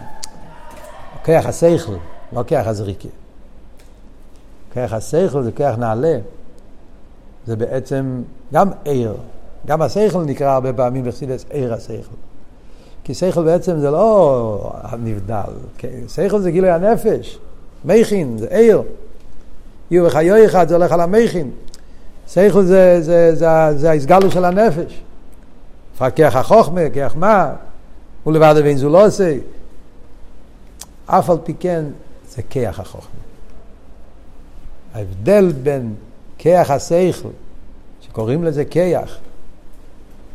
כיח 1.25 1.47
הסייכל, 1.47 1.95
לא 2.33 2.43
כיח 2.47 2.67
הזריקה. 2.67 3.09
כיח 4.73 4.93
הסייכל 4.93 5.43
זה 5.43 5.53
כיח 5.53 5.75
נעלה. 5.75 6.19
זה 7.47 7.57
בעצם 7.57 8.23
גם 8.53 8.71
עיר. 8.85 9.15
גם 9.67 9.83
הסייכל 9.83 10.25
נקרא 10.25 10.51
הרבה 10.51 10.73
פעמים 10.73 11.05
בחסידס 11.05 11.45
עיר 11.51 11.75
הסייכל. 11.75 12.15
כי 13.05 13.15
סייכל 13.15 13.45
בעצם 13.45 13.79
זה 13.79 13.91
לא 13.91 14.73
הנבדל. 14.83 15.53
סייכל 16.09 16.41
זה 16.41 16.51
גילוי 16.51 16.71
הנפש. 16.71 17.39
מכין, 17.85 18.39
זה 18.39 18.47
עיר. 18.51 18.83
יהיו 19.91 20.07
וחיו 20.07 20.45
אחד, 20.45 20.69
זה 20.69 20.75
הולך 20.75 20.93
על 20.93 21.01
המכין. 21.01 21.51
סייכל 22.29 22.63
זה, 22.63 23.03
זה, 23.03 23.35
זה, 23.35 23.49
זה 23.77 23.91
ההסגלו 23.91 24.31
של 24.31 24.45
הנפש. 24.45 25.03
פקח 25.99 26.37
החוכמה, 26.37 26.81
כח 26.95 27.15
מה, 27.17 27.53
הוא 28.25 28.33
לבד 28.33 28.55
ואין 28.65 28.77
זו 28.77 28.89
לא 28.89 29.07
עושה. 29.07 29.37
אף 31.07 31.31
על 31.31 31.37
פי 31.45 31.55
כן 31.61 31.85
זה 32.29 32.43
כח 32.43 32.81
החוכמה. 32.81 33.21
ההבדל 34.95 35.53
בין 35.63 35.95
כח 36.39 36.67
הסייכל, 36.71 37.29
שקוראים 38.01 38.45
לזה 38.45 38.65
כח, 38.65 39.17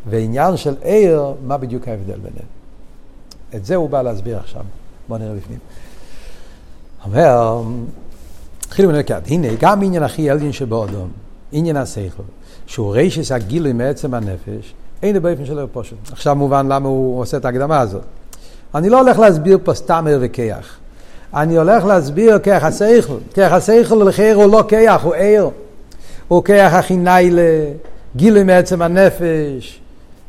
ועניין 0.06 0.58
של 0.58 0.76
עיר, 0.82 1.34
מה 1.44 1.58
בדיוק 1.58 1.88
ההבדל 1.88 2.20
ביניהם. 2.20 2.48
את 3.56 3.66
זה 3.66 3.76
הוא 3.76 3.90
בא 3.90 4.02
להסביר 4.02 4.38
עכשיו. 4.38 4.64
בואו 5.08 5.20
נראה 5.20 5.36
בפנים. 5.36 5.60
אומר, 7.06 7.62
התחילו 8.66 8.90
מנקד, 8.90 9.22
הנה, 9.28 9.48
גם 9.60 9.84
עניין 9.84 10.04
הכי 10.04 10.32
אלגין 10.32 10.52
שבאודום. 10.52 11.12
עניין 11.52 11.78
השכל, 11.78 12.24
שהוא 12.68 12.94
רישס 12.94 13.32
הגילוי 13.32 13.74
מעצם 13.74 14.14
הנפש, 14.14 14.74
אין 15.04 15.14
זה 15.14 15.20
באופן 15.20 15.46
שלו 15.46 15.68
פשוט. 15.74 15.98
עכשיו 16.12 16.36
מובן 16.36 16.68
למה 16.68 16.90
הוא 16.90 17.20
עושה 17.22 17.38
את 17.38 17.46
ההקדמה 17.46 17.80
הזאת. 17.80 18.02
אני 18.76 18.90
לא 18.90 19.00
הולך 19.02 19.20
להסביר 19.20 19.58
פה 19.64 19.74
סתם 19.74 20.06
ער 20.10 20.18
וכיח. 20.22 20.78
אני 21.34 21.58
הולך 21.58 21.86
להסביר 21.86 22.40
כיח 22.40 22.64
השכל. 22.64 23.18
כיח 23.34 23.52
השכל 23.52 24.04
לחיר 24.08 24.36
הוא 24.36 24.52
לא 24.52 24.64
כיח, 24.68 25.04
הוא 25.04 25.16
ער. 25.16 25.50
הוא 26.28 26.44
כיח 26.44 26.74
הכי 26.74 26.98
ניילה, 26.98 27.72
גילוי 28.16 28.44
מעצם 28.44 28.82
הנפש. 28.82 29.80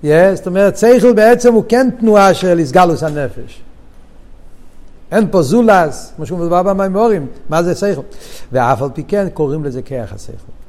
Yes, 0.05 0.07
זאת 0.35 0.47
אומרת, 0.47 0.77
שכל 0.77 1.13
בעצם 1.13 1.55
הוא 1.55 1.65
כן 1.69 1.89
תנועה 2.01 2.35
של 2.35 2.59
הסגלוס 2.59 3.03
הנפש. 3.03 3.63
אין 5.13 5.27
פה 5.31 5.43
זולס, 5.43 6.13
כמו 6.17 6.27
שהוא 6.27 6.39
מדבר 6.39 6.63
במימורים, 6.63 7.27
מה 7.49 7.63
זה 7.63 7.75
שכל? 7.75 8.01
ואף 8.53 8.83
על 8.83 8.89
פי 8.95 9.05
כן 9.05 9.29
קוראים 9.35 9.65
לזה 9.65 9.83
כיח 9.83 10.13
השכל. 10.13 10.60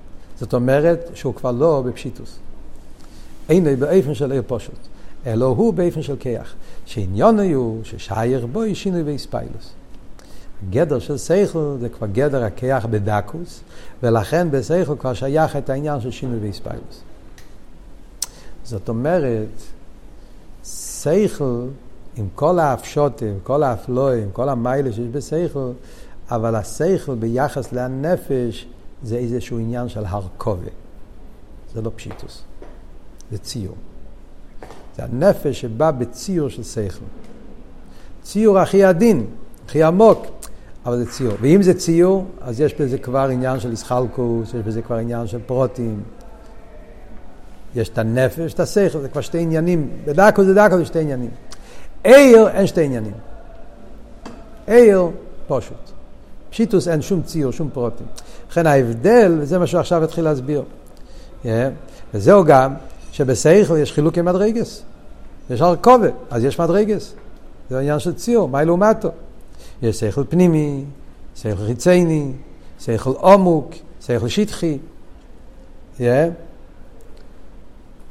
זאת 0.42 0.54
אומרת 0.54 1.10
שהוא 1.14 1.36
כבר 1.36 1.52
לא 1.52 1.84
בפשיטוס. 1.86 2.40
אין 3.50 3.68
לו 3.68 3.78
באופן 3.78 4.14
של 4.14 4.32
עיר 4.32 4.44
פשוט, 4.48 4.80
אלא 5.26 5.46
הוא 5.46 5.74
באופן 5.74 6.02
של 6.02 6.16
כיח. 6.20 6.54
שעניון 6.86 7.40
הוא 7.40 7.84
ששייך 7.84 8.46
בו 8.52 8.62
שינוי 8.74 9.04
ואיספיילוס. 9.04 9.74
גדר 10.70 11.00
של 11.00 11.18
סייכל 11.18 11.76
זה 11.80 11.90
כבר 11.90 12.08
גדר 12.08 12.44
הכיח 12.44 12.86
בדקוס, 12.86 13.62
ולכן 14.04 14.52
בסייכל 14.52 14.96
כבר 15.00 15.14
שייך 15.14 15.56
את 15.56 15.70
העניין 15.70 16.02
של 16.02 16.12
שינוי 16.12 16.40
ואיספיילוס. 16.40 17.02
זאת 18.64 18.90
אומרת, 18.90 19.62
סייכל, 20.64 21.66
עם 22.16 22.28
כל 22.36 22.60
האפשוטים, 22.60 23.40
כל 23.44 23.64
האפלואים, 23.64 24.30
כל 24.34 24.50
המיילה 24.50 24.94
שיש 24.94 25.08
בסייכל, 25.08 25.72
אבל 26.32 26.56
הסייכל 26.56 27.16
ביחס 27.16 27.74
לנפש 27.74 28.68
זה 29.04 29.18
איזשהו 29.18 29.58
עניין 29.58 29.90
של 29.90 30.06
הרכובה. 30.06 30.70
זה 31.74 31.82
לא 31.82 31.92
פשיטוס, 31.96 32.44
זה 33.32 33.38
ציור. 33.38 33.76
זה 34.96 35.04
הנפש 35.04 35.62
שבא 35.62 35.92
בציור 35.92 36.50
של 36.50 36.64
שכל. 36.64 37.06
ציור 38.24 38.60
הכי 38.60 38.84
עדין, 38.84 39.26
הכי 39.66 39.84
עמוק, 39.84 40.26
אבל 40.86 40.98
זה 40.98 41.12
ציור. 41.12 41.34
ואם 41.42 41.62
זה 41.62 41.74
ציור, 41.74 42.26
אז 42.42 42.62
יש 42.62 42.74
בזה 42.74 42.98
כבר 42.98 43.30
עניין 43.32 43.60
של 43.60 43.72
איסחלקוס, 43.72 44.50
יש 44.50 44.62
בזה 44.66 44.82
כבר 44.82 44.96
עניין 44.96 45.28
של 45.28 45.40
פרוטים. 45.46 46.04
יש 47.76 47.90
את 47.90 47.98
הנפש, 47.98 48.54
את 48.54 48.60
השכל, 48.60 49.00
זה 49.00 49.10
כבר 49.10 49.22
שתי 49.22 49.40
עניינים. 49.40 49.90
בדקו 50.06 50.44
זה 50.44 50.54
דקו 50.54 50.78
זה 50.78 50.86
שתי 50.86 51.00
עניינים. 51.00 51.30
עיר 52.04 52.48
אין 52.48 52.68
שתי 52.68 52.86
עניינים. 52.86 53.14
עיר 54.68 55.08
פשוט. 55.48 55.92
פשיטוס 56.50 56.88
אין 56.88 57.02
שום 57.02 57.22
ציור, 57.22 57.52
שום 57.52 57.70
פרוטים. 57.74 58.08
לכן 58.52 58.68
ההבדל, 58.68 59.38
וזה 59.40 59.60
מה 59.60 59.68
שהוא 59.68 59.80
עכשיו 59.80 60.04
התחיל 60.04 60.24
להסביר. 60.24 60.64
Yeah. 61.44 61.48
וזהו 62.14 62.44
גם 62.46 62.74
שבשכל 63.12 63.78
יש 63.78 63.92
חילוק 63.92 64.18
עם 64.18 64.26
מדרגס. 64.26 64.84
יש 65.50 65.62
הרכובה, 65.62 66.08
אז 66.30 66.44
יש 66.44 66.60
מדרגס. 66.60 67.14
זה 67.70 67.80
עניין 67.80 68.00
של 68.00 68.14
ציור, 68.14 68.50
מה 68.50 68.64
לעומתו? 68.64 69.10
יש 69.82 70.00
שכל 70.00 70.24
פנימי, 70.30 70.84
שכל 71.36 71.66
חיצייני, 71.66 72.32
שכל 72.80 73.12
עומק, 73.12 73.76
שכל 74.02 74.28
שטחי. 74.28 74.78
Yeah. 75.98 76.02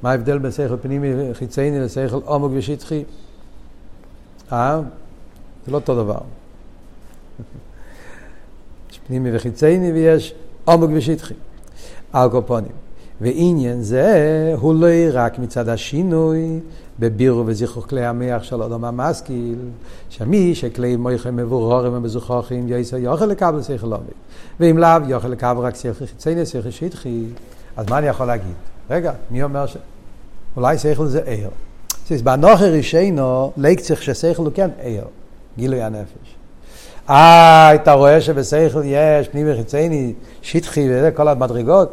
מה 0.03 0.11
ההבדל 0.11 0.39
בין 0.39 0.51
שכל 0.51 0.77
פנימי 0.83 1.35
חיצייני 1.35 1.81
לשכל 1.81 2.21
עומק 2.25 2.51
ושטחי? 2.55 3.05
אה? 4.53 4.81
זה 5.67 5.73
לא 5.73 5.77
אותו 5.77 5.95
דבר. 5.95 6.21
פנימי 9.11 9.37
וחיצייני 9.37 9.93
ויש 9.93 10.35
עומק 10.65 10.91
ושטחי. 10.93 11.35
אלקופונים. 12.15 12.73
ועניין 13.21 13.83
זה 13.83 14.55
הוא 14.61 14.75
לא 14.75 14.87
רק 15.13 15.39
מצד 15.39 15.69
השינוי 15.69 16.61
בבירו 16.99 17.47
וזכרו 17.47 17.83
כלי 17.83 18.07
המח 18.07 18.43
של 18.43 18.63
אדם 18.63 18.85
המשכיל, 18.85 19.59
שמי 20.11 20.55
שכלי 20.55 20.97
מויכם 20.97 21.37
מבוררים 21.37 21.95
ומזוכחים 21.95 22.67
יסר 22.69 22.97
יוכל 22.97 23.27
לקבל 23.27 23.63
שכל 23.63 23.93
עומק. 23.93 24.05
ואם 24.61 24.79
לאו 24.79 25.09
יוכל 25.09 25.29
לקבל 25.29 25.59
רק 25.59 25.75
שכל 25.75 26.07
חיצייני, 26.07 26.47
שכל 26.47 26.71
שטחי, 26.71 27.25
אז 27.77 27.87
מה 27.89 27.99
אני 27.99 28.07
יכול 28.07 28.27
להגיד? 28.27 28.55
רגע, 28.91 29.13
מי 29.31 29.43
אומר 29.43 29.67
ש... 29.67 29.77
אולי 30.57 30.79
שכל 30.79 31.07
זה 31.07 31.21
ער. 31.27 31.49
אז 32.11 32.23
בנוכר 32.23 32.71
רישיינו, 32.71 33.53
לקצח 33.57 34.01
ששכל 34.01 34.43
הוא 34.43 34.53
כן 34.55 34.71
ער, 34.81 35.05
גילוי 35.59 35.83
הנפש. 35.83 36.40
אה, 37.11 37.75
אתה 37.75 37.93
רואה 37.93 38.21
שבשכל 38.21 38.83
יש 38.85 39.29
פנימי 39.29 39.55
חיצייני, 39.57 40.13
שטחי 40.43 40.89
וזה, 40.91 41.11
כל 41.11 41.29
המדרגות? 41.29 41.93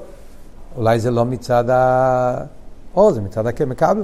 אולי 0.78 1.00
זה 1.00 1.12
לא 1.12 1.26
מצד 1.26 1.70
ה... 1.70 2.38
או, 2.96 3.14
זה 3.14 3.22
מצד 3.22 3.48
המקבל. 3.48 4.04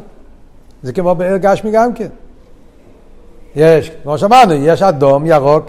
זה 0.84 0.94
כמו 0.94 1.16
גשמי 1.42 1.72
גם 1.72 1.94
כן. 1.94 2.08
יש, 3.56 3.92
כמו 4.04 4.18
שאמרנו, 4.18 4.54
יש 4.54 4.82
אדום, 4.82 5.26
ירוק, 5.26 5.66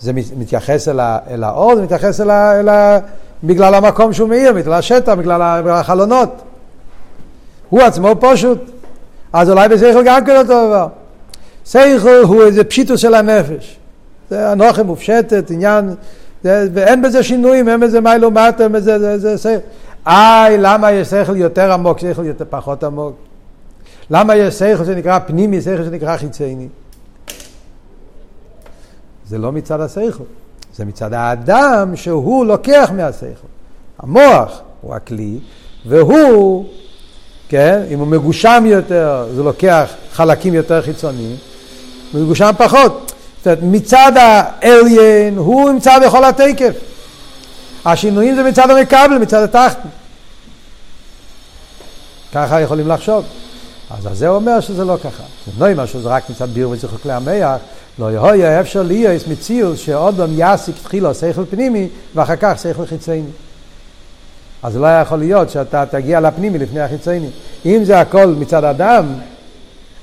זה 0.00 0.12
מתייחס 0.12 0.88
אל, 0.88 1.00
ה, 1.00 1.18
אל 1.30 1.44
האור, 1.44 1.76
זה 1.76 1.82
מתייחס 1.82 2.20
אל 2.20 2.30
ה, 2.30 2.60
אל 2.60 2.68
ה... 2.68 2.98
בגלל 3.44 3.74
המקום 3.74 4.12
שהוא 4.12 4.28
מאיר, 4.28 4.52
בגלל 4.52 4.72
השטח, 4.72 5.12
בגלל 5.12 5.42
החלונות. 5.70 6.42
הוא 7.68 7.80
עצמו 7.80 8.14
פשוט. 8.20 8.58
אז 9.32 9.50
אולי 9.50 9.68
בשכל 9.68 10.02
גם 10.04 10.24
כן 10.24 10.36
אותו 10.36 10.66
דבר. 10.66 10.88
שכל 11.64 12.22
הוא 12.24 12.42
איזה 12.42 12.64
פשיטוס 12.64 13.00
של 13.00 13.14
הנפש. 13.14 13.79
זה 14.30 14.52
אנוכי 14.52 14.82
מופשטת, 14.82 15.50
עניין, 15.50 15.94
זה, 16.44 16.68
ואין 16.72 17.02
בזה 17.02 17.22
שינויים, 17.22 17.68
אין 17.68 17.80
בזה 17.80 18.00
מיילו 18.00 18.30
מטה, 18.30 18.62
אין 18.62 18.72
בזה, 18.72 18.98
זה, 18.98 19.18
זה, 19.18 19.36
זה, 19.36 19.58
איי, 20.06 20.58
למה 20.58 20.92
יש 20.92 21.08
שכל 21.08 21.36
יותר 21.36 21.72
עמוק, 21.72 21.98
שכל 21.98 22.24
יותר 22.24 22.44
פחות 22.50 22.84
עמוק? 22.84 23.16
למה 24.10 24.36
יש 24.36 24.54
שכל 24.54 24.84
שנקרא 24.84 25.18
פנימי, 25.18 25.62
שכל 25.62 25.84
שנקרא 25.84 26.16
חיצייני? 26.16 26.68
זה 29.28 29.38
לא 29.38 29.52
מצד 29.52 29.80
השכל, 29.80 30.24
זה 30.76 30.84
מצד 30.84 31.12
האדם 31.12 31.96
שהוא 31.96 32.46
לוקח 32.46 32.90
מהשכל. 32.96 33.46
המוח 33.98 34.60
הוא 34.80 34.94
הכלי, 34.94 35.38
והוא, 35.86 36.64
כן, 37.48 37.82
אם 37.90 37.98
הוא 37.98 38.06
מגושם 38.06 38.64
יותר, 38.66 39.26
זה 39.34 39.42
לוקח 39.42 39.90
חלקים 40.12 40.54
יותר 40.54 40.82
חיצוניים, 40.82 41.36
מגושם 42.14 42.50
פחות. 42.58 43.12
זאת 43.40 43.46
אומרת, 43.46 43.58
מצד 43.62 44.12
האליין 44.16 45.36
הוא 45.36 45.70
נמצא 45.70 45.98
בכל 45.98 46.24
התקף. 46.24 46.74
השינויים 47.84 48.34
זה 48.34 48.42
מצד 48.42 48.70
המקבל, 48.70 49.18
מצד 49.20 49.42
התחתן. 49.42 49.88
ככה 52.32 52.60
יכולים 52.60 52.88
לחשוב. 52.88 53.24
אז 53.90 54.18
זה 54.18 54.28
אומר 54.28 54.60
שזה 54.60 54.84
לא 54.84 54.96
ככה. 55.04 55.22
זה 55.46 55.52
לא 55.64 55.72
אומר 55.72 55.86
שזה 55.86 56.08
רק 56.08 56.30
מצד 56.30 56.48
ביר 56.48 56.70
וזכר 56.70 56.96
כלי 56.96 57.12
המח, 57.12 57.60
לא 57.98 58.34
יהיה 58.34 58.60
אפשר 58.60 58.82
להיות 58.82 59.28
מציאות 59.28 59.78
שאודום 59.78 60.30
יסיק 60.36 60.74
תחילו 60.82 61.14
שכל 61.14 61.44
פנימי 61.50 61.88
ואחר 62.14 62.36
כך 62.36 62.58
שכל 62.62 62.86
חיצייני. 62.86 63.30
אז 64.62 64.76
לא 64.76 64.86
יכול 64.86 65.18
להיות 65.18 65.50
שאתה 65.50 65.84
תגיע 65.90 66.20
לפנימי 66.20 66.58
לפני 66.58 66.80
החיצייני. 66.80 67.28
אם 67.66 67.84
זה 67.84 68.00
הכל 68.00 68.26
מצד 68.26 68.64
אדם, 68.64 69.06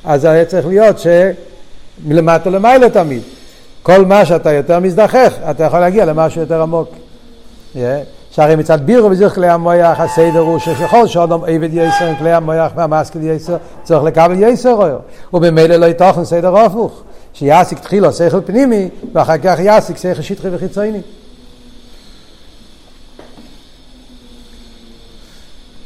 אז 0.04 0.26
היה 0.26 0.46
צריך 0.46 0.68
להיות 0.68 1.00
שמלמטה 2.04 2.50
למעלה 2.50 2.90
תמיד. 2.90 3.22
כל 3.84 4.06
מה 4.06 4.26
שאתה 4.26 4.54
יותר 4.54 4.80
מזדחך, 4.80 5.34
אתה 5.52 5.64
יכול 5.64 5.80
להגיע 5.80 6.06
למשהו 6.06 6.42
יותר 6.42 6.62
עמוק. 6.62 6.90
Yeah. 7.76 7.78
שהרי 8.38 8.56
מצד 8.56 8.86
בירו 8.86 9.10
וזכר 9.10 9.30
כלי 9.30 9.50
המויח 9.50 10.00
הסדר 10.00 10.40
הוא 10.40 10.60
שככל 10.60 11.08
שאדם 11.08 11.40
עבד 11.48 11.70
יסר 11.74 12.16
כלי 12.20 12.32
המויח 12.32 12.72
והמשכיל 12.76 13.22
יסר 13.24 13.58
צריך 13.84 14.04
לקבל 14.04 14.36
יסר 14.40 14.72
רויר 14.72 15.00
ובמילא 15.34 15.76
לא 15.76 15.86
יתוכן 15.86 16.26
סדר 16.26 16.58
הפוך 16.58 17.04
שיעסיק 17.34 17.80
תחילו 17.80 18.14
שכל 18.14 18.42
פנימי 18.46 18.90
ואחר 19.14 19.38
כך 19.38 19.60
יעסיק 19.60 19.98
שכל 19.98 20.22
שטחי 20.22 20.48
וחיצוני 20.52 21.02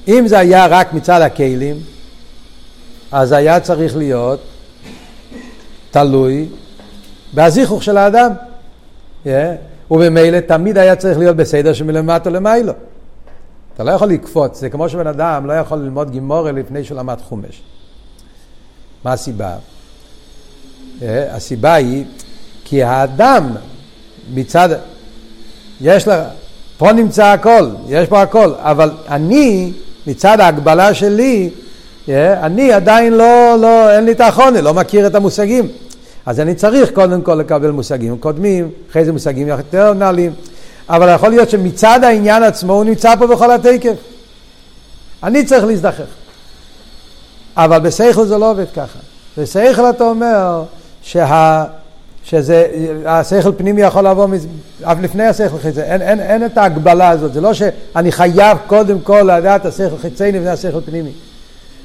אם 0.07 0.28
זה 0.28 0.39
היה 0.39 0.66
רק 0.68 0.93
מצד 0.93 1.22
הכלים 1.22 1.80
אז 3.12 3.32
היה 3.32 3.59
צריך 3.59 3.97
להיות 3.97 4.39
תלוי 5.91 6.47
בהזיכוך 7.33 7.83
של 7.83 7.97
האדם. 7.97 8.31
Yeah. 9.25 9.29
וממילא 9.91 10.39
תמיד 10.39 10.77
היה 10.77 10.95
צריך 10.95 11.17
להיות 11.17 11.35
בסדר 11.35 11.73
שמלמטה 11.73 12.29
למיילו. 12.29 12.73
אתה 13.75 13.83
לא 13.83 13.91
יכול 13.91 14.07
לקפוץ, 14.07 14.59
זה 14.59 14.69
כמו 14.69 14.89
שבן 14.89 15.07
אדם 15.07 15.45
לא 15.45 15.53
יכול 15.53 15.77
ללמוד 15.77 16.11
גימורה 16.11 16.51
לפני 16.51 16.83
שהוא 16.83 16.97
למד 16.97 17.17
חומש. 17.29 17.61
מה 19.03 19.13
הסיבה? 19.13 19.55
אה, 21.01 21.35
הסיבה 21.35 21.73
היא 21.73 22.05
כי 22.65 22.83
האדם 22.83 23.49
מצד, 24.33 24.69
יש 25.81 26.07
לה, 26.07 26.29
פה 26.77 26.91
נמצא 26.91 27.25
הכל, 27.25 27.69
יש 27.87 28.09
פה 28.09 28.21
הכל, 28.21 28.53
אבל 28.57 28.91
אני, 29.07 29.73
מצד 30.07 30.39
ההגבלה 30.39 30.93
שלי, 30.93 31.49
אה, 32.09 32.45
אני 32.45 32.73
עדיין 32.73 33.13
לא, 33.13 33.55
לא, 33.61 33.91
אין 33.91 34.05
לי 34.05 34.11
את 34.11 34.21
החונה, 34.21 34.61
לא 34.61 34.73
מכיר 34.73 35.07
את 35.07 35.15
המושגים. 35.15 35.67
אז 36.26 36.39
אני 36.39 36.55
צריך 36.55 36.91
קודם 36.91 37.22
כל 37.22 37.36
לקבל 37.36 37.72
מושגים 37.72 38.17
קודמים, 38.17 38.69
אחרי 38.91 39.05
זה 39.05 39.11
מושגים 39.11 39.47
יותר 39.47 39.93
נעלים, 39.93 40.34
אבל 40.89 41.15
יכול 41.15 41.30
להיות 41.30 41.49
שמצד 41.49 41.99
העניין 42.03 42.43
עצמו 42.43 42.74
הוא 42.74 42.84
נמצא 42.84 43.15
פה 43.15 43.28
בכל 43.28 43.51
התקף. 43.51 43.95
אני 45.24 45.45
צריך 45.45 45.63
להזדחך. 45.63 46.03
אבל 47.57 47.80
בשכל 47.80 48.26
זה 48.26 48.38
לא 48.38 48.51
עובד 48.51 48.65
ככה. 48.76 48.99
בשכל 49.38 49.89
אתה 49.89 50.03
אומר 50.03 50.63
שה... 51.01 51.63
שזה, 52.24 52.67
השכל 53.05 53.51
פנימי 53.57 53.82
יכול 53.82 54.07
לבוא 54.07 54.28
אף 54.84 54.97
לפני 55.01 55.28
השכל 55.28 55.57
חיצוני, 55.57 55.86
אין, 55.86 56.01
אין, 56.01 56.19
אין 56.19 56.45
את 56.45 56.57
ההגבלה 56.57 57.09
הזאת, 57.09 57.34
זה 57.34 57.41
לא 57.41 57.53
שאני 57.53 58.11
חייב 58.11 58.57
קודם 58.67 58.99
כל 58.99 59.22
לדעת 59.22 59.65
השכל 59.65 59.97
חיצוני 60.01 60.32
לפני 60.32 60.49
השכל 60.49 60.82
פנימי. 60.86 61.11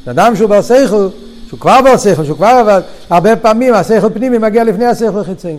אדם 0.07 0.37
שהוא 0.37 0.51
בשכל, 0.51 1.09
שהוא 1.49 1.61
כבר 1.61 1.79
בשכל, 1.95 2.25
שהוא 2.25 2.37
כבר 2.37 2.47
עבד, 2.47 2.81
הרבה 3.11 3.37
פעמים 3.37 3.75
השכל 3.75 4.11
פנימי 4.15 4.39
מגיע 4.39 4.65
לפני 4.65 4.87
השכל 4.87 5.25
חיצוני. 5.25 5.59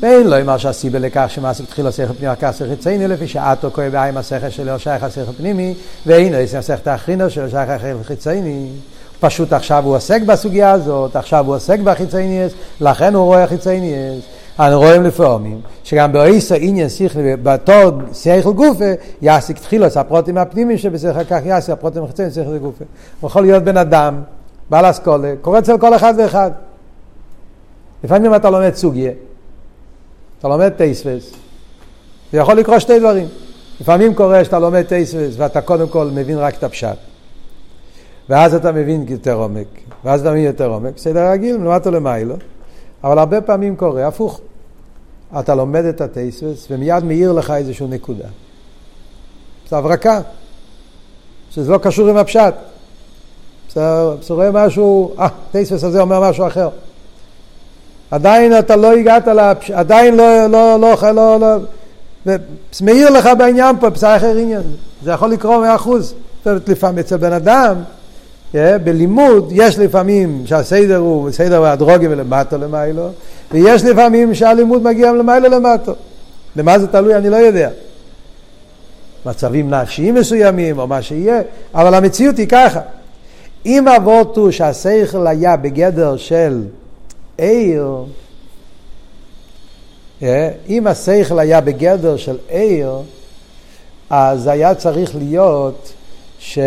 ואין 0.00 0.26
לו 0.26 0.40
אמר 0.40 0.58
שהסיבה 0.58 0.98
לכך 0.98 1.26
שמעסיק 1.28 1.66
תחיל 1.66 1.86
השכל 1.86 2.12
פנימי 2.12 2.32
הקר 2.32 2.52
שכל 2.52 2.68
חיצייני 2.68 3.08
לפי 3.08 3.28
שעתו 3.28 3.70
כואב 3.70 3.92
בעין 3.92 4.16
השכל 4.16 4.50
שלו 4.50 4.78
שייך 4.78 5.02
השכל 5.02 5.32
פנימי 5.36 5.74
ואין 6.06 6.32
לו 6.32 6.58
מסכת 6.58 6.86
האחרינו 6.86 7.30
שלו 7.30 7.50
שייך 7.50 7.70
השכל 7.70 8.04
חיצייני 8.04 8.68
פשוט 9.20 9.52
עכשיו 9.52 9.84
הוא 9.84 9.96
עוסק 9.96 10.22
בסוגיה 10.22 10.70
הזאת, 10.70 11.16
עכשיו 11.16 11.46
הוא 11.46 11.54
עוסק 11.54 11.78
בחיצייניאס, 11.78 12.52
לכן 12.80 13.14
הוא 13.14 13.24
רואה 13.24 13.46
חיצייניאס. 13.46 14.24
אנו 14.60 14.78
רואים 14.78 15.02
לפעמים 15.02 15.60
שגם 15.84 16.12
באיסו 16.12 16.54
עניין 16.54 16.88
שכלי, 16.88 17.36
בתור 17.36 17.90
שכל 18.12 18.52
גופה, 18.52 18.84
יעסיק 19.22 19.58
תחילוס 19.58 19.96
הפרוטים 19.96 20.38
הפנימיים 20.38 20.78
שבשכל 20.78 21.24
כך 21.24 21.40
יעסיק 21.44 21.70
הפרוטים 21.70 22.04
החיצוניים 22.04 22.34
שכל 22.34 22.58
גופה. 22.58 22.84
הוא 23.20 23.28
יכול 23.28 23.42
להיות 23.42 23.62
בן 23.62 23.76
אדם, 23.76 24.22
בעל 24.70 24.90
אסכולה, 24.90 25.34
קורא 25.40 25.58
אצל 25.58 25.78
כל 25.78 25.96
אחד 25.96 26.14
ואחד. 26.18 26.50
לפעמים 28.04 28.34
אתה 28.34 28.50
לומד 28.50 28.74
סוגיה, 28.74 29.10
אתה 30.38 30.48
לומד 30.48 30.68
טייספס, 30.68 31.32
זה 32.32 32.38
יכול 32.38 32.54
לקרות 32.54 32.80
שתי 32.80 32.98
דברים. 32.98 33.28
לפעמים 33.80 34.14
קורה 34.14 34.44
שאתה 34.44 34.58
לומד 34.58 34.82
טייספס 34.82 35.34
ואתה 35.36 35.60
קודם 35.60 35.88
כל 35.88 36.10
מבין 36.14 36.38
רק 36.38 36.58
את 36.58 36.64
הפשט. 36.64 36.96
ואז 38.28 38.54
אתה 38.54 38.72
מבין 38.72 39.04
יותר 39.08 39.34
עומק, 39.34 39.66
ואז 40.04 40.20
אתה 40.20 40.30
מבין 40.30 40.44
יותר 40.44 40.66
עומק, 40.66 40.94
בסדר 40.96 41.30
רגיל, 41.30 41.56
למטה 41.56 41.90
למיילו, 41.90 42.34
אבל 43.04 43.18
הרבה 43.18 43.40
פעמים 43.40 43.76
קורה 43.76 44.06
הפוך. 44.06 44.40
אתה 45.40 45.54
לומד 45.54 45.84
את 45.84 46.00
הטייסס 46.00 46.66
ומיד 46.70 47.04
מאיר 47.04 47.32
לך 47.32 47.50
איזושהי 47.50 47.86
נקודה. 47.86 48.24
זה 49.70 49.76
הברקה, 49.76 50.20
שזה 51.50 51.72
לא 51.72 51.78
קשור 51.78 52.08
עם 52.08 52.16
הפשט. 52.16 52.54
אתה 53.72 54.12
רואה 54.28 54.50
משהו, 54.50 55.14
אה, 55.18 55.28
טייסס 55.52 55.84
הזה 55.84 56.00
אומר 56.00 56.30
משהו 56.30 56.46
אחר. 56.46 56.68
עדיין 58.10 58.58
אתה 58.58 58.76
לא 58.76 58.92
הגעת 58.92 59.26
לפשט, 59.28 59.74
עדיין 59.74 60.16
לא, 60.16 60.46
לא, 60.46 60.80
לא, 60.80 60.94
לא, 61.02 61.40
לא, 61.40 61.58
לא, 62.26 62.36
מאיר 62.82 63.10
לך 63.10 63.28
בעניין 63.38 63.76
פה, 63.80 63.88
אחר 64.16 64.36
עניין. 64.36 64.62
זה 65.02 65.10
יכול 65.10 65.30
לקרות 65.30 65.60
מאה 65.60 65.74
אחוז. 65.74 66.14
לפעמים 66.46 66.98
אצל 66.98 67.16
בן 67.16 67.32
אדם, 67.32 67.76
בלימוד 68.54 69.52
יש 69.52 69.78
לפעמים 69.78 70.42
שהסדר 70.46 70.96
הוא 70.96 71.30
סדר 71.30 71.64
הדרוגי 71.64 72.08
ולמטו 72.08 72.58
למיילו, 72.58 73.08
ויש 73.52 73.84
לפעמים 73.84 74.34
שהלימוד 74.34 74.82
מגיע 74.82 75.12
למיילו 75.12 75.48
למטו. 75.48 75.92
למה 76.56 76.78
זה 76.78 76.86
תלוי 76.86 77.14
אני 77.14 77.30
לא 77.30 77.36
יודע. 77.36 77.70
מצבים 79.26 79.70
נפשיים 79.70 80.14
מסוימים 80.14 80.78
או 80.78 80.86
מה 80.86 81.02
שיהיה, 81.02 81.40
אבל 81.74 81.94
המציאות 81.94 82.36
היא 82.38 82.48
ככה. 82.48 82.80
אם 83.66 83.88
אבות 83.88 84.36
הוא 84.36 84.50
שהשכל 84.50 85.26
היה 85.26 85.56
בגדר 85.56 86.16
של 86.16 86.62
עיר, 87.36 88.04
yeah, 90.20 90.24
אם 90.68 90.86
השכל 90.86 91.38
היה 91.38 91.60
בגדר 91.60 92.16
של 92.16 92.36
עיר, 92.48 92.92
אז 94.10 94.46
היה 94.46 94.74
צריך 94.74 95.16
להיות 95.16 95.92
ש... 96.38 96.58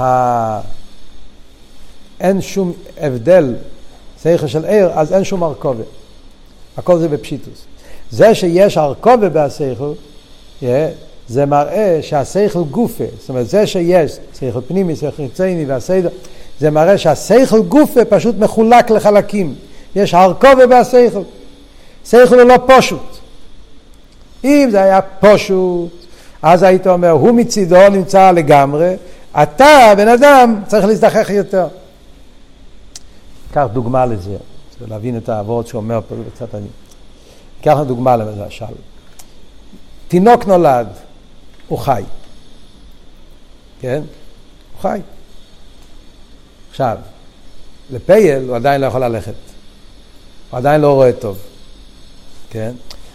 ה... 0.00 0.60
אין 2.20 2.40
שום 2.40 2.72
הבדל, 3.00 3.54
שכל 4.22 4.46
של 4.46 4.64
עיר, 4.64 4.90
אז 4.94 5.12
אין 5.12 5.24
שום 5.24 5.42
הרכובה. 5.42 5.82
הכל 6.76 6.98
זה 6.98 7.08
בפשיטוס. 7.08 7.64
זה 8.10 8.34
שיש 8.34 8.76
הרכובה 8.76 9.28
בהשכל, 9.28 9.92
זה 11.28 11.46
מראה 11.46 11.98
שהשכל 12.02 12.62
גופה, 12.70 13.04
זאת 13.20 13.28
אומרת 13.28 13.48
זה 13.48 13.66
שיש 13.66 14.16
שכל 14.38 14.60
פנימי, 14.68 14.96
שכל 14.96 15.10
חיצייני 15.16 15.64
והסדר, 15.64 16.08
זה 16.60 16.70
מראה 16.70 16.98
שהשכל 16.98 17.62
גופה 17.62 18.04
פשוט 18.04 18.36
מחולק 18.38 18.90
לחלקים. 18.90 19.54
יש 19.96 20.14
הרכובה 20.14 20.66
בהשכל. 20.66 21.22
שכל 22.06 22.40
הוא 22.40 22.48
לא 22.48 22.58
פשוט. 22.66 23.18
אם 24.44 24.68
זה 24.70 24.82
היה 24.82 25.00
פשוט, 25.20 25.90
אז 26.42 26.62
היית 26.62 26.86
אומר, 26.86 27.10
הוא 27.10 27.32
מצידו 27.32 27.88
נמצא 27.88 28.30
לגמרי, 28.30 28.94
אתה, 29.32 29.92
בן 29.96 30.08
אדם, 30.08 30.62
צריך 30.66 30.84
להזדחך 30.84 31.30
יותר. 31.30 31.68
קח 33.52 33.66
דוגמה 33.72 34.06
לזה, 34.06 34.36
צריך 34.70 34.90
להבין 34.90 35.16
את 35.16 35.28
העבוד 35.28 35.66
שאומר 35.66 36.00
פה, 36.08 36.14
זה 36.16 36.22
קצת 36.34 36.54
אני. 36.54 36.66
קח 37.62 37.76
דוגמה 37.86 38.16
למשל. 38.16 38.64
תינוק 40.08 40.46
נולד, 40.46 40.86
הוא 41.68 41.78
חי. 41.78 42.02
כן? 43.80 44.02
הוא 44.72 44.80
חי. 44.80 45.00
עכשיו, 46.70 46.96
לפייל 47.90 48.48
הוא 48.48 48.56
עדיין 48.56 48.80
לא 48.80 48.86
יכול 48.86 49.04
ללכת. 49.04 49.34
הוא 50.50 50.58
עדיין 50.58 50.80
לא 50.80 50.92
רואה 50.92 51.12
טוב. 51.12 51.38
כן? 52.50 52.72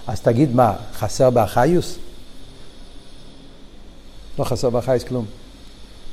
אז 0.08 0.22
תגיד 0.22 0.56
מה, 0.56 0.74
חסר 0.94 1.30
באחיוס? 1.30 1.98
לא 4.40 4.44
חסר 4.44 4.70
באחיוס 4.70 5.04
כלום. 5.04 5.26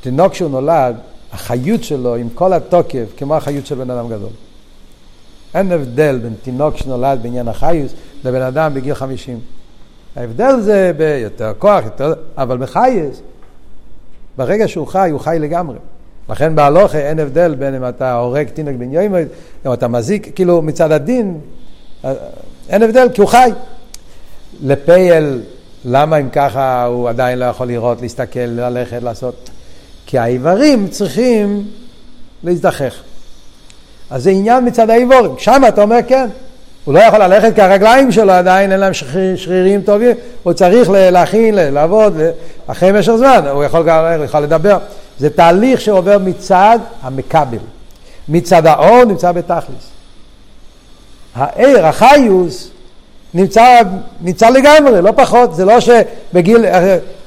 תינוק 0.05 0.32
כשהוא 0.32 0.50
נולד, 0.50 0.96
החיות 1.32 1.84
שלו 1.84 2.14
עם 2.14 2.28
כל 2.34 2.52
התוקף, 2.52 3.05
כמו 3.16 3.36
החיות 3.36 3.66
של 3.66 3.74
בן 3.74 3.90
אדם 3.90 4.09
גדול. 4.09 4.30
אין 5.55 5.72
הבדל 5.72 6.18
בין 6.22 6.34
תינוק 6.42 6.76
שנולד 6.76 7.18
בעניין 7.22 7.48
החיות 7.48 7.90
לבן 8.24 8.42
אדם 8.42 8.74
בגיל 8.74 8.94
חמישים. 8.94 9.40
ההבדל 10.16 10.61
זה 10.61 10.92
ביותר 10.96 11.52
כוח, 11.59 11.84
יותר, 11.84 12.12
אבל 12.38 12.59
בחייס, 12.59 13.22
ברגע 14.36 14.68
שהוא 14.68 14.86
חי, 14.86 15.09
הוא 15.11 15.20
חי 15.20 15.36
לגמרי. 15.40 15.76
לכן 16.28 16.55
בהלוכה 16.55 16.98
אין 16.98 17.18
הבדל 17.18 17.55
בין 17.55 17.74
אם 17.74 17.88
אתה 17.88 18.14
הורג 18.14 18.48
תינוק 18.48 18.76
בן 18.78 18.92
יום, 18.92 19.14
אם 19.66 19.72
אתה 19.72 19.88
מזיק, 19.88 20.34
כאילו 20.34 20.62
מצד 20.62 20.92
הדין, 20.92 21.40
אין 22.68 22.82
הבדל, 22.82 23.09
כי 23.14 23.20
הוא 23.20 23.28
חי. 23.28 23.50
לפייל, 24.62 25.42
למה 25.84 26.16
אם 26.16 26.30
ככה 26.30 26.84
הוא 26.84 27.09
עדיין 27.09 27.38
לא 27.38 27.44
יכול 27.44 27.66
לראות, 27.66 28.02
להסתכל, 28.02 28.40
ללכת, 28.40 29.02
לעשות? 29.02 29.50
כי 30.07 30.18
האיברים 30.18 30.88
צריכים 30.88 31.64
להזדחך. 32.44 32.94
אז 34.11 34.22
זה 34.22 34.30
עניין 34.30 34.64
מצד 34.64 34.90
האיבורים. 34.90 35.34
שם 35.38 35.62
אתה 35.68 35.82
אומר 35.82 35.98
כן. 36.09 36.28
הוא 36.84 36.94
לא 36.94 36.98
יכול 36.98 37.18
ללכת 37.18 37.55
כי 37.55 37.62
הרגליים 37.62 38.12
שלו 38.12 38.32
עדיין 38.32 38.72
אין 38.72 38.80
להם 38.80 38.92
שרירים 39.36 39.82
טובים, 39.82 40.16
הוא 40.42 40.52
צריך 40.52 40.90
להכין, 40.90 41.55
לעבוד, 41.55 42.16
אחרי 42.66 42.92
משך 42.92 43.12
זמן, 43.16 43.40
הוא 43.50 43.64
יכול, 43.64 43.90
הוא 43.90 44.24
יכול 44.24 44.40
לדבר. 44.40 44.78
זה 45.18 45.30
תהליך 45.30 45.80
שעובר 45.80 46.18
מצד 46.18 46.78
המכבל. 47.02 47.59
מצד 48.28 48.66
האור 48.66 49.05
נמצא 49.05 49.32
בתכלס. 49.32 49.90
העיר, 51.34 51.86
החיוס, 51.86 52.70
נמצא, 53.35 53.80
נמצא 54.20 54.51
לגמרי, 54.51 55.03
לא 55.03 55.12
פחות, 55.16 55.55
זה 55.55 55.64
לא 55.64 55.78
שבגיל, 55.80 56.64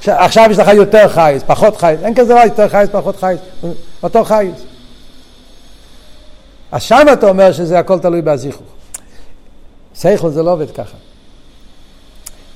עכשיו 0.06 0.48
יש 0.50 0.58
לך 0.58 0.68
יותר 0.68 1.08
חייס, 1.08 1.42
פחות 1.46 1.76
חייס, 1.76 2.00
אין 2.02 2.14
כזה 2.14 2.32
דבר 2.32 2.42
יותר 2.44 2.68
חייס, 2.68 2.88
פחות 2.92 3.16
חייס, 3.16 3.38
אותו 4.02 4.24
חייס. 4.24 4.54
אז 6.72 6.82
שם 6.82 7.06
אתה 7.12 7.28
אומר 7.28 7.52
שזה 7.52 7.78
הכל 7.78 7.98
תלוי 7.98 8.22
בהזיכוך. 8.22 8.66
שכל 9.94 10.30
זה 10.30 10.42
לא 10.42 10.52
עובד 10.52 10.70
ככה. 10.70 10.96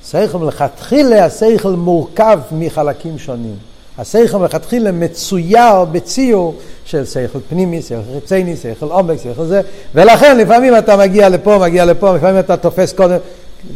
שכל 0.09 0.37
מלכתחילה, 0.37 1.25
השכל 1.25 1.69
מורכב 1.69 2.39
מחלקים 2.51 3.17
שונים. 3.17 3.55
השכל 3.97 4.37
מלכתחילה 4.37 4.91
מצויר 4.91 5.85
בציור 5.91 6.55
של 6.85 7.05
שכל 7.05 7.39
פנימי, 7.49 7.81
שכל 7.81 8.01
חיצייני, 8.13 8.57
שכל 8.57 8.85
עומק, 8.85 9.17
שכל 9.23 9.45
זה, 9.45 9.61
ולכן 9.95 10.37
לפעמים 10.37 10.77
אתה 10.77 10.97
מגיע 10.97 11.29
לפה, 11.29 11.57
מגיע 11.57 11.85
לפה, 11.85 12.15
לפעמים 12.15 12.39
אתה 12.39 12.57
תופס 12.57 12.93
קודם, 12.93 13.17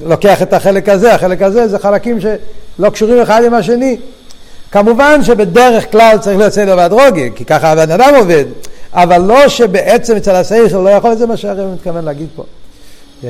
לוקח 0.04 0.42
את 0.42 0.54
החלק 0.54 0.90
הזה, 0.90 1.14
החלק 1.14 1.42
הזה, 1.42 1.68
זה 1.68 1.80
חלקים 1.80 2.20
שלא 2.22 2.90
קשורים 2.90 3.22
אחד 3.22 3.44
עם 3.44 3.54
השני. 3.54 3.98
כמובן 4.72 5.24
שבדרך 5.24 5.92
כלל 5.92 6.18
צריך 6.22 6.38
להיות 6.38 6.54
סדר 6.54 6.78
והדרוגי, 6.78 7.32
כי 7.36 7.46
ככה 7.46 7.72
הבן 7.72 7.92
אדם 7.92 8.16
עובד, 8.16 8.46
אבל 8.94 9.22
לא 9.22 9.48
שבעצם 9.48 10.16
אצל 10.16 10.36
השכל 10.36 10.78
לא 10.78 10.90
יכול, 10.90 11.16
זה 11.16 11.26
מה 11.26 11.38
שהרב 11.38 11.74
מתכוון 11.74 12.06
להגיד 12.06 12.28
פה. 12.36 12.44
Yeah. 13.24 13.26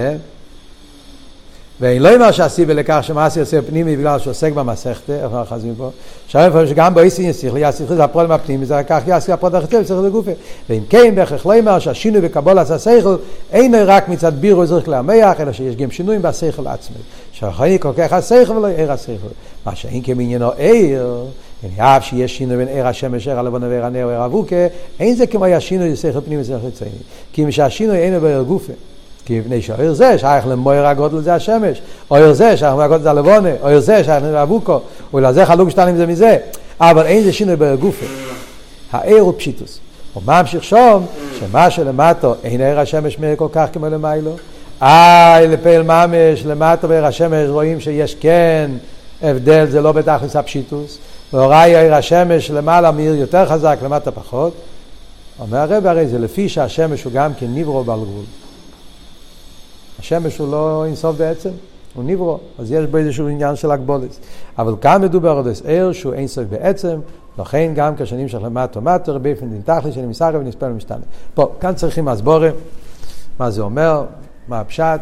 ואין 1.82 2.02
לא 2.02 2.16
אומר 2.16 2.32
שהסיבה 2.32 2.74
לכך 2.74 3.00
שמעשי 3.02 3.40
יוצא 3.40 3.62
פנימי 3.62 3.98
בגלל 3.98 4.20
שעוסק 4.20 4.54
במסכתה, 4.54 5.14
איך 5.14 5.24
אנחנו 5.24 5.46
חזים 5.46 5.74
פה? 5.78 5.90
שהרב 6.28 6.56
אומר 6.56 6.68
שגם 6.68 6.94
באיסי 6.94 7.22
יסיכלי, 7.22 7.70
יסיכלי 7.70 7.96
זה 7.96 8.04
הפרולים 8.04 8.32
הפנימי, 8.32 8.66
זה 8.66 8.82
כך 8.88 9.02
יסיכלי 9.08 9.34
הפרולים 9.34 9.58
החיצי 9.58 9.78
וצריך 9.78 10.00
לגופה. 10.06 10.32
ואם 10.70 10.82
כן, 10.90 11.16
בהכרח 11.16 11.46
לא 11.46 11.58
אומר 11.60 11.80
שהשינוי 11.80 12.22
בקבול 12.22 12.60
עשה 12.60 12.80
שכל, 12.80 13.16
אינו 13.52 13.78
רק 13.86 14.10
מצד 14.10 14.34
בירו 14.34 14.66
זריך 14.66 14.90
להמח, 14.90 15.42
אלא 15.42 15.52
שיש 15.52 15.76
גם 15.76 15.92
שינויים 15.92 16.22
בשכל 16.22 16.68
עצמי. 16.68 16.98
שהחיים 17.32 17.78
כל 17.78 17.92
כך 17.98 18.14
השכל 18.14 18.52
ולא 18.52 18.68
עיר 18.68 18.92
השכל. 18.92 19.28
מה 19.66 19.76
שאין 19.76 20.02
כמעניינו 20.04 20.52
עיר, 20.52 21.26
אף 21.78 22.06
שיש 22.06 22.38
שינוי 22.38 22.58
בין 22.58 22.68
עיר 22.68 22.88
השמש, 22.88 23.28
עיר 23.28 23.40
הלבון 23.40 23.64
ועיר 23.64 23.86
הנר 23.86 24.08
ועיר 24.08 24.26
אבוקה, 24.26 24.68
אין 25.00 25.16
זה 25.16 25.28
כמו 25.28 25.46
היה 25.46 25.60
שינוי 25.60 25.92
בשכל 25.92 26.22
פנימי 26.22 26.42
ושכל 26.42 26.60
חיצי. 26.66 26.86
כי 27.34 27.44
אם 27.44 27.52
שהשינוי 27.52 27.98
אינו 27.98 28.22
בעיר 28.22 28.42
גופה. 28.42 28.74
כי 29.28 29.40
מפני 29.40 29.62
שאויר 29.62 29.94
זה 29.94 30.18
שייך 30.18 30.48
למויר 30.48 30.88
הגודל 30.88 31.22
זה 31.22 31.34
השמש, 31.34 31.82
אויר 32.12 32.34
זה 32.34 32.58
שייך 32.58 32.72
למויר 32.72 32.86
הגודל 32.86 33.04
זה 33.04 33.10
הלבונה, 33.10 33.50
אויר 33.62 33.80
זה 33.80 34.04
שייך 34.04 34.24
לאבוקו, 34.24 34.80
ולזה 35.14 35.46
חלוק 35.46 35.70
שתיים 35.70 35.98
זה 35.98 36.06
מזה, 36.06 36.38
אבל 36.80 37.06
אין 37.06 37.24
זה 37.24 37.34
שינוי 37.34 37.56
בגופה. 37.56 38.06
העיר 38.92 39.22
הוא 39.22 39.34
פשיטוס. 39.38 39.80
הוא 40.14 40.24
ממשיך 40.26 40.64
שום, 40.64 41.06
שמה 41.40 41.72
שלמטו 41.72 42.36
אין 42.44 42.62
עיר 42.62 42.80
השמש 42.80 43.20
מאיר 43.20 43.36
כל 43.36 43.48
כך 43.52 43.66
כמו 43.74 43.90
למיילו, 43.90 44.36
איי, 44.82 45.48
לפעיל 45.48 45.82
ממש, 45.82 46.46
למטה 46.46 46.88
בעיר 46.88 47.06
השמש, 47.06 47.50
רואים 47.50 47.80
שיש 47.80 48.16
כן 48.16 48.72
הבדל, 49.22 49.66
זה 49.70 49.82
לא 49.82 49.92
בתכלס 49.92 50.36
הפשיטוס. 50.36 50.98
והוראי 51.34 51.76
עיר 51.78 51.96
השמש 51.96 52.52
למעלה 52.52 52.92
מאיר 52.92 53.16
יותר 53.16 53.46
חזק, 53.46 53.78
למטה 53.84 54.12
פחות. 54.12 54.54
אומר 55.40 55.58
הרב 55.58 55.86
הרי 55.86 56.08
זה 56.08 56.20
לפי 56.20 56.50
שהשמש 56.50 57.04
הוא 57.04 57.14
גם 57.14 57.34
כן 57.34 57.48
נברו 57.50 57.84
בעל 57.84 58.00
גבול. 58.00 58.26
השמש 60.00 60.38
הוא 60.38 60.52
לא 60.52 60.86
אינסוף 60.86 61.18
בעצם, 61.18 61.50
הוא 61.96 62.04
נברו, 62.04 62.40
אז 62.60 62.72
יש 62.72 62.86
בו 62.86 62.98
איזשהו 62.98 63.28
עניין 63.28 63.56
של 63.56 63.72
הגבולת. 63.72 64.18
אבל 64.58 64.76
כאן 64.82 65.02
מדובר 65.02 65.38
על 65.38 65.44
עיר 65.66 65.92
שהוא 65.92 66.14
אינסוף 66.14 66.44
בעצם, 66.50 67.00
לכן 67.40 67.72
גם 67.76 67.96
כשנים 67.96 68.28
של 68.28 68.46
למטה 68.46 68.80
ומטה, 68.80 69.20
באופן 69.20 69.50
דין 69.50 69.62
תכלי 69.66 69.92
שאני 69.92 70.08
מסחר 70.08 70.32
ונספר 70.34 70.66
ומשתנה. 70.66 71.06
פה, 71.34 71.52
כאן 71.60 71.76
צריכים 71.76 72.08
הסבורה, 72.08 72.50
מה 73.40 73.52
זה 73.52 73.62
אומר, 73.62 74.06
מה 74.48 74.60
הפשט, 74.60 75.02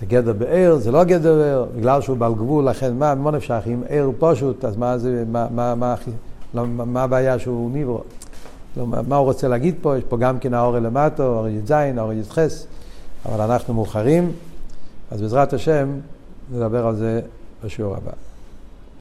זה 0.00 0.06
גדר 0.06 0.32
בעיר, 0.32 0.76
זה 0.76 0.90
לא 0.92 1.04
גדר 1.04 1.34
בעיר, 1.34 1.66
בגלל 1.76 2.00
שהוא 2.00 2.16
בעל 2.16 2.34
גבול, 2.34 2.68
לכן 2.68 2.94
מה, 2.94 3.14
מה 3.14 3.30
נפשך, 3.30 3.60
אם 3.66 3.82
עיר 3.88 4.10
פשוט, 4.18 4.64
אז 4.64 4.76
מה 4.76 4.98
זה, 4.98 5.24
מה, 5.28 5.46
מה, 5.50 5.74
מה, 5.74 5.94
מה, 6.54 6.84
מה 6.84 7.02
הבעיה 7.02 7.38
שהוא 7.38 7.70
ניברו? 7.70 8.00
לא, 8.76 8.86
מה 8.86 9.16
הוא 9.16 9.24
רוצה 9.24 9.48
להגיד 9.48 9.74
פה? 9.82 9.98
יש 9.98 10.04
פה 10.08 10.16
גם 10.16 10.38
כן 10.38 10.54
האור 10.54 10.78
למטו, 10.78 11.22
האור 11.22 11.48
י"ז, 11.48 11.70
האור 11.70 12.12
י"ח, 12.12 12.38
אבל 13.26 13.40
אנחנו 13.40 13.74
מאוחרים, 13.74 14.32
אז 15.10 15.20
בעזרת 15.20 15.52
השם 15.52 16.00
נדבר 16.52 16.86
על 16.86 16.96
זה 16.96 17.20
בשיעור 17.64 17.96
הבא. 17.96 18.12